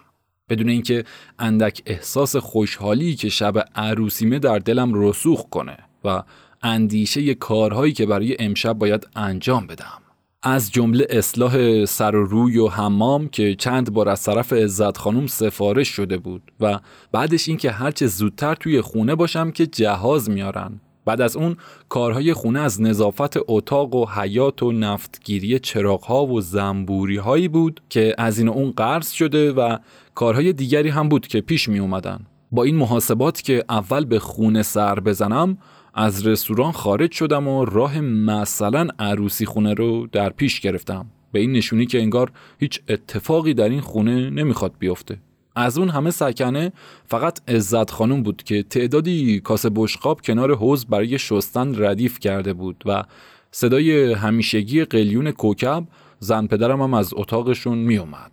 بدون 0.49 0.69
اینکه 0.69 1.05
اندک 1.39 1.83
احساس 1.87 2.37
خوشحالی 2.37 3.15
که 3.15 3.29
شب 3.29 3.65
عروسیمه 3.75 4.39
در 4.39 4.59
دلم 4.59 4.93
رسوخ 4.95 5.45
کنه 5.51 5.77
و 6.05 6.23
اندیشه 6.63 7.35
کارهایی 7.35 7.93
که 7.93 8.07
برای 8.07 8.37
امشب 8.39 8.73
باید 8.73 9.09
انجام 9.17 9.67
بدم. 9.67 10.03
از 10.43 10.73
جمله 10.73 11.07
اصلاح 11.11 11.85
سر 11.85 12.17
و 12.17 12.25
روی 12.25 12.59
و 12.59 12.69
حمام 12.69 13.29
که 13.29 13.55
چند 13.55 13.93
بار 13.93 14.09
از 14.09 14.23
طرف 14.23 14.53
عزت 14.53 14.97
خانم 14.97 15.27
سفارش 15.27 15.89
شده 15.89 16.19
بود 16.19 16.53
و 16.61 16.81
بعدش 17.13 17.49
اینکه 17.49 17.71
هرچه 17.71 18.07
زودتر 18.07 18.55
توی 18.55 18.81
خونه 18.81 19.15
باشم 19.15 19.51
که 19.51 19.67
جهاز 19.67 20.31
میارن. 20.31 20.81
بعد 21.09 21.21
از 21.21 21.37
اون 21.37 21.57
کارهای 21.89 22.33
خونه 22.33 22.61
از 22.61 22.83
نظافت 22.83 23.37
اتاق 23.49 23.95
و 23.95 24.07
حیات 24.07 24.63
و 24.63 24.73
نفتگیری 24.73 25.59
چراغها 25.59 26.27
و 26.27 26.41
زنبوری 26.41 27.17
هایی 27.17 27.49
بود 27.49 27.81
که 27.89 28.15
از 28.19 28.39
این 28.39 28.49
اون 28.49 28.71
قرض 28.71 29.11
شده 29.11 29.53
و 29.53 29.77
کارهای 30.15 30.53
دیگری 30.53 30.89
هم 30.89 31.09
بود 31.09 31.27
که 31.27 31.41
پیش 31.41 31.69
می 31.69 31.79
اومدن. 31.79 32.27
با 32.53 32.65
این 32.65 32.77
محاسبات 32.77 33.43
که 33.43 33.65
اول 33.69 34.05
به 34.05 34.19
خونه 34.19 34.63
سر 34.63 35.01
بزنم 35.01 35.59
از 35.95 36.27
رستوران 36.27 36.73
خارج 36.73 37.13
شدم 37.13 37.49
و 37.49 37.65
راه 37.65 38.01
مثلا 38.01 38.89
عروسی 38.99 39.47
خونه 39.47 39.75
رو 39.75 40.07
در 40.13 40.31
پیش 40.31 40.61
گرفتم 40.61 41.07
به 41.33 41.41
این 41.41 41.53
نشونی 41.53 41.87
که 41.87 41.99
انگار 41.99 42.33
هیچ 42.59 42.81
اتفاقی 42.89 43.55
در 43.55 43.69
این 43.69 43.81
خونه 43.81 44.31
نمی‌خواد 44.31 44.73
بیفته 44.79 45.19
از 45.59 45.79
اون 45.79 45.89
همه 45.89 46.11
سکنه 46.11 46.73
فقط 47.07 47.51
عزت 47.51 47.91
خانم 47.91 48.23
بود 48.23 48.43
که 48.43 48.63
تعدادی 48.63 49.41
کاسه 49.41 49.71
بشقاب 49.75 50.21
کنار 50.21 50.57
حوز 50.57 50.87
برای 50.87 51.19
شستن 51.19 51.85
ردیف 51.85 52.19
کرده 52.19 52.53
بود 52.53 52.83
و 52.87 53.05
صدای 53.51 54.13
همیشگی 54.13 54.85
قلیون 54.85 55.31
کوکب 55.31 55.85
زن 56.19 56.47
پدرم 56.47 56.83
هم 56.83 56.95
از 56.95 57.15
اتاقشون 57.17 57.79
می 57.79 57.97
اومد. 57.97 58.31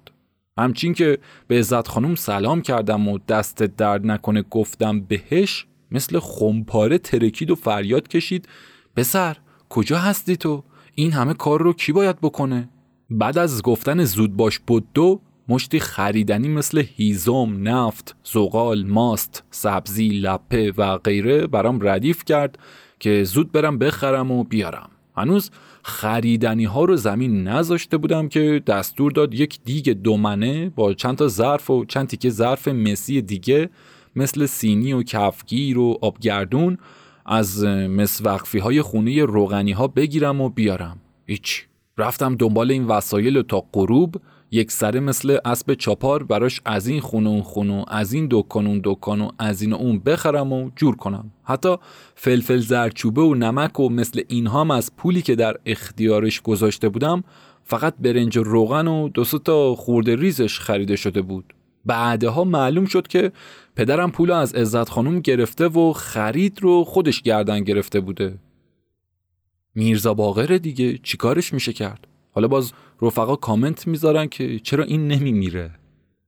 همچین 0.58 0.94
که 0.94 1.18
به 1.48 1.60
عزت 1.60 1.88
خانم 1.88 2.16
سلام 2.16 2.62
کردم 2.62 3.08
و 3.08 3.20
دست 3.28 3.64
درد 3.64 4.06
نکنه 4.06 4.42
گفتم 4.42 5.02
بهش 5.02 5.66
مثل 5.92 6.20
خمپاره 6.20 6.98
ترکید 6.98 7.52
و 7.52 7.56
فریاد 7.56 8.08
کشید 8.08 8.48
پسر 8.96 9.38
کجا 9.70 9.98
هستی 9.98 10.38
تو؟ 10.38 10.64
این 10.96 11.12
همه 11.12 11.34
کار 11.34 11.62
رو 11.62 11.74
کی 11.74 11.92
باید 11.92 12.22
بکنه؟ 12.22 12.70
بعد 13.10 13.38
از 13.38 13.62
گفتن 13.62 14.04
زود 14.04 14.36
باش 14.36 14.60
دو 14.94 15.22
مشتی 15.50 15.80
خریدنی 15.80 16.48
مثل 16.48 16.84
هیزم، 16.96 17.68
نفت، 17.68 18.16
زغال، 18.24 18.84
ماست، 18.84 19.44
سبزی، 19.52 20.10
لپه 20.10 20.72
و 20.78 20.98
غیره 20.98 21.48
برام 21.48 21.80
ردیف 21.82 22.26
کرد 22.26 22.60
که 23.00 23.24
زود 23.24 23.52
برم 23.52 23.78
بخرم 23.78 24.32
و 24.32 24.44
بیارم. 24.44 24.90
هنوز 25.18 25.52
خریدنی 25.84 26.66
ها 26.66 26.86
رو 26.86 26.96
زمین 26.96 27.48
نذاشته 27.48 27.98
بودم 27.98 28.28
که 28.28 28.64
دستور 28.68 29.12
داد 29.12 29.34
یک 29.34 29.60
دیگ 29.66 29.90
دومنه 29.90 30.70
با 30.70 30.94
چند 30.94 31.18
تا 31.18 31.28
ظرف 31.28 31.70
و 31.70 31.86
چند 31.86 32.08
تیکه 32.08 32.30
ظرف 32.30 32.68
مسی 32.68 33.22
دیگه 33.22 33.70
مثل 34.16 34.46
سینی 34.46 34.94
و 34.94 35.04
کفگیر 35.04 35.80
و 35.80 35.98
آبگردون 36.02 36.78
از 37.26 37.64
مسوقفی 37.64 38.60
های 38.60 38.82
خونه 38.82 39.26
روغنی 39.26 39.72
ها 39.72 39.88
بگیرم 39.88 40.42
و 40.42 40.50
بیارم. 40.50 40.98
هیچ. 41.26 41.66
رفتم 41.98 42.36
دنبال 42.36 42.72
این 42.72 42.86
وسایل 42.86 43.42
تا 43.42 43.64
غروب 43.74 44.16
یک 44.52 44.72
سره 44.72 45.00
مثل 45.00 45.38
اسب 45.46 45.74
چاپار 45.74 46.24
براش 46.24 46.62
از 46.66 46.88
این 46.88 47.02
خونه 47.02 47.30
اون 47.30 47.42
خونه 47.42 47.86
از 47.88 48.14
این 48.14 48.28
دکان 48.32 48.68
اون 48.68 48.82
دکان 48.84 49.22
و 49.22 49.32
از 49.40 49.62
این 49.62 49.74
اون 49.74 50.00
بخرم 50.00 50.54
و 50.54 50.70
جور 50.76 50.96
کنم. 50.96 51.32
حتی 51.44 51.78
فلفل 52.16 52.60
زرچوبه 52.60 53.22
و 53.22 53.36
نمک 53.36 53.80
و 53.80 53.90
مثل 53.90 54.22
اینها 54.28 54.62
هم 54.62 54.72
از 54.72 54.96
پولی 54.96 55.22
که 55.22 55.36
در 55.36 55.58
اختیارش 55.66 56.42
گذاشته 56.42 56.90
بودم 56.90 57.24
فقط 57.64 57.94
برنج 58.00 58.38
و 58.38 58.44
روغن 58.44 58.88
و 58.88 59.10
دو 59.10 59.24
تا 59.24 59.76
خورده 59.76 60.16
ریزش 60.16 60.60
خریده 60.60 60.96
شده 60.96 61.22
بود. 61.22 61.54
بعدها 61.86 62.44
معلوم 62.44 62.86
شد 62.86 63.08
که 63.08 63.32
پدرم 63.76 64.12
پول 64.12 64.32
از 64.32 64.54
عزت 64.54 64.90
خانوم 64.90 65.20
گرفته 65.20 65.68
و 65.68 65.94
خرید 65.94 66.62
رو 66.62 66.84
خودش 66.84 67.22
گردن 67.22 67.64
گرفته 67.64 68.00
بوده. 68.00 68.38
میرزا 69.76 70.14
باقر 70.14 70.58
دیگه 70.58 70.98
چیکارش 70.98 71.54
میشه 71.54 71.74
کرد؟ 71.74 72.08
حالا 72.36 72.48
باز 72.48 72.74
رفقا 73.02 73.36
کامنت 73.36 73.88
می‌ذارن 73.88 74.28
که 74.28 74.60
چرا 74.60 74.84
این 74.84 75.08
نمیمیره؟ 75.08 75.72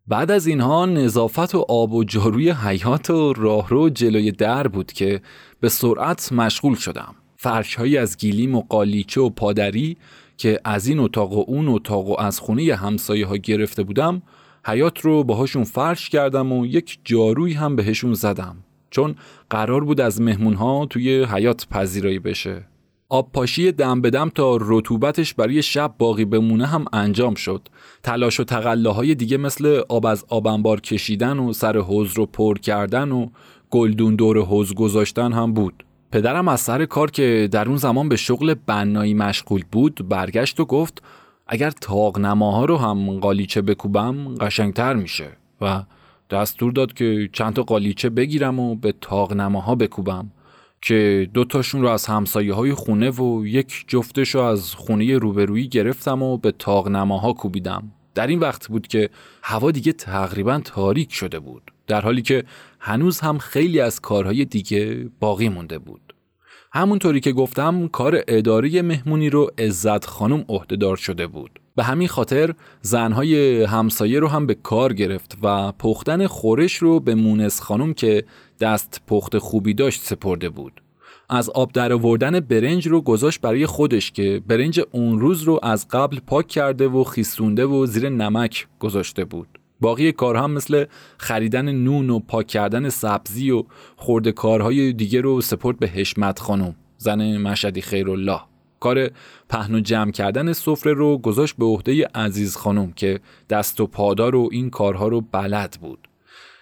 بعد 0.07 0.31
از 0.31 0.47
اینها 0.47 0.85
نظافت 0.85 1.55
و 1.55 1.65
آب 1.69 1.93
و 1.93 2.03
جاروی 2.03 2.49
حیات 2.49 3.09
و 3.09 3.33
راهرو 3.33 3.89
جلوی 3.89 4.31
در 4.31 4.67
بود 4.67 4.91
که 4.91 5.21
به 5.59 5.69
سرعت 5.69 6.31
مشغول 6.33 6.75
شدم. 6.75 7.15
فرشهایی 7.35 7.97
از 7.97 8.17
گیلیم 8.17 8.55
و 8.55 8.61
قالیچه 8.61 9.21
و 9.21 9.29
پادری 9.29 9.97
که 10.37 10.59
از 10.65 10.87
این 10.87 10.99
اتاق 10.99 11.33
و 11.33 11.43
اون 11.47 11.67
اتاق 11.67 12.07
و 12.09 12.19
از 12.19 12.39
خونه 12.39 12.75
همسایه 12.75 13.25
ها 13.25 13.37
گرفته 13.37 13.83
بودم 13.83 14.21
حیات 14.65 14.99
رو 14.99 15.23
باهاشون 15.23 15.63
فرش 15.63 16.09
کردم 16.09 16.51
و 16.51 16.65
یک 16.65 16.99
جاروی 17.03 17.53
هم 17.53 17.75
بهشون 17.75 18.13
زدم. 18.13 18.55
چون 18.89 19.15
قرار 19.49 19.83
بود 19.83 20.01
از 20.01 20.21
مهمون 20.21 20.53
ها 20.53 20.85
توی 20.85 21.23
حیات 21.23 21.67
پذیرایی 21.67 22.19
بشه. 22.19 22.65
آب 23.09 23.31
پاشی 23.31 23.71
دم 23.71 24.01
به 24.01 24.09
دم 24.09 24.29
تا 24.29 24.57
رطوبتش 24.61 25.33
برای 25.33 25.61
شب 25.61 25.93
باقی 25.97 26.25
بمونه 26.25 26.65
هم 26.65 26.85
انجام 26.93 27.35
شد. 27.35 27.69
تلاش 28.03 28.39
و 28.39 28.43
تقلاهای 28.43 29.15
دیگه 29.15 29.37
مثل 29.37 29.81
آب 29.89 30.05
از 30.05 30.25
آبنبار 30.29 30.81
کشیدن 30.81 31.39
و 31.39 31.53
سر 31.53 31.77
حوز 31.77 32.13
رو 32.17 32.25
پر 32.25 32.57
کردن 32.57 33.11
و 33.11 33.27
گلدون 33.69 34.15
دور 34.15 34.45
حوز 34.45 34.73
گذاشتن 34.73 35.33
هم 35.33 35.53
بود. 35.53 35.85
پدرم 36.11 36.47
از 36.47 36.61
سر 36.61 36.85
کار 36.85 37.11
که 37.11 37.49
در 37.51 37.67
اون 37.67 37.77
زمان 37.77 38.09
به 38.09 38.15
شغل 38.15 38.53
بنایی 38.53 39.13
مشغول 39.13 39.63
بود 39.71 40.09
برگشت 40.09 40.59
و 40.59 40.65
گفت 40.65 41.01
اگر 41.47 41.71
تاق 41.71 42.19
نماها 42.19 42.65
رو 42.65 42.77
هم 42.77 43.19
قالیچه 43.19 43.61
بکوبم 43.61 44.35
قشنگتر 44.35 44.93
میشه. 44.93 45.27
و 45.61 45.83
دستور 46.29 46.71
داد 46.71 46.93
که 46.93 47.29
چند 47.33 47.53
تا 47.53 47.63
قالیچه 47.63 48.09
بگیرم 48.09 48.59
و 48.59 48.75
به 48.75 48.93
تاق 49.01 49.33
نماها 49.33 49.75
بکوبم. 49.75 50.31
که 50.81 51.29
دوتاشون 51.33 51.81
رو 51.81 51.87
از 51.87 52.05
همسایه 52.05 52.53
های 52.53 52.73
خونه 52.73 53.09
و 53.09 53.45
یک 53.45 53.85
جفتش 53.87 54.35
رو 54.35 54.41
از 54.41 54.73
خونه 54.73 55.17
روبرویی 55.17 55.67
گرفتم 55.67 56.23
و 56.23 56.37
به 56.37 56.51
تاق 56.51 56.87
نماها 56.87 57.33
کوبیدم. 57.33 57.91
در 58.15 58.27
این 58.27 58.39
وقت 58.39 58.67
بود 58.67 58.87
که 58.87 59.09
هوا 59.43 59.71
دیگه 59.71 59.93
تقریبا 59.93 60.61
تاریک 60.65 61.13
شده 61.13 61.39
بود 61.39 61.71
در 61.87 62.01
حالی 62.01 62.21
که 62.21 62.43
هنوز 62.79 63.19
هم 63.19 63.37
خیلی 63.37 63.79
از 63.79 63.99
کارهای 63.99 64.45
دیگه 64.45 65.09
باقی 65.19 65.49
مونده 65.49 65.79
بود. 65.79 66.13
همونطوری 66.73 67.19
که 67.19 67.31
گفتم 67.31 67.87
کار 67.87 68.23
اداری 68.27 68.81
مهمونی 68.81 69.29
رو 69.29 69.51
عزت 69.57 70.05
خانم 70.05 70.45
عهدهدار 70.49 70.95
شده 70.95 71.27
بود. 71.27 71.59
به 71.75 71.83
همین 71.83 72.07
خاطر 72.07 72.53
زنهای 72.81 73.63
همسایه 73.63 74.19
رو 74.19 74.27
هم 74.27 74.45
به 74.45 74.53
کار 74.55 74.93
گرفت 74.93 75.37
و 75.43 75.71
پختن 75.71 76.27
خورش 76.27 76.75
رو 76.75 76.99
به 76.99 77.15
مونس 77.15 77.61
خانم 77.61 77.93
که 77.93 78.23
دست 78.59 79.01
پخت 79.07 79.37
خوبی 79.37 79.73
داشت 79.73 80.01
سپرده 80.01 80.49
بود. 80.49 80.81
از 81.29 81.49
آب 81.49 81.71
در 81.71 81.93
آوردن 81.93 82.39
برنج 82.39 82.87
رو 82.87 83.01
گذاشت 83.01 83.41
برای 83.41 83.65
خودش 83.65 84.11
که 84.11 84.41
برنج 84.47 84.81
اون 84.91 85.19
روز 85.19 85.43
رو 85.43 85.59
از 85.63 85.87
قبل 85.87 86.19
پاک 86.19 86.47
کرده 86.47 86.87
و 86.87 87.03
خیسونده 87.03 87.65
و 87.65 87.85
زیر 87.85 88.09
نمک 88.09 88.67
گذاشته 88.79 89.25
بود. 89.25 89.47
باقی 89.81 90.11
کارها 90.11 90.47
مثل 90.47 90.85
خریدن 91.17 91.71
نون 91.71 92.09
و 92.09 92.19
پاک 92.19 92.47
کردن 92.47 92.89
سبزی 92.89 93.51
و 93.51 93.63
خورده 93.95 94.31
کارهای 94.31 94.93
دیگه 94.93 95.21
رو 95.21 95.41
سپرد 95.41 95.79
به 95.79 95.87
حشمت 95.87 96.39
خانم 96.39 96.75
زن 96.97 97.37
مشدی 97.37 97.81
خیرالله. 97.81 98.39
کار 98.79 99.09
پهن 99.49 99.75
و 99.75 99.79
جمع 99.79 100.11
کردن 100.11 100.53
سفره 100.53 100.93
رو 100.93 101.17
گذاشت 101.17 101.55
به 101.57 101.65
عهده 101.65 102.07
عزیز 102.15 102.55
خانم 102.55 102.91
که 102.91 103.19
دست 103.49 103.81
و 103.81 103.87
پادار 103.87 104.35
و 104.35 104.49
این 104.51 104.69
کارها 104.69 105.07
رو 105.07 105.21
بلد 105.21 105.77
بود. 105.81 106.06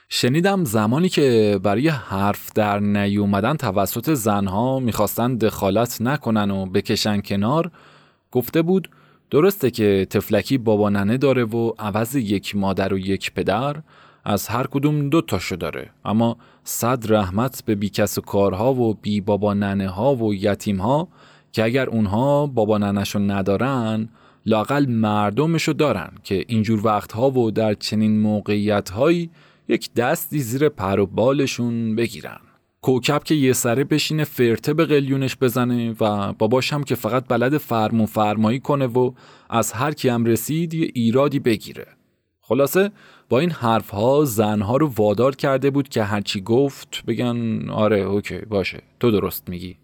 شنیدم 0.10 0.64
زمانی 0.64 1.10
که 1.10 1.60
برای 1.64 1.88
حرف 1.88 2.54
در 2.54 2.80
نیومدن 2.80 3.56
توسط 3.56 4.14
زنها 4.14 4.80
می‌خواستن 4.80 5.36
دخالت 5.36 6.02
نکنن 6.02 6.52
و 6.52 6.66
بکشن 6.66 7.22
کنار 7.22 7.72
گفته 8.32 8.62
بود 8.62 8.90
درسته 9.32 9.72
که 9.72 10.08
تفلکی 10.10 10.58
بابا 10.58 10.90
ننه 10.90 11.18
داره 11.18 11.44
و 11.44 11.72
عوض 11.80 12.16
یک 12.16 12.56
مادر 12.56 12.94
و 12.94 12.98
یک 12.98 13.34
پدر 13.34 13.76
از 14.26 14.48
هر 14.48 14.68
کدوم 14.68 15.10
دو 15.10 15.22
تاشو 15.22 15.56
داره. 15.56 15.90
اما 16.06 16.38
صد 16.64 17.14
رحمت 17.14 17.64
به 17.66 17.76
بیکس 17.76 18.18
و 18.18 18.22
کارها 18.22 18.74
و 18.74 18.94
بی 18.94 19.22
بابا 19.22 19.54
ننه 19.54 19.90
ها 19.90 20.16
و 20.16 20.34
یتیم 20.34 20.78
ها 20.78 21.08
که 21.52 21.64
اگر 21.64 21.90
اونها 21.90 22.48
بابا 22.48 22.78
ننشو 22.78 23.20
ندارن 23.20 24.10
لاقل 24.46 24.86
مردمشو 24.86 25.74
دارن 25.74 26.12
که 26.24 26.46
اینجور 26.48 26.88
وقتها 26.88 27.32
و 27.32 27.52
در 27.52 27.74
چنین 27.74 28.20
موقعیت 28.20 28.90
هایی 28.90 29.30
یک 29.68 29.94
دستی 29.94 30.40
زیر 30.40 30.70
پر 30.70 31.00
و 31.00 31.06
بالشون 31.06 31.96
بگیرن. 31.96 32.40
کوکب 32.82 33.24
که 33.24 33.36
یه 33.36 33.54
سره 33.54 33.84
بشینه 33.84 34.24
فرته 34.24 34.74
به 34.74 34.86
قلیونش 34.86 35.38
بزنه 35.42 35.96
و 36.00 36.34
باباش 36.34 36.74
هم 36.74 36.84
که 36.84 36.96
فقط 36.96 37.28
بلد 37.28 37.58
فرمون 37.58 38.06
فرمایی 38.06 38.60
کنه 38.60 38.86
و 38.86 39.12
از 39.50 39.72
هر 39.72 39.92
کی 39.92 40.10
هم 40.10 40.26
رسید 40.26 40.74
یه 40.74 40.92
ایرادی 40.94 41.40
بگیره. 41.40 41.88
خلاصه 42.42 42.92
با 43.30 43.40
این 43.40 43.52
حرف 43.52 43.90
ها 43.90 44.26
زنها 44.26 44.78
رو 44.78 44.92
وادار 44.96 45.36
کرده 45.36 45.70
بود 45.70 45.90
که 45.90 46.04
هرچی 46.04 46.42
گفت 46.42 47.04
بگن 47.08 47.70
آره 47.70 48.00
اوکی 48.00 48.38
باشه 48.38 48.82
تو 49.00 49.12
درست 49.12 49.50
میگی. 49.50 49.78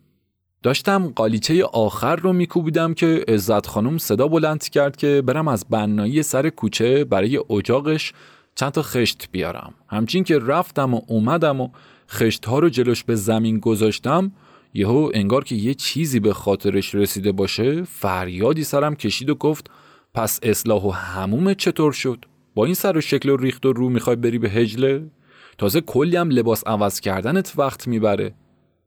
داشتم 0.63 1.07
قالیچه 1.15 1.65
آخر 1.65 2.15
رو 2.15 2.33
میکوبیدم 2.33 2.93
که 2.93 3.25
عزت 3.27 3.67
خانم 3.67 3.97
صدا 3.97 4.27
بلند 4.27 4.69
کرد 4.69 4.95
که 4.95 5.23
برم 5.25 5.47
از 5.47 5.65
بنایی 5.69 6.23
سر 6.23 6.49
کوچه 6.49 7.03
برای 7.03 7.37
اجاقش 7.49 8.13
چند 8.55 8.71
تا 8.71 8.81
خشت 8.81 9.29
بیارم. 9.31 9.73
همچین 9.87 10.23
که 10.23 10.39
رفتم 10.39 10.93
و 10.93 11.01
اومدم 11.07 11.61
و 11.61 11.69
خشت 12.09 12.45
ها 12.45 12.59
رو 12.59 12.69
جلوش 12.69 13.03
به 13.03 13.15
زمین 13.15 13.59
گذاشتم 13.59 14.31
یهو 14.73 15.11
انگار 15.13 15.43
که 15.43 15.55
یه 15.55 15.73
چیزی 15.73 16.19
به 16.19 16.33
خاطرش 16.33 16.95
رسیده 16.95 17.31
باشه 17.31 17.83
فریادی 17.83 18.63
سرم 18.63 18.95
کشید 18.95 19.29
و 19.29 19.35
گفت 19.35 19.69
پس 20.13 20.39
اصلاح 20.43 20.83
و 20.83 20.89
هموم 20.89 21.53
چطور 21.53 21.91
شد؟ 21.91 22.25
با 22.55 22.65
این 22.65 22.73
سر 22.73 22.97
و 22.97 23.01
شکل 23.01 23.29
و 23.29 23.37
ریخت 23.37 23.65
و 23.65 23.73
رو 23.73 23.89
می‌خوای 23.89 24.15
بری 24.15 24.39
به 24.39 24.49
هجله؟ 24.49 25.11
تازه 25.57 25.81
کلی 25.81 26.15
هم 26.15 26.29
لباس 26.29 26.67
عوض 26.67 26.99
کردنت 26.99 27.53
وقت 27.57 27.87
می‌بره. 27.87 28.33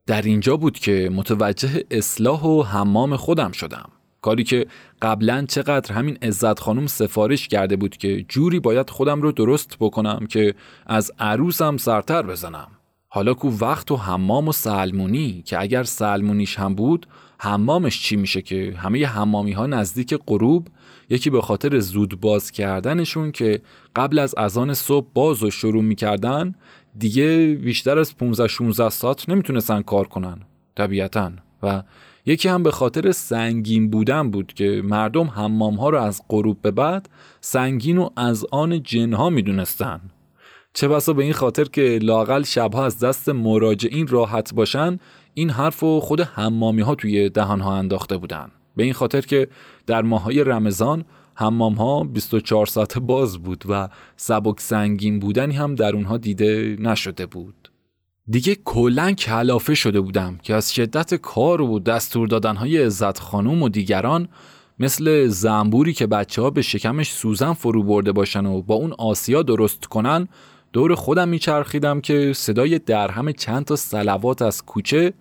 در 0.06 0.22
اینجا 0.22 0.56
بود 0.56 0.78
که 0.78 1.10
متوجه 1.12 1.84
اصلاح 1.90 2.42
و 2.42 2.62
حمام 2.62 3.16
خودم 3.16 3.52
شدم. 3.52 3.90
کاری 4.25 4.45
که 4.45 4.66
قبلا 5.03 5.45
چقدر 5.49 5.93
همین 5.95 6.18
عزت 6.22 6.61
خانم 6.61 6.87
سفارش 6.87 7.49
کرده 7.49 7.77
بود 7.77 7.97
که 7.97 8.25
جوری 8.29 8.61
باید 8.61 8.91
خودم 8.91 9.22
رو 9.22 9.33
درست 9.33 9.77
بکنم 9.81 10.27
که 10.27 10.55
از 10.87 11.12
عروسم 11.18 11.77
سرتر 11.77 12.22
بزنم. 12.22 12.68
حالا 13.09 13.35
کو 13.35 13.49
وقت 13.61 13.91
و 13.91 13.97
حمام 13.97 14.49
و 14.49 14.53
سلمونی 14.53 15.43
که 15.47 15.61
اگر 15.61 15.83
سلمونیش 15.83 16.59
هم 16.59 16.75
بود 16.75 17.07
حمامش 17.39 18.03
چی 18.03 18.16
میشه 18.16 18.43
که 18.43 18.75
همه 18.77 19.07
حمامی 19.07 19.53
ها 19.53 19.66
نزدیک 19.66 20.14
غروب؟ 20.27 20.68
یکی 21.11 21.31
به 21.31 21.43
خاطر 21.43 21.79
زود 21.79 22.20
باز 22.20 22.51
کردنشون 22.51 23.33
که 23.33 23.62
قبل 23.97 24.18
از 24.18 24.35
اذان 24.39 24.75
صبح 24.75 25.07
باز 25.14 25.43
و 25.43 25.51
شروع 25.51 25.83
می‌کردن 25.83 26.55
دیگه 26.99 27.59
بیشتر 27.64 27.99
از 27.99 28.16
15 28.16 28.49
16 28.49 28.89
ساعت 28.89 29.29
نمی‌تونستن 29.29 29.83
کار 29.83 30.09
کنن 30.09 30.41
طبیعتا. 30.77 31.33
و 31.62 31.83
یکی 32.27 32.49
هم 32.49 32.62
به 32.62 32.70
خاطر 32.70 33.12
سنگین 33.12 33.91
بودن 33.91 34.31
بود 34.31 34.53
که 34.53 34.83
مردم 34.85 35.27
حمام 35.27 35.75
ها 35.75 35.89
رو 35.89 35.99
از 35.99 36.22
غروب 36.29 36.62
به 36.62 36.70
بعد 36.70 37.09
سنگین 37.41 37.99
و 37.99 38.09
از 38.16 38.47
آن 38.51 38.83
جنها 38.83 39.31
می‌دونستن. 39.31 40.01
چه 40.75 40.89
بسا 40.89 41.12
به 41.12 41.22
این 41.22 41.33
خاطر 41.33 41.64
که 41.64 41.99
لاقل 42.03 42.43
شبها 42.43 42.85
از 42.85 42.99
دست 42.99 43.29
مراجعین 43.29 44.07
راحت 44.07 44.55
باشن 44.55 44.99
این 45.35 45.51
حرف 45.51 45.83
و 45.83 46.01
خود 46.01 46.20
حمامی 46.20 46.83
ها 46.83 46.95
توی 46.95 47.29
دهان 47.29 47.61
ها 47.61 47.77
انداخته 47.77 48.16
بودن. 48.16 48.51
به 48.77 48.83
این 48.83 48.93
خاطر 48.93 49.20
که 49.20 49.49
در 49.87 50.03
ماهای 50.03 50.45
رمضان 50.45 51.05
حمام 51.35 51.75
ها 51.75 52.05
24 52.05 52.66
ساعته 52.66 53.01
باز 53.01 53.39
بود 53.39 53.64
و 53.68 53.89
سبک 54.16 54.61
سنگین 54.61 55.18
بودنی 55.18 55.55
هم 55.55 55.75
در 55.75 55.95
اونها 55.95 56.16
دیده 56.16 56.77
نشده 56.81 57.27
بود. 57.27 57.70
دیگه 58.31 58.57
کلا 58.64 59.12
کلافه 59.12 59.75
شده 59.75 60.01
بودم 60.01 60.39
که 60.43 60.55
از 60.55 60.75
شدت 60.75 61.14
کار 61.14 61.61
و 61.61 61.79
دستور 61.79 62.29
دادنهای 62.29 62.79
عزت 62.79 63.18
خانوم 63.18 63.62
و 63.62 63.68
دیگران 63.68 64.29
مثل 64.79 65.27
زنبوری 65.27 65.93
که 65.93 66.07
بچه 66.07 66.43
ها 66.43 66.51
به 66.51 66.62
شکمش 66.62 67.12
سوزن 67.12 67.53
فرو 67.53 67.83
برده 67.83 68.12
باشن 68.12 68.47
و 68.47 68.62
با 68.62 68.75
اون 68.75 68.93
آسیا 68.93 69.43
درست 69.43 69.85
کنن 69.85 70.29
دور 70.72 70.95
خودم 70.95 71.29
میچرخیدم 71.29 72.01
که 72.01 72.33
صدای 72.37 72.79
درهم 72.79 73.33
چند 73.33 73.64
تا 73.64 73.77
سلوات 73.77 74.43
از 74.43 74.62
کوچه 74.62 75.12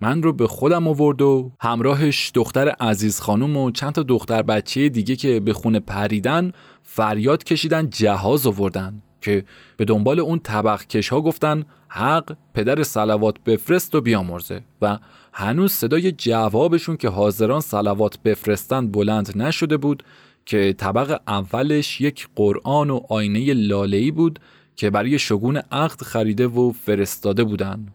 من 0.00 0.22
رو 0.22 0.32
به 0.32 0.46
خودم 0.46 0.88
آورد 0.88 1.22
و 1.22 1.50
همراهش 1.60 2.30
دختر 2.34 2.68
عزیز 2.68 3.20
خانم 3.20 3.56
و 3.56 3.70
چند 3.70 3.92
تا 3.92 4.02
دختر 4.02 4.42
بچه 4.42 4.88
دیگه 4.88 5.16
که 5.16 5.40
به 5.40 5.52
خونه 5.52 5.80
پریدن 5.80 6.52
فریاد 6.82 7.44
کشیدن 7.44 7.90
جهاز 7.90 8.46
آوردن 8.46 9.02
که 9.20 9.44
به 9.76 9.84
دنبال 9.84 10.20
اون 10.20 10.38
طبق 10.38 10.86
کش 10.86 11.08
ها 11.08 11.20
گفتن 11.20 11.64
حق 11.94 12.36
پدر 12.54 12.82
سلوات 12.82 13.40
بفرست 13.46 13.94
و 13.94 14.00
بیامرزه 14.00 14.62
و 14.82 14.98
هنوز 15.32 15.72
صدای 15.72 16.12
جوابشون 16.12 16.96
که 16.96 17.08
حاضران 17.08 17.60
سلوات 17.60 18.18
بفرستن 18.18 18.88
بلند 18.88 19.32
نشده 19.36 19.76
بود 19.76 20.02
که 20.46 20.72
طبق 20.78 21.20
اولش 21.28 22.00
یک 22.00 22.28
قرآن 22.36 22.90
و 22.90 23.00
آینه 23.08 23.54
لاله‌ای 23.54 24.10
بود 24.10 24.38
که 24.76 24.90
برای 24.90 25.18
شگون 25.18 25.56
عقد 25.56 26.02
خریده 26.02 26.46
و 26.46 26.72
فرستاده 26.72 27.44
بودن. 27.44 27.86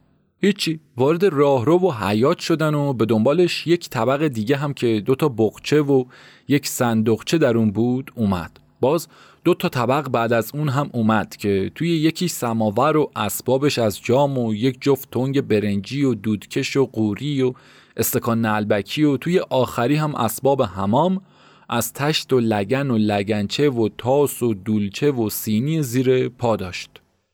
هیچی 0.41 0.79
وارد 0.97 1.25
راهرو 1.25 1.77
و 1.77 1.91
حیات 1.91 2.39
شدن 2.39 2.73
و 2.73 2.93
به 2.93 3.05
دنبالش 3.05 3.67
یک 3.67 3.89
طبق 3.89 4.27
دیگه 4.27 4.57
هم 4.57 4.73
که 4.73 5.01
دو 5.05 5.15
تا 5.15 5.29
بغچه 5.29 5.81
و 5.81 6.05
یک 6.47 6.67
صندوقچه 6.67 7.37
در 7.37 7.57
اون 7.57 7.71
بود 7.71 8.11
اومد. 8.15 8.59
باز 8.79 9.07
دو 9.47 9.53
تا 9.53 9.69
طبق 9.69 10.09
بعد 10.09 10.33
از 10.33 10.51
اون 10.53 10.69
هم 10.69 10.89
اومد 10.93 11.35
که 11.35 11.71
توی 11.75 11.89
یکی 11.89 12.27
سماور 12.27 12.97
و 12.97 13.11
اسبابش 13.15 13.79
از 13.79 14.01
جام 14.01 14.37
و 14.37 14.53
یک 14.53 14.77
جفت 14.81 15.11
تنگ 15.11 15.41
برنجی 15.41 16.03
و 16.03 16.13
دودکش 16.13 16.77
و 16.77 16.85
قوری 16.85 17.41
و 17.41 17.53
استکان 17.97 18.41
نلبکی 18.41 19.03
و 19.03 19.17
توی 19.17 19.39
آخری 19.39 19.95
هم 19.95 20.15
اسباب 20.15 20.61
حمام 20.61 21.21
از 21.69 21.93
تشت 21.93 22.33
و 22.33 22.39
لگن 22.39 22.91
و 22.91 22.97
لگنچه 22.97 23.69
و 23.69 23.89
تاس 23.97 24.43
و 24.43 24.53
دولچه 24.53 25.11
و 25.11 25.29
سینی 25.29 25.83
زیر 25.83 26.29
پا 26.29 26.55
داشت. 26.55 26.89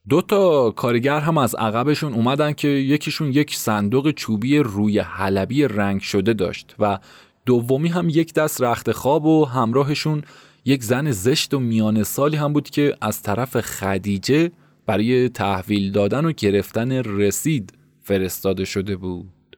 دو 0.10 0.22
تا 0.22 0.72
کارگر 0.72 1.20
هم 1.20 1.38
از 1.38 1.56
عقبشون 1.56 2.14
اومدن 2.14 2.54
که 2.54 2.68
یکیشون 2.68 3.28
یک 3.28 3.56
صندوق 3.56 4.12
چوبی 4.12 4.58
روی 4.58 5.00
حلبی 5.00 5.64
رنگ 5.64 6.02
شده 6.02 6.34
داشت 6.34 6.76
و 6.80 7.00
دومی 7.46 7.90
هم 7.90 8.10
یک 8.10 8.34
دست 8.34 8.62
رخت 8.62 8.92
خواب 8.92 9.26
و 9.26 9.46
همراهشون 9.46 10.24
یک 10.66 10.84
زن 10.84 11.12
زشت 11.12 11.54
و 11.54 11.60
میان 11.60 12.04
سالی 12.04 12.38
هم 12.38 12.54
بود 12.54 12.70
که 12.70 12.98
از 13.02 13.22
طرف 13.22 13.62
خدیجه 13.62 14.52
برای 14.86 15.30
تحویل 15.30 15.92
دادن 15.92 16.26
و 16.26 16.32
گرفتن 16.32 16.92
رسید 16.92 17.74
فرستاده 18.02 18.66
شده 18.66 18.96
بود. 18.96 19.58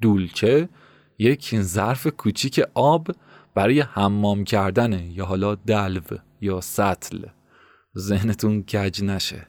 دولچه 0.00 0.68
یک 1.18 1.60
ظرف 1.60 2.06
کوچیک 2.06 2.60
آب 2.74 3.08
برای 3.54 3.80
حمام 3.80 4.44
کردنه 4.44 5.12
یا 5.12 5.24
حالا 5.24 5.54
دلو 5.54 6.00
یا 6.40 6.60
سطل. 6.60 7.26
ذهنتون 7.98 8.62
کج 8.62 9.04
نشه. 9.04 9.46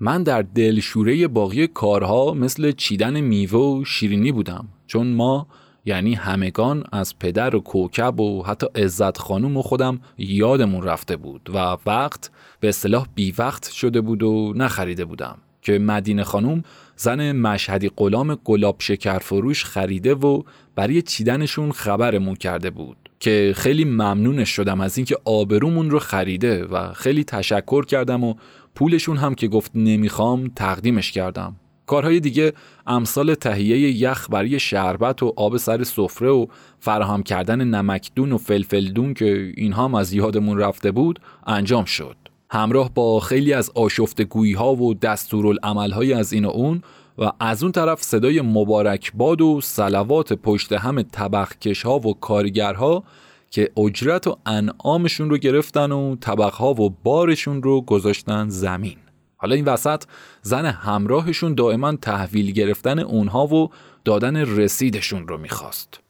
من 0.00 0.22
در 0.22 0.42
دلشوره 0.42 1.28
باقی 1.28 1.66
کارها 1.66 2.34
مثل 2.34 2.72
چیدن 2.72 3.20
میوه 3.20 3.58
و 3.60 3.84
شیرینی 3.84 4.32
بودم 4.32 4.68
چون 4.86 5.06
ما 5.06 5.46
یعنی 5.86 6.14
همگان 6.14 6.84
از 6.92 7.18
پدر 7.18 7.56
و 7.56 7.60
کوکب 7.60 8.20
و 8.20 8.42
حتی 8.42 8.66
عزت 8.74 9.18
خانوم 9.18 9.56
و 9.56 9.62
خودم 9.62 10.00
یادمون 10.18 10.82
رفته 10.82 11.16
بود 11.16 11.50
و 11.54 11.76
وقت 11.86 12.30
به 12.60 12.68
اصطلاح 12.68 13.06
بی 13.14 13.34
وقت 13.38 13.72
شده 13.72 14.00
بود 14.00 14.22
و 14.22 14.52
نخریده 14.56 15.04
بودم 15.04 15.38
که 15.62 15.78
مدینه 15.78 16.24
خانوم 16.24 16.62
زن 16.96 17.32
مشهدی 17.32 17.90
غلام 17.96 18.34
گلاب 18.44 18.76
شکر 18.78 19.18
فروش 19.18 19.64
خریده 19.64 20.14
و 20.14 20.42
برای 20.74 21.02
چیدنشون 21.02 21.72
خبرمون 21.72 22.34
کرده 22.34 22.70
بود 22.70 22.96
که 23.20 23.52
خیلی 23.56 23.84
ممنونش 23.84 24.48
شدم 24.48 24.80
از 24.80 24.98
اینکه 24.98 25.16
آبرومون 25.24 25.90
رو 25.90 25.98
خریده 25.98 26.64
و 26.64 26.92
خیلی 26.92 27.24
تشکر 27.24 27.84
کردم 27.84 28.24
و 28.24 28.34
پولشون 28.74 29.16
هم 29.16 29.34
که 29.34 29.48
گفت 29.48 29.70
نمی‌خوام 29.74 30.50
تقدیمش 30.56 31.12
کردم. 31.12 31.56
کارهای 31.86 32.20
دیگه 32.20 32.52
امثال 32.86 33.34
تهیه 33.34 33.78
یخ 33.78 34.30
برای 34.30 34.60
شربت 34.60 35.22
و 35.22 35.32
آب 35.36 35.56
سر 35.56 35.84
سفره 35.84 36.28
و 36.28 36.46
فراهم 36.78 37.22
کردن 37.22 37.64
نمکدون 37.64 38.32
و 38.32 38.38
فلفلدون 38.38 39.14
که 39.14 39.52
اینها 39.56 39.84
هم 39.84 39.94
از 39.94 40.12
یادمون 40.12 40.58
رفته 40.58 40.90
بود 40.90 41.20
انجام 41.46 41.84
شد. 41.84 42.16
همراه 42.50 42.94
با 42.94 43.20
خیلی 43.20 43.52
از 43.52 43.70
آشفتگویی 43.74 44.52
ها 44.52 44.74
و 44.74 44.94
دستورالعمل 44.94 46.12
از 46.12 46.32
این 46.32 46.44
و 46.44 46.48
اون 46.48 46.82
و 47.18 47.32
از 47.40 47.62
اون 47.62 47.72
طرف 47.72 48.02
صدای 48.02 48.40
مبارکباد 48.40 49.40
و 49.40 49.60
سلوات 49.60 50.32
پشت 50.32 50.72
هم 50.72 51.02
طبقکش 51.02 51.82
ها 51.82 51.98
و 51.98 52.14
کارگرها 52.14 53.04
که 53.50 53.70
اجرت 53.76 54.26
و 54.26 54.36
انعامشون 54.46 55.30
رو 55.30 55.38
گرفتن 55.38 55.92
و 55.92 56.16
طبقها 56.16 56.74
و 56.74 56.90
بارشون 57.04 57.62
رو 57.62 57.80
گذاشتن 57.80 58.48
زمین. 58.48 58.96
حالا 59.36 59.54
این 59.54 59.64
وسط 59.64 60.04
زن 60.42 60.66
همراهشون 60.66 61.54
دائما 61.54 61.96
تحویل 61.96 62.50
گرفتن 62.50 62.98
اونها 62.98 63.46
و 63.46 63.70
دادن 64.04 64.36
رسیدشون 64.36 65.28
رو 65.28 65.38
می‌خواست. 65.38 66.00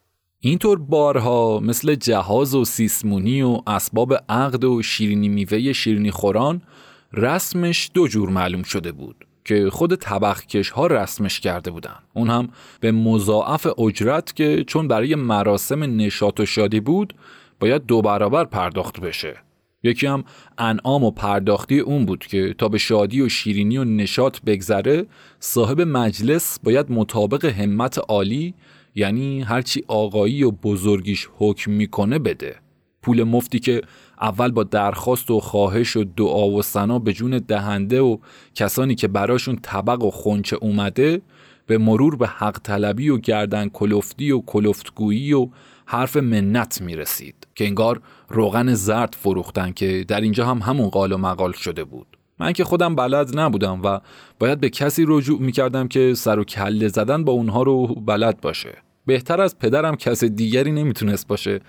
اینطور 0.40 0.78
بارها 0.78 1.60
مثل 1.60 1.94
جهاز 1.94 2.54
و 2.54 2.64
سیسمونی 2.64 3.42
و 3.42 3.60
اسباب 3.66 4.14
عقد 4.28 4.64
و 4.64 4.82
شیرینی 4.82 5.28
میوه 5.28 5.72
شیرینی 5.72 6.10
خوران 6.10 6.62
رسمش 7.12 7.90
دو 7.94 8.08
جور 8.08 8.28
معلوم 8.28 8.62
شده 8.62 8.92
بود 8.92 9.26
که 9.44 9.70
خود 9.70 9.94
طبخکش 9.94 10.70
ها 10.70 10.86
رسمش 10.86 11.40
کرده 11.40 11.70
بودن. 11.70 11.96
اون 12.14 12.30
هم 12.30 12.48
به 12.80 12.92
مضاعف 12.92 13.80
اجرت 13.80 14.36
که 14.36 14.64
چون 14.66 14.88
برای 14.88 15.14
مراسم 15.14 15.82
نشاط 15.82 16.40
و 16.40 16.46
شادی 16.46 16.80
بود 16.80 17.14
باید 17.60 17.86
دو 17.86 18.02
برابر 18.02 18.44
پرداخت 18.44 19.00
بشه. 19.00 19.45
یکی 19.86 20.06
هم 20.06 20.24
انعام 20.58 21.04
و 21.04 21.10
پرداختی 21.10 21.78
اون 21.78 22.06
بود 22.06 22.26
که 22.26 22.54
تا 22.58 22.68
به 22.68 22.78
شادی 22.78 23.20
و 23.20 23.28
شیرینی 23.28 23.78
و 23.78 23.84
نشاط 23.84 24.40
بگذره 24.46 25.06
صاحب 25.40 25.80
مجلس 25.80 26.58
باید 26.64 26.92
مطابق 26.92 27.44
همت 27.44 27.98
عالی 27.98 28.54
یعنی 28.94 29.42
هرچی 29.42 29.84
آقایی 29.88 30.42
و 30.42 30.50
بزرگیش 30.50 31.28
حکم 31.38 31.70
می‌کنه 31.70 32.18
بده. 32.18 32.56
پول 33.02 33.22
مفتی 33.22 33.58
که 33.58 33.82
اول 34.20 34.50
با 34.50 34.64
درخواست 34.64 35.30
و 35.30 35.40
خواهش 35.40 35.96
و 35.96 36.04
دعا 36.16 36.48
و 36.50 36.62
سنا 36.62 36.98
به 36.98 37.12
جون 37.12 37.38
دهنده 37.38 38.00
و 38.00 38.18
کسانی 38.54 38.94
که 38.94 39.08
براشون 39.08 39.58
طبق 39.62 40.02
و 40.02 40.10
خونچه 40.10 40.56
اومده 40.56 41.22
به 41.66 41.78
مرور 41.78 42.16
به 42.16 42.26
حق 42.26 42.58
طلبی 42.62 43.08
و 43.08 43.18
گردن 43.18 43.68
کلفتی 43.68 44.30
و 44.30 44.40
کلفتگویی 44.40 45.32
و 45.32 45.48
حرف 45.86 46.16
منت 46.16 46.82
می 46.82 46.96
رسید 46.96 47.46
که 47.54 47.64
انگار 47.64 48.00
روغن 48.28 48.74
زرد 48.74 49.16
فروختن 49.20 49.72
که 49.72 50.04
در 50.08 50.20
اینجا 50.20 50.46
هم 50.46 50.58
همون 50.58 50.88
قال 50.88 51.12
و 51.12 51.18
مقال 51.18 51.52
شده 51.52 51.84
بود. 51.84 52.06
من 52.38 52.52
که 52.52 52.64
خودم 52.64 52.94
بلد 52.94 53.38
نبودم 53.38 53.82
و 53.82 54.00
باید 54.38 54.60
به 54.60 54.70
کسی 54.70 55.04
رجوع 55.08 55.40
می 55.40 55.52
کردم 55.52 55.88
که 55.88 56.14
سر 56.14 56.38
و 56.38 56.44
کله 56.44 56.88
زدن 56.88 57.24
با 57.24 57.32
اونها 57.32 57.62
رو 57.62 57.86
بلد 57.86 58.40
باشه. 58.40 58.78
بهتر 59.06 59.40
از 59.40 59.58
پدرم 59.58 59.96
کس 59.96 60.24
دیگری 60.24 60.72
نمی‌تونست 60.72 61.28
باشه 61.28 61.60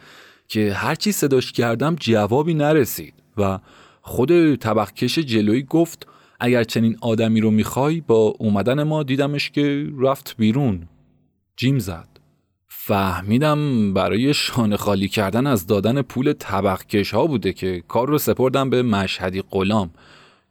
که 0.48 0.74
هرچی 0.74 1.12
صداش 1.12 1.52
کردم 1.52 1.96
جوابی 2.00 2.54
نرسید 2.54 3.14
و 3.38 3.60
خود 4.02 4.56
طبقکش 4.56 5.20
جلویی 5.20 5.64
گفت 5.64 6.08
اگر 6.40 6.64
چنین 6.64 6.98
آدمی 7.02 7.42
رو 7.42 7.52
می‌خوای 7.52 8.02
با 8.02 8.36
اومدن 8.40 8.84
ما 8.84 9.04
دیدمش 9.04 9.52
که 9.52 9.88
رفت 10.00 10.36
بیرون. 10.38 10.88
جیم 11.56 11.80
زد. 11.80 12.17
فهمیدم 12.88 13.94
برای 13.94 14.34
شانه 14.34 14.78
خالی 14.78 15.08
کردن 15.08 15.48
از 15.48 15.68
دادن 15.68 16.02
پول 16.02 16.34
طبقکش 16.34 17.14
ها 17.14 17.28
بوده 17.28 17.54
که 17.54 17.84
کار 17.88 18.08
رو 18.08 18.18
سپردم 18.18 18.70
به 18.70 18.84
مشهدی 18.84 19.44
غلام 19.52 19.90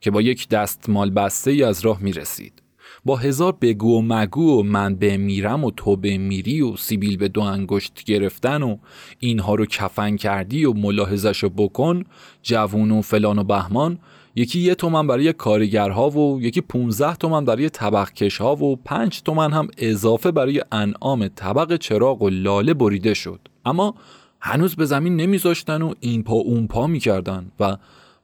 که 0.01 0.11
با 0.11 0.21
یک 0.21 0.49
دستمال 0.49 1.09
بسته 1.09 1.51
ای 1.51 1.63
از 1.63 1.85
راه 1.85 2.03
می‌رسید. 2.03 2.61
با 3.05 3.15
هزار 3.15 3.57
بگو 3.61 3.97
و 3.97 4.01
مگو 4.01 4.59
و 4.59 4.63
من 4.63 4.95
به 4.95 5.17
میرم 5.17 5.63
و 5.63 5.71
تو 5.71 5.95
به 5.95 6.17
میری 6.17 6.61
و 6.61 6.75
سیبیل 6.75 7.17
به 7.17 7.27
دو 7.27 7.41
انگشت 7.41 8.03
گرفتن 8.05 8.63
و 8.63 8.77
اینها 9.19 9.55
رو 9.55 9.65
کفن 9.65 10.15
کردی 10.15 10.65
و 10.65 10.73
ملاحظش 10.73 11.43
رو 11.43 11.49
بکن 11.49 12.03
جوون 12.43 12.91
و 12.91 13.01
فلان 13.01 13.39
و 13.39 13.43
بهمان 13.43 13.99
یکی 14.37 14.59
یه 14.59 14.75
تومن 14.75 15.07
برای 15.07 15.33
کارگرها 15.33 16.09
و 16.09 16.41
یکی 16.41 16.61
15 16.61 17.15
تومن 17.15 17.45
برای 17.45 17.69
طبق 17.69 18.23
ها 18.39 18.55
و 18.55 18.75
پنج 18.75 19.21
تومن 19.21 19.53
هم 19.53 19.67
اضافه 19.77 20.31
برای 20.31 20.63
انعام 20.71 21.27
طبق 21.27 21.75
چراغ 21.75 22.21
و 22.21 22.29
لاله 22.29 22.73
بریده 22.73 23.13
شد. 23.13 23.39
اما 23.65 23.95
هنوز 24.41 24.75
به 24.75 24.85
زمین 24.85 25.15
نمیذاشتن 25.15 25.81
و 25.81 25.93
این 25.99 26.23
پا 26.23 26.33
اون 26.33 26.67
پا 26.67 26.87
می‌کردن 26.87 27.51
و 27.59 27.77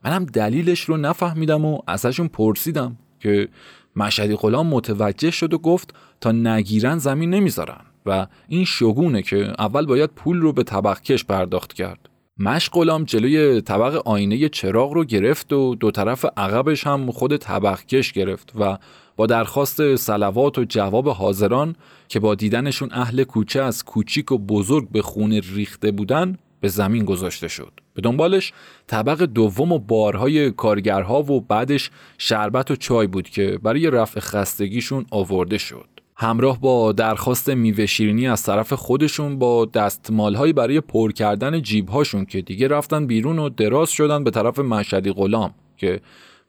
منم 0.06 0.26
دلیلش 0.26 0.82
رو 0.82 0.98
نفهمیدم 0.98 1.66
و 1.66 1.80
ازشون 1.88 2.28
پرسیدم 2.28 2.98
که 3.20 3.48
مشهدی 3.96 4.36
غلام 4.36 4.68
متوجه 4.68 5.32
شد 5.32 5.54
و 5.54 5.58
گفت 5.58 5.94
تا 6.22 6.32
نگیرن 6.32 6.98
زمین 6.98 7.30
نمی‌ذارن 7.30 7.82
و 8.06 8.28
این 8.48 8.66
شگونه 8.66 9.22
که 9.22 9.54
اول 9.60 9.86
باید 9.86 10.10
پول 10.10 10.42
رو 10.42 10.54
به 10.54 10.64
طبق 10.64 11.02
کش 11.02 11.26
پرداخت 11.26 11.74
کرد. 11.74 12.10
مش 12.38 12.70
غلام 12.70 13.04
جلوی 13.04 13.62
طبق 13.62 14.02
آینه 14.08 14.50
چراغ 14.50 14.92
رو 14.92 15.06
گرفت 15.06 15.54
و 15.54 15.76
دو 15.76 15.92
طرف 15.92 16.26
عقبش 16.38 16.88
هم 16.88 17.12
خود 17.12 17.38
طبق 17.38 17.86
کش 17.86 18.12
گرفت 18.12 18.54
و 18.60 18.78
با 19.16 19.26
درخواست 19.26 19.96
سلوات 19.96 20.58
و 20.58 20.64
جواب 20.64 21.10
حاضران 21.10 21.76
که 22.08 22.20
با 22.20 22.36
دیدنشون 22.36 22.90
اهل 22.92 23.24
کوچه 23.24 23.62
از 23.62 23.84
کوچیک 23.84 24.32
و 24.32 24.38
بزرگ 24.38 24.90
به 24.90 25.02
خونه 25.02 25.42
ریخته 25.54 25.92
بودن 25.92 26.38
به 26.60 26.68
زمین 26.68 27.06
گذاشته 27.06 27.48
شد. 27.48 27.72
به 27.94 28.02
دنبالش 28.02 28.54
طبق 28.88 29.24
دوم 29.24 29.72
و 29.72 29.80
بارهای 29.80 30.52
کارگرها 30.52 31.24
و 31.24 31.42
بعدش 31.42 31.92
شربت 32.18 32.72
و 32.72 32.76
چای 32.76 33.08
بود 33.08 33.30
که 33.30 33.60
برای 33.64 33.90
رفع 33.90 34.20
خستگیشون 34.20 35.06
آورده 35.12 35.58
شد. 35.58 35.93
همراه 36.24 36.60
با 36.60 36.92
درخواست 36.92 37.50
میوه 37.50 37.86
شیرینی 37.86 38.28
از 38.28 38.44
طرف 38.44 38.74
خودشون 38.74 39.40
با 39.40 39.66
دستمالهایی 39.66 40.54
برای 40.54 40.82
پر 40.82 41.12
کردن 41.12 41.62
جیبهاشون 41.62 42.26
که 42.26 42.42
دیگه 42.42 42.68
رفتن 42.68 43.08
بیرون 43.08 43.40
و 43.40 43.50
دراز 43.50 43.90
شدن 43.90 44.24
به 44.24 44.32
طرف 44.32 44.60
مشهدی 44.60 45.12
غلام 45.12 45.54
که 45.78 46.02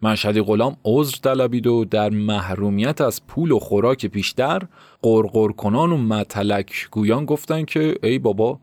مشهدی 0.03 0.41
غلام 0.41 0.77
عذر 0.85 1.17
طلبید 1.23 1.67
و 1.67 1.85
در 1.85 2.11
محرومیت 2.11 3.01
از 3.01 3.27
پول 3.27 3.51
و 3.51 3.59
خوراک 3.59 4.07
پیشتر 4.07 4.63
قرقر 5.03 5.49
کنان 5.49 5.93
و 5.93 5.97
متلک 5.97 6.89
گویان 6.91 7.25
گفتن 7.25 7.65
که 7.65 7.95
ای 8.03 8.19
بابا 8.19 8.59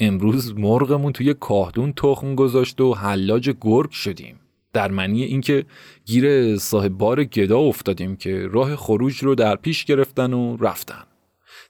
امروز 0.00 0.58
مرغمون 0.58 1.12
توی 1.12 1.34
کاهدون 1.34 1.92
تخم 1.92 2.34
گذاشت 2.34 2.80
و 2.80 2.94
حلاج 2.94 3.54
گرگ 3.60 3.90
شدیم. 3.90 4.36
در 4.74 4.90
معنی 4.90 5.22
اینکه 5.22 5.64
گیر 6.04 6.56
صاحب 6.56 6.92
بار 6.92 7.24
گدا 7.24 7.58
افتادیم 7.58 8.16
که 8.16 8.48
راه 8.50 8.76
خروج 8.76 9.18
رو 9.18 9.34
در 9.34 9.56
پیش 9.56 9.84
گرفتن 9.84 10.32
و 10.32 10.56
رفتن. 10.56 11.02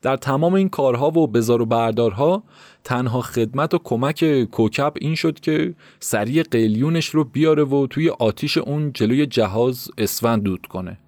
در 0.02 0.16
تمام 0.16 0.54
این 0.54 0.68
کارها 0.68 1.08
و 1.10 1.26
بزار 1.26 1.62
و 1.62 1.66
بردارها 1.66 2.42
تنها 2.84 3.20
خدمت 3.20 3.74
و 3.74 3.78
کمک 3.84 4.44
کوکب 4.44 4.92
این 5.00 5.14
شد 5.14 5.40
که 5.40 5.74
سریع 6.00 6.42
قلیونش 6.42 7.08
رو 7.08 7.24
بیاره 7.24 7.64
و 7.64 7.86
توی 7.86 8.10
آتیش 8.10 8.58
اون 8.58 8.92
جلوی 8.92 9.26
جهاز 9.26 9.90
اسفند 9.98 10.42
دود 10.42 10.66
کنه. 10.66 10.98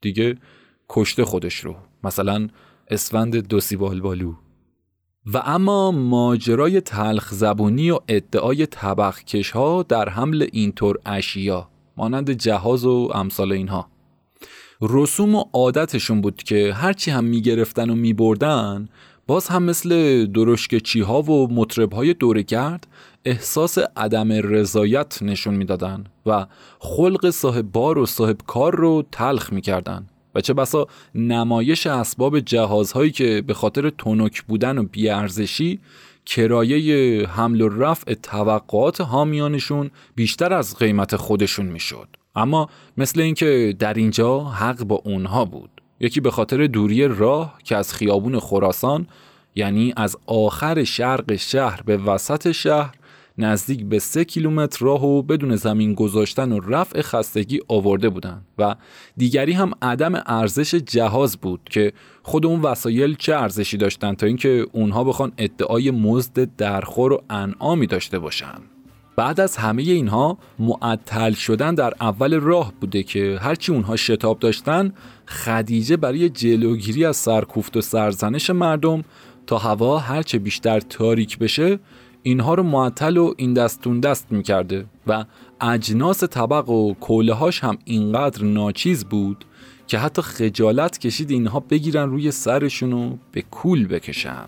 دیگه 0.00 0.36
کشته 0.88 1.24
خودش 1.24 1.54
رو. 1.54 1.76
مثلا 2.04 2.48
اسفند 2.88 3.36
دو 3.36 3.60
بالو 3.78 4.34
و 5.26 5.42
اما 5.44 5.90
ماجرای 5.90 6.80
تلخ 6.80 7.34
زبونی 7.34 7.90
و 7.90 7.98
ادعای 8.08 8.66
طبقکش 8.66 9.50
ها 9.50 9.82
در 9.82 10.08
حمل 10.08 10.46
اینطور 10.52 10.98
اشیا 11.06 11.68
مانند 11.96 12.30
جهاز 12.30 12.84
و 12.84 13.10
امثال 13.14 13.52
اینها. 13.52 13.88
رسوم 14.82 15.34
و 15.34 15.44
عادتشون 15.52 16.20
بود 16.20 16.42
که 16.42 16.72
هرچی 16.74 17.10
هم 17.10 17.24
می‌گرفتن 17.24 17.90
و 17.90 17.94
میبردن 17.94 18.88
باز 19.26 19.48
هم 19.48 19.62
مثل 19.62 20.26
درشکچی 20.26 21.00
ها 21.00 21.22
و 21.22 21.52
مطرب 21.52 21.92
های 21.92 22.14
دورگرد 22.14 22.86
احساس 23.24 23.78
عدم 23.96 24.32
رضایت 24.32 25.22
نشون 25.22 25.54
می‌دادن 25.54 26.04
و 26.26 26.46
خلق 26.78 27.30
صاحب 27.30 27.72
بار 27.72 27.98
و 27.98 28.06
صاحب 28.06 28.36
کار 28.46 28.76
رو 28.76 29.04
تلخ 29.12 29.52
می‌کردن. 29.52 30.06
و 30.34 30.40
چه 30.40 30.54
بسا 30.54 30.86
نمایش 31.14 31.86
اسباب 31.86 32.40
جهازهایی 32.40 33.10
که 33.10 33.42
به 33.46 33.54
خاطر 33.54 33.90
تونک 33.90 34.42
بودن 34.42 34.78
و 34.78 34.82
بیارزشی 34.82 35.80
کرایه 36.26 37.26
حمل 37.26 37.60
و 37.60 37.68
رفع 37.68 38.14
توقعات 38.14 39.00
حامیانشون 39.00 39.90
بیشتر 40.14 40.52
از 40.52 40.76
قیمت 40.76 41.16
خودشون 41.16 41.66
می‌شد. 41.66 42.08
اما 42.36 42.68
مثل 42.96 43.20
اینکه 43.20 43.76
در 43.78 43.94
اینجا 43.94 44.40
حق 44.40 44.84
با 44.84 45.02
اونها 45.04 45.44
بود. 45.44 45.70
یکی 46.00 46.20
به 46.20 46.30
خاطر 46.30 46.66
دوری 46.66 47.08
راه 47.08 47.58
که 47.64 47.76
از 47.76 47.94
خیابون 47.94 48.40
خراسان 48.40 49.06
یعنی 49.54 49.92
از 49.96 50.16
آخر 50.26 50.84
شرق 50.84 51.36
شهر 51.36 51.82
به 51.82 51.96
وسط 51.96 52.52
شهر 52.52 52.94
نزدیک 53.38 53.84
به 53.84 53.98
سه 53.98 54.24
کیلومتر 54.24 54.84
راه 54.84 55.04
و 55.04 55.22
بدون 55.22 55.56
زمین 55.56 55.94
گذاشتن 55.94 56.52
و 56.52 56.60
رفع 56.60 57.02
خستگی 57.02 57.60
آورده 57.68 58.08
بودند 58.08 58.44
و 58.58 58.76
دیگری 59.16 59.52
هم 59.52 59.72
عدم 59.82 60.22
ارزش 60.26 60.74
جهاز 60.74 61.36
بود 61.36 61.60
که 61.70 61.92
خود 62.22 62.46
اون 62.46 62.60
وسایل 62.60 63.14
چه 63.14 63.36
ارزشی 63.36 63.76
داشتن 63.76 64.14
تا 64.14 64.26
اینکه 64.26 64.66
اونها 64.72 65.04
بخوان 65.04 65.32
ادعای 65.38 65.90
مزد 65.90 66.56
درخور 66.56 67.12
و 67.12 67.22
انعامی 67.30 67.86
داشته 67.86 68.18
باشن 68.18 68.58
بعد 69.16 69.40
از 69.40 69.56
همه 69.56 69.82
اینها 69.82 70.38
معطل 70.58 71.32
شدن 71.32 71.74
در 71.74 71.94
اول 72.00 72.40
راه 72.40 72.72
بوده 72.80 73.02
که 73.02 73.38
هرچی 73.40 73.72
اونها 73.72 73.96
شتاب 73.96 74.38
داشتن 74.38 74.92
خدیجه 75.26 75.96
برای 75.96 76.28
جلوگیری 76.28 77.04
از 77.04 77.16
سرکوفت 77.16 77.76
و 77.76 77.80
سرزنش 77.80 78.50
مردم 78.50 79.04
تا 79.46 79.58
هوا 79.58 79.98
هرچه 79.98 80.38
بیشتر 80.38 80.80
تاریک 80.80 81.38
بشه 81.38 81.78
اینها 82.22 82.54
رو 82.54 82.62
معطل 82.62 83.16
و 83.16 83.34
این 83.36 83.54
دستون 83.54 84.00
دست 84.00 84.32
می‌کرده 84.32 84.86
و 85.06 85.24
اجناس 85.60 86.24
طبق 86.24 86.68
و 86.68 86.94
کولهاش 86.94 87.64
هم 87.64 87.78
اینقدر 87.84 88.44
ناچیز 88.44 89.04
بود 89.04 89.44
که 89.86 89.98
حتی 89.98 90.22
خجالت 90.22 90.98
کشید 90.98 91.30
اینها 91.30 91.60
بگیرن 91.60 92.10
روی 92.10 92.30
سرشون 92.30 92.92
و 92.92 93.16
به 93.32 93.42
کول 93.42 93.86
بکشن. 93.86 94.46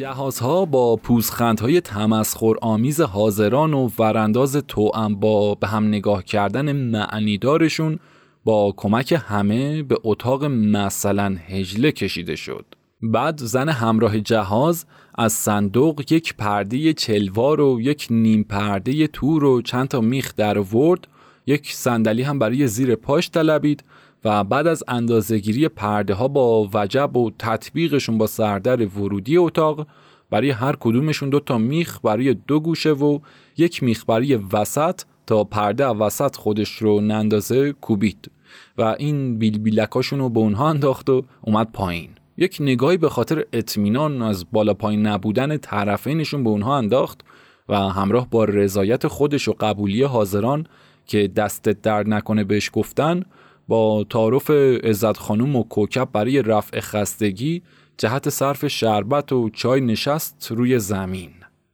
جهازها 0.00 0.64
با 0.64 0.96
پوزخندهای 0.96 1.80
تمسخر 1.80 2.54
آمیز 2.62 3.00
حاضران 3.00 3.74
و 3.74 3.90
ورانداز 3.98 4.56
توأم 4.56 5.14
با 5.14 5.54
به 5.54 5.66
هم 5.66 5.88
نگاه 5.88 6.24
کردن 6.24 6.72
معنیدارشون 6.72 7.98
با 8.44 8.74
کمک 8.76 9.22
همه 9.26 9.82
به 9.82 9.98
اتاق 10.02 10.44
مثلا 10.44 11.36
هجله 11.48 11.92
کشیده 11.92 12.36
شد. 12.36 12.64
بعد 13.02 13.38
زن 13.38 13.68
همراه 13.68 14.20
جهاز 14.20 14.86
از 15.14 15.32
صندوق 15.32 16.12
یک 16.12 16.34
پرده 16.34 16.92
چلوار 16.92 17.60
و 17.60 17.80
یک 17.80 18.06
نیم 18.10 18.42
پرده 18.42 19.06
تور 19.06 19.44
و 19.44 19.62
چند 19.62 19.88
تا 19.88 20.00
میخ 20.00 20.34
در 20.36 20.58
ورد 20.58 21.08
یک 21.46 21.72
صندلی 21.74 22.22
هم 22.22 22.38
برای 22.38 22.66
زیر 22.66 22.94
پاش 22.94 23.30
طلبید 23.30 23.84
و 24.24 24.44
بعد 24.44 24.66
از 24.66 24.84
اندازهگیری 24.88 25.68
پرده 25.68 26.14
ها 26.14 26.28
با 26.28 26.68
وجب 26.74 27.16
و 27.16 27.30
تطبیقشون 27.38 28.18
با 28.18 28.26
سردر 28.26 28.86
ورودی 28.86 29.36
اتاق 29.36 29.86
برای 30.30 30.50
هر 30.50 30.76
کدومشون 30.80 31.30
دو 31.30 31.40
تا 31.40 31.58
میخ 31.58 32.00
برای 32.02 32.34
دو 32.34 32.60
گوشه 32.60 32.92
و 32.92 33.18
یک 33.56 33.82
میخ 33.82 34.04
برای 34.04 34.38
وسط 34.52 35.00
تا 35.26 35.44
پرده 35.44 35.86
وسط 35.86 36.36
خودش 36.36 36.76
رو 36.76 37.00
نندازه 37.00 37.72
کوبید 37.72 38.30
و 38.78 38.82
این 38.98 39.38
بیل 39.38 39.58
بیلکاشون 39.58 40.18
رو 40.18 40.28
به 40.28 40.40
اونها 40.40 40.68
انداخت 40.68 41.10
و 41.10 41.24
اومد 41.40 41.72
پایین. 41.72 42.10
یک 42.36 42.56
نگاهی 42.60 42.96
به 42.96 43.08
خاطر 43.08 43.44
اطمینان 43.52 44.22
از 44.22 44.46
بالا 44.52 44.74
پایین 44.74 45.06
نبودن 45.06 45.56
طرفینشون 45.56 46.44
به 46.44 46.50
اونها 46.50 46.78
انداخت 46.78 47.20
و 47.68 47.76
همراه 47.76 48.30
با 48.30 48.44
رضایت 48.44 49.06
خودش 49.06 49.48
و 49.48 49.54
قبولی 49.60 50.02
حاضران 50.02 50.66
که 51.06 51.28
دستت 51.28 51.82
درد 51.82 52.08
نکنه 52.08 52.44
بهش 52.44 52.70
گفتن 52.72 53.22
با 53.70 54.04
تعارف 54.10 54.50
عزت 54.84 55.16
خانوم 55.16 55.56
و 55.56 55.62
کوکب 55.62 56.08
برای 56.12 56.42
رفع 56.42 56.80
خستگی 56.80 57.62
جهت 57.98 58.28
صرف 58.28 58.66
شربت 58.66 59.32
و 59.32 59.50
چای 59.50 59.80
نشست 59.80 60.48
روی 60.50 60.78
زمین. 60.78 61.30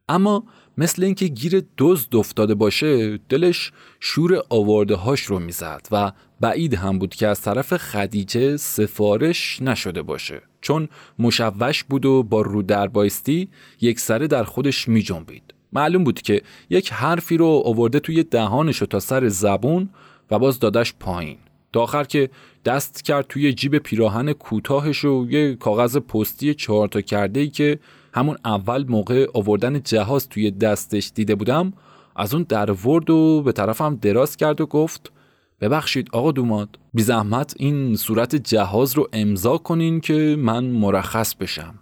اما 0.08 0.44
مثل 0.78 1.04
اینکه 1.04 1.26
گیر 1.26 1.62
دزد 1.78 2.16
افتاده 2.16 2.54
باشه 2.54 3.18
دلش 3.28 3.72
شور 4.00 4.42
آورده 4.48 4.94
هاش 4.94 5.20
رو 5.20 5.38
می‌زد 5.38 5.88
و 5.90 6.12
بعید 6.40 6.74
هم 6.74 6.98
بود 6.98 7.14
که 7.14 7.26
از 7.26 7.40
طرف 7.42 7.76
خدیجه 7.76 8.56
سفارش 8.56 9.62
نشده 9.62 10.02
باشه. 10.02 10.42
چون 10.60 10.88
مشوش 11.18 11.84
بود 11.84 12.06
و 12.06 12.22
با 12.22 12.40
رو 12.42 12.62
در 12.62 12.86
بایستی 12.86 13.48
یک 13.80 14.00
سره 14.00 14.26
در 14.26 14.44
خودش 14.44 14.88
می 14.88 15.02
جنبید. 15.02 15.54
معلوم 15.72 16.04
بود 16.04 16.22
که 16.22 16.42
یک 16.70 16.92
حرفی 16.92 17.36
رو 17.36 17.62
آورده 17.64 18.00
توی 18.00 18.22
دهانش 18.22 18.78
تا 18.78 19.00
سر 19.00 19.28
زبون 19.28 19.88
و 20.30 20.38
باز 20.38 20.58
دادش 20.58 20.94
پایین. 21.00 21.36
تا 21.76 21.82
آخر 21.82 22.04
که 22.04 22.30
دست 22.64 23.04
کرد 23.04 23.26
توی 23.28 23.52
جیب 23.52 23.78
پیراهن 23.78 24.32
کوتاهش 24.32 25.04
و 25.04 25.26
یه 25.30 25.54
کاغذ 25.54 25.96
پستی 25.96 26.54
چهار 26.54 26.88
تا 26.88 27.00
کرده 27.00 27.40
ای 27.40 27.48
که 27.48 27.78
همون 28.14 28.36
اول 28.44 28.84
موقع 28.88 29.26
آوردن 29.34 29.82
جهاز 29.82 30.28
توی 30.28 30.50
دستش 30.50 31.12
دیده 31.14 31.34
بودم 31.34 31.72
از 32.16 32.34
اون 32.34 32.46
در 32.48 32.70
ورد 32.70 33.10
و 33.10 33.42
به 33.42 33.52
طرفم 33.52 33.96
دراز 33.96 34.36
کرد 34.36 34.60
و 34.60 34.66
گفت 34.66 35.12
ببخشید 35.60 36.08
آقا 36.12 36.32
دوماد 36.32 36.78
بی 36.94 37.02
زحمت 37.02 37.54
این 37.58 37.96
صورت 37.96 38.36
جهاز 38.36 38.94
رو 38.94 39.08
امضا 39.12 39.58
کنین 39.58 40.00
که 40.00 40.36
من 40.38 40.64
مرخص 40.64 41.34
بشم. 41.34 41.74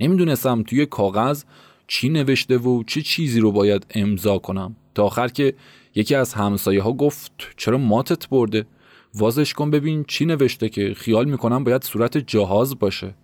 نمی‌دونستم 0.00 0.62
توی 0.62 0.86
کاغذ 0.86 1.44
چی 1.86 2.08
نوشته 2.08 2.58
و 2.58 2.82
چه 2.82 3.02
چیزی 3.02 3.40
رو 3.40 3.52
باید 3.52 3.86
امضا 3.94 4.38
کنم. 4.38 4.76
تا 4.94 5.04
آخر 5.04 5.28
که 5.28 5.54
یکی 5.94 6.14
از 6.14 6.34
همسایه 6.34 6.82
ها 6.82 6.92
گفت 6.92 7.32
چرا 7.56 7.78
ماتت 7.78 8.28
برده؟ 8.28 8.66
وازش 9.14 9.52
کن 9.52 9.70
ببین 9.70 10.04
چی 10.04 10.26
نوشته 10.26 10.68
که 10.68 10.94
خیال 10.94 11.24
می‌کنم 11.24 11.64
باید 11.64 11.84
صورت 11.84 12.18
جهاز 12.18 12.78
باشه. 12.78 13.14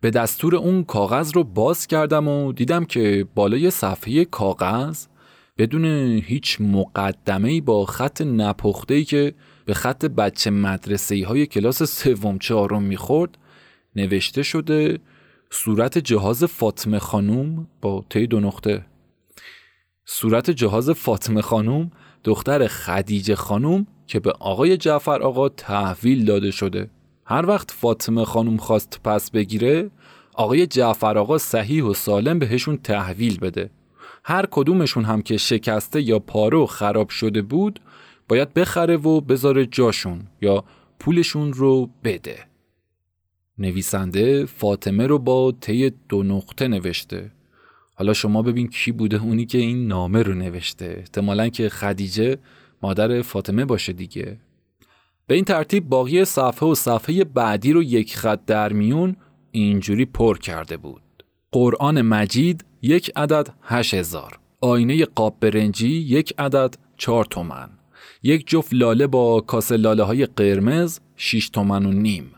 به 0.00 0.10
دستور 0.10 0.56
اون 0.56 0.84
کاغذ 0.84 1.32
رو 1.32 1.44
باز 1.44 1.86
کردم 1.86 2.28
و 2.28 2.52
دیدم 2.52 2.84
که 2.84 3.26
بالای 3.34 3.70
صفحه 3.70 4.24
کاغذ 4.24 5.06
بدون 5.58 5.84
هیچ 6.24 6.60
مقدمه 6.60 7.60
با 7.60 7.84
خط 7.84 8.20
نپخته 8.20 9.04
که 9.04 9.34
به 9.64 9.74
خط 9.74 10.04
بچه 10.04 10.50
مدرسه 10.50 11.26
های 11.26 11.46
کلاس 11.46 11.82
سوم 11.82 12.38
چهارم 12.38 12.82
می‌خورد 12.82 13.38
نوشته 13.96 14.42
شده 14.42 14.98
صورت 15.50 15.98
جهاز 15.98 16.44
فاطمه 16.44 16.98
خانوم 16.98 17.66
با 17.80 18.04
تی 18.10 18.26
دو 18.26 18.40
نقطه. 18.40 18.86
صورت 20.04 20.50
جهاز 20.50 20.90
فاطمه 20.90 21.42
خانوم 21.42 21.90
دختر 22.24 22.66
خدیجه 22.66 23.34
خانوم 23.34 23.86
که 24.06 24.20
به 24.20 24.32
آقای 24.32 24.76
جعفر 24.76 25.22
آقا 25.22 25.48
تحویل 25.48 26.24
داده 26.24 26.50
شده. 26.50 26.90
هر 27.24 27.46
وقت 27.46 27.70
فاطمه 27.70 28.24
خانوم 28.24 28.56
خواست 28.56 29.00
پس 29.04 29.30
بگیره 29.30 29.90
آقای 30.34 30.66
جعفر 30.66 31.18
آقا 31.18 31.38
صحیح 31.38 31.84
و 31.84 31.94
سالم 31.94 32.38
بهشون 32.38 32.76
تحویل 32.76 33.38
بده. 33.38 33.70
هر 34.24 34.46
کدومشون 34.50 35.04
هم 35.04 35.22
که 35.22 35.36
شکسته 35.36 36.02
یا 36.02 36.18
پاره 36.18 36.58
و 36.58 36.66
خراب 36.66 37.08
شده 37.08 37.42
بود 37.42 37.80
باید 38.28 38.54
بخره 38.54 38.96
و 38.96 39.20
بذاره 39.20 39.66
جاشون 39.66 40.22
یا 40.42 40.64
پولشون 40.98 41.52
رو 41.52 41.90
بده. 42.04 42.38
نویسنده 43.58 44.46
فاطمه 44.46 45.06
رو 45.06 45.18
با 45.18 45.52
طی 45.60 45.92
دو 46.08 46.22
نقطه 46.22 46.68
نوشته. 46.68 47.30
حالا 47.94 48.12
شما 48.12 48.42
ببین 48.42 48.68
کی 48.68 48.92
بوده 48.92 49.22
اونی 49.22 49.46
که 49.46 49.58
این 49.58 49.88
نامه 49.88 50.22
رو 50.22 50.34
نوشته. 50.34 50.94
احتمالا 50.98 51.48
که 51.48 51.68
خدیجه 51.68 52.38
مادر 52.86 53.22
فاطمه 53.22 53.64
باشه 53.64 53.92
دیگه. 53.92 54.38
به 55.26 55.34
این 55.34 55.44
ترتیب 55.44 55.88
باقی 55.88 56.24
صفحه 56.24 56.68
و 56.68 56.74
صفحه 56.74 57.24
بعدی 57.24 57.72
رو 57.72 57.82
یک 57.82 58.16
خط 58.16 58.44
در 58.46 58.72
میون 58.72 59.16
اینجوری 59.52 60.04
پر 60.04 60.38
کرده 60.38 60.76
بود. 60.76 61.02
قرآن 61.52 62.02
مجید 62.02 62.64
یک 62.82 63.10
عدد 63.16 63.48
هشت 63.62 63.94
هزار. 63.94 64.38
آینه 64.60 65.04
قاب 65.04 65.36
برنجی 65.40 65.88
یک 65.88 66.34
عدد 66.38 66.74
چهار 66.96 67.24
تومن. 67.24 67.68
یک 68.22 68.46
جفت 68.46 68.74
لاله 68.74 69.06
با 69.06 69.40
کاسه 69.40 69.76
لاله 69.76 70.02
های 70.02 70.26
قرمز 70.26 71.00
شیش 71.16 71.48
تومن 71.48 71.86
و 71.86 71.92
نیم. 71.92 72.30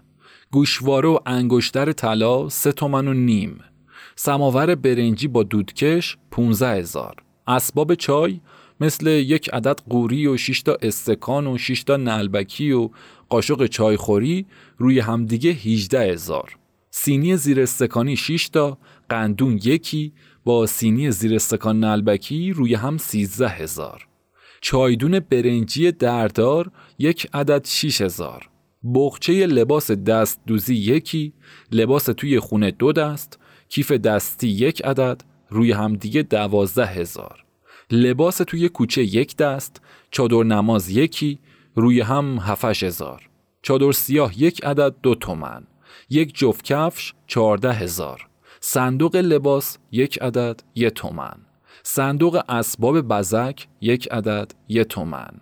گوشواره 0.51 1.09
و 1.09 1.19
انگشتر 1.27 1.93
طلا 1.93 2.49
سه 2.49 2.73
تومن 2.73 3.09
و 3.09 3.15
نیم. 3.15 3.61
سماور 4.17 4.75
برنجی 4.75 5.29
با 5.29 5.43
دودکش 5.43 6.17
15 6.31 6.69
هزار. 6.69 7.15
اسباب 7.47 7.95
چای 7.95 8.41
مثل 8.81 9.07
یک 9.07 9.51
عدد 9.53 9.81
قوری 9.89 10.27
و 10.27 10.37
6 10.37 10.63
تا 10.63 10.77
استکان 10.83 11.47
و 11.47 11.59
6 11.59 11.83
تا 11.83 11.97
نلبکی 11.97 12.73
و 12.73 12.91
قاشق 13.29 13.67
چایخوری 13.67 14.47
روی 14.79 15.01
همدیگه 15.01 15.51
18 15.51 16.13
هزار. 16.13 16.57
سینی 16.91 17.37
زیر 17.37 17.61
استکانی 17.61 18.17
6 18.17 18.49
تا 18.49 18.79
قندون 19.09 19.61
یکی 19.65 20.13
با 20.45 20.67
سینی 20.67 21.11
زیر 21.11 21.35
استکان 21.35 21.85
نلبکی 21.85 22.53
روی 22.53 22.75
هم 22.75 22.99
13 22.99 23.49
هزار. 23.49 24.07
چایدون 24.61 25.21
برنجی 25.21 25.93
دردار 25.93 26.71
یک 26.99 27.29
عدد 27.35 27.65
6 27.65 28.01
هزار. 28.01 28.49
بغچه 28.95 29.47
لباس 29.47 29.91
دست 29.91 30.41
دوزی 30.47 30.75
یکی 30.75 31.33
لباس 31.73 32.05
توی 32.05 32.41
خونه 32.41 32.71
دو 32.71 32.93
دست 32.93 33.39
کیف 33.69 33.93
دستی 33.93 34.49
یک 34.49 34.85
عدد 34.85 35.23
روی 35.51 35.73
همدیگه 35.73 36.23
دوازده 36.23 36.87
هزار. 36.87 37.45
لباس 37.91 38.37
توی 38.37 38.69
کوچه 38.69 39.03
یک 39.03 39.37
دست 39.37 39.81
چادر 40.11 40.43
نماز 40.43 40.89
یکی 40.91 41.39
روی 41.75 42.01
هم 42.01 42.39
هفش 42.39 42.83
هزار. 42.83 43.29
چادر 43.63 43.93
سیاه 43.93 44.43
یک 44.43 44.65
عدد 44.65 44.95
دو 45.03 45.15
تومن. 45.15 45.67
یک 46.11 46.39
جفت 46.39 46.65
کفش 46.65 47.15
چارده 47.27 47.73
هزار. 47.73 48.29
صندوق 48.61 49.17
لباس 49.17 49.79
یک 49.93 50.23
عدد 50.23 50.63
یه 50.75 50.91
تومن. 50.91 51.37
صندوق 51.83 52.43
اسباب 52.49 53.01
بزک 53.01 53.67
یک 53.81 54.09
عدد 54.13 54.55
یه 54.69 54.85
تومن. 54.85 55.41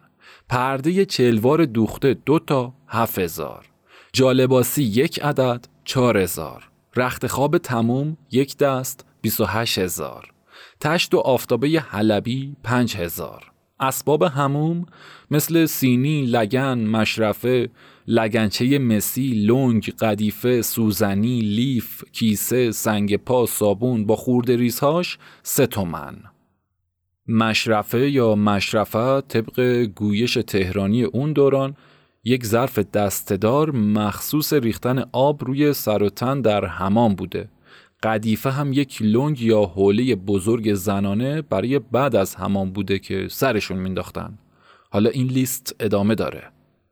پرده 0.48 1.04
چلوار 1.04 1.64
دوخته 1.64 2.14
دو 2.14 2.38
تا 2.38 2.74
هفت 2.88 3.18
هزار. 3.18 3.66
جالباسی 4.12 4.82
یک 4.82 5.22
عدد 5.22 5.68
چار 5.84 6.18
هزار. 6.18 6.70
رخت 6.96 7.26
خواب 7.26 7.58
تموم 7.58 8.16
یک 8.30 8.56
دست 8.56 9.04
بیست 9.20 9.40
و 9.40 9.44
هشت 9.44 9.78
هزار. 9.78 10.35
تشت 10.80 11.14
و 11.14 11.18
آفتابه 11.18 11.68
حلبی 11.68 12.56
پنج 12.64 12.96
هزار 12.96 13.52
اسباب 13.80 14.22
هموم 14.22 14.86
مثل 15.30 15.66
سینی، 15.66 16.26
لگن، 16.26 16.78
مشرفه، 16.78 17.70
لگنچه 18.06 18.78
مسی، 18.78 19.34
لنگ، 19.34 19.90
قدیفه، 20.00 20.62
سوزنی، 20.62 21.40
لیف، 21.40 22.04
کیسه، 22.12 22.70
سنگ 22.70 23.16
پا، 23.16 23.46
صابون 23.46 24.06
با 24.06 24.16
خورد 24.16 24.50
ریزهاش 24.50 25.18
سه 25.42 25.66
تومن. 25.66 26.16
مشرفه 27.28 28.10
یا 28.10 28.34
مشرفه 28.34 29.20
طبق 29.20 29.60
گویش 29.94 30.34
تهرانی 30.34 31.04
اون 31.04 31.32
دوران 31.32 31.76
یک 32.24 32.46
ظرف 32.46 32.78
دستدار 32.78 33.70
مخصوص 33.70 34.52
ریختن 34.52 35.04
آب 35.12 35.44
روی 35.44 35.72
سر 35.72 36.02
و 36.02 36.08
تن 36.08 36.40
در 36.40 36.64
حمام 36.64 37.14
بوده 37.14 37.48
قدیفه 38.02 38.50
هم 38.50 38.72
یک 38.72 39.02
لنگ 39.02 39.42
یا 39.42 39.62
حوله 39.62 40.14
بزرگ 40.14 40.74
زنانه 40.74 41.42
برای 41.42 41.78
بعد 41.78 42.16
از 42.16 42.34
همان 42.34 42.70
بوده 42.70 42.98
که 42.98 43.28
سرشون 43.30 43.78
مینداختن 43.78 44.38
حالا 44.90 45.10
این 45.10 45.26
لیست 45.26 45.76
ادامه 45.80 46.14
داره. 46.14 46.42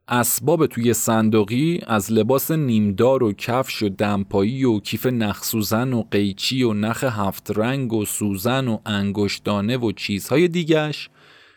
اسباب 0.08 0.66
توی 0.66 0.94
صندوقی 0.94 1.80
از 1.86 2.12
لباس 2.12 2.50
نیمدار 2.50 3.22
و 3.22 3.32
کفش 3.32 3.82
و 3.82 3.88
دمپایی 3.88 4.64
و 4.64 4.80
کیف 4.80 5.06
نخسوزن 5.06 5.92
و 5.92 6.02
قیچی 6.10 6.62
و 6.62 6.72
نخ 6.72 7.04
هفت 7.04 7.50
رنگ 7.58 7.92
و 7.92 8.04
سوزن 8.04 8.68
و 8.68 8.78
انگشتانه 8.86 9.76
و 9.76 9.92
چیزهای 9.92 10.48
دیگش 10.48 11.10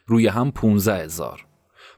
روی 0.06 0.28
هم 0.28 0.52
پونزه 0.52 0.94
هزار. 0.94 1.47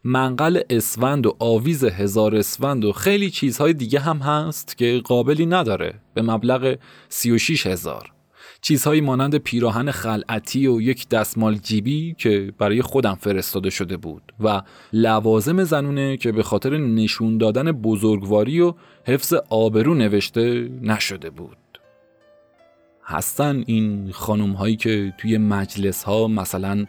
منقل 0.04 0.62
اسفند 0.70 1.26
و 1.26 1.36
آویز 1.39 1.84
هزار 1.84 2.36
اسفند 2.36 2.86
و 2.86 2.91
خیلی 2.91 3.30
چیزهای 3.30 3.74
دیگه 3.74 4.00
هم 4.00 4.18
هست 4.18 4.78
که 4.78 5.02
قابلی 5.04 5.45
نداره. 5.45 5.93
به 6.14 6.22
مبلغ 6.22 6.76
36 7.10 7.68
هزار. 7.68 8.12
چیزهایی 8.62 9.02
مانند 9.02 9.36
پیراهن 9.36 9.91
خلعتی 9.91 10.68
و 10.68 10.82
یک 10.82 11.10
دستمال 11.10 11.56
جیبی 11.56 12.16
که 12.18 12.54
برای 12.58 12.82
خودم 12.82 13.16
فرستاده 13.16 13.70
شده 13.70 13.97
بود 13.97 14.34
و 14.39 14.62
لوازم 14.93 15.64
زنونه 15.64 16.18
که 16.18 16.32
به 16.32 16.43
خاطر 16.43 16.78
نشون 16.78 17.38
دادن 17.38 17.72
بزرگواری 17.72 18.60
و 18.62 18.74
حفظ 19.06 19.34
آبرو 19.50 19.93
نوشته 19.93 20.70
نشده 20.82 21.30
بود. 21.30 21.58
هستن 23.04 23.64
این 23.68 24.12
خانوم 24.12 24.52
هایی 24.52 24.76
که 24.76 25.14
توی 25.18 25.38
مجلس 25.38 26.04
ها 26.04 26.28
مثلا 26.28 26.86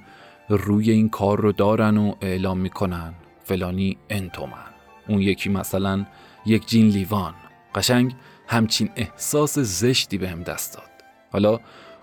روی 0.57 0.91
این 0.91 1.09
کار 1.09 1.41
رو 1.41 1.53
دارن 1.53 1.97
و 1.97 2.15
اعلام 2.21 2.59
می‌کنن. 2.59 3.15
فلانی 3.45 3.97
انتومن. 4.11 4.71
اون 5.09 5.23
یکی 5.23 5.49
مثلا 5.49 6.07
یک 6.47 6.67
جین 6.67 6.89
لیوان. 6.89 7.35
قشنگ 7.75 8.15
همچین 8.47 8.91
احساس 8.97 9.59
زشتی 9.59 10.19
بهم 10.19 10.43
دست 10.43 10.75
داد. 10.75 10.91
حالا 11.33 11.59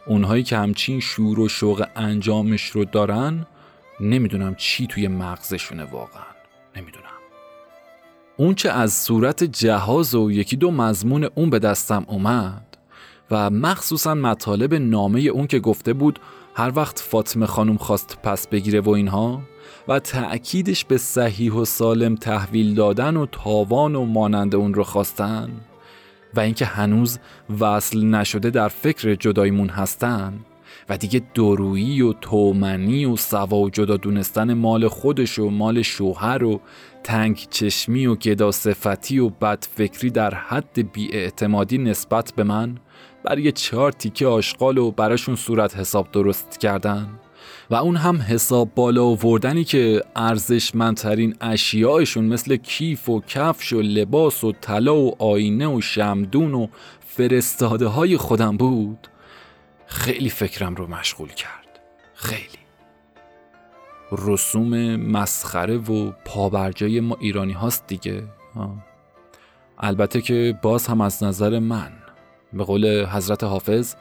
اونهایی 0.08 0.44
که 0.44 0.58
همچین 0.58 1.00
شور 1.00 1.40
و 1.40 1.48
شوق 1.48 1.88
انجامش 1.96 2.66
رو 2.66 2.86
دارن 2.86 3.46
نمی‌دونم 4.00 4.56
چی 4.56 4.88
توی 4.88 5.08
مغزشونه 5.08 5.84
واقعا. 5.84 6.24
نمی‌دونم. 6.76 7.04
اون 8.38 8.56
چه 8.56 8.70
از 8.70 8.94
صورت 8.94 9.44
جهاز 9.44 10.16
و 10.16 10.32
یکی 10.32 10.56
دو 10.56 10.72
مضمون 10.72 11.24
اون 11.24 11.50
به 11.50 11.60
دستم 11.60 12.06
اومد 12.08 12.78
و 13.32 13.50
مخصوصا 13.50 14.14
مطالب 14.14 14.74
نامه 14.74 15.20
اون 15.20 15.48
که 15.48 15.60
گفته 15.60 15.94
بود 15.94 16.20
هر 16.58 16.72
وقت 16.76 17.00
فاطمه 17.00 17.46
خانم 17.46 17.78
خواست 17.78 18.18
پس 18.24 18.48
بگیره 18.48 18.82
و 18.82 18.90
اینها 18.90 19.42
و 19.88 20.00
تأکیدش 20.00 20.86
به 20.86 20.98
صحیح 20.98 21.54
و 21.54 21.66
سالم 21.66 22.16
تحویل 22.16 22.76
دادن 22.76 23.18
و 23.18 23.26
تاوان 23.26 23.96
و 23.96 24.06
مانند 24.06 24.56
اون 24.56 24.74
رو 24.74 24.84
خواستن 24.84 25.50
و 26.34 26.40
اینکه 26.40 26.66
هنوز 26.66 27.20
وصل 27.60 28.06
نشده 28.06 28.50
در 28.50 28.68
فکر 28.68 29.16
جدایمون 29.16 29.70
هستن 29.70 30.34
و 30.90 30.98
دیگه 30.98 31.22
درویی 31.34 32.02
و 32.02 32.14
تومنی 32.14 33.06
و 33.06 33.16
سوا 33.16 33.58
و 33.58 33.70
جدا 33.70 33.98
دونستن 33.98 34.54
مال 34.54 34.88
خودش 34.88 35.40
و 35.40 35.50
مال 35.50 35.82
شوهر 35.82 36.44
و 36.44 36.62
تنگ 37.04 37.48
چشمی 37.50 38.06
و 38.06 38.16
گدا 38.16 38.52
صفتی 38.52 39.20
و 39.20 39.30
بدفکری 39.30 40.10
در 40.10 40.34
حد 40.34 40.92
بیاعتمادی 40.92 41.78
نسبت 41.78 42.34
به 42.36 42.44
من 42.44 42.78
برای 43.28 43.52
چهار 43.52 43.92
تیکه 43.92 44.28
آشغال 44.28 44.78
و 44.78 44.92
براشون 44.92 45.36
صورت 45.36 45.78
حساب 45.78 46.12
درست 46.12 46.60
کردن 46.60 47.20
و 47.70 47.76
اون 47.76 47.96
هم 47.96 48.22
حساب 48.22 48.76
بالا 48.76 49.04
آوردنی 49.04 49.64
که 49.64 50.04
ارزشمندترین 50.16 51.36
اشیاءشون 51.42 52.26
مثل 52.26 52.56
کیف 52.56 53.10
و 53.10 53.22
کفش 53.22 53.74
و 53.74 53.82
لباس 53.82 54.44
و 54.44 54.52
طلا 54.52 54.96
و 54.96 55.24
آینه 55.24 55.68
و 55.68 55.82
شمدون 55.82 56.54
و 56.54 56.68
فرستاده 57.08 57.88
های 57.88 58.18
خودم 58.18 58.58
بود. 58.58 59.08
خیلی 59.86 60.30
فکرم 60.30 60.76
رو 60.76 60.88
مشغول 60.88 61.30
کرد. 61.30 61.80
خیلی. 62.14 62.60
رسوم 64.12 64.96
مسخره 64.96 65.78
و 65.78 66.12
پابرجای 66.26 67.00
ما 67.00 67.18
ایرانی 67.20 67.54
هاست 67.54 67.88
دیگه. 67.88 68.24
البته 69.80 70.22
که 70.22 70.60
باز 70.62 70.88
هم 70.88 71.02
از 71.02 71.24
نظر 71.24 71.60
من 71.60 71.97
به 72.54 72.64
قول 72.64 73.06
حضرت 73.06 73.44
حافظ 73.44 73.96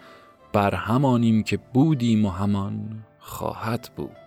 بر 0.53 0.75
همانیم 0.75 1.43
که 1.43 1.57
بودیم 1.57 2.25
و 2.25 2.31
همان 2.31 3.05
خواهد 3.19 3.91
بود. 3.97 4.26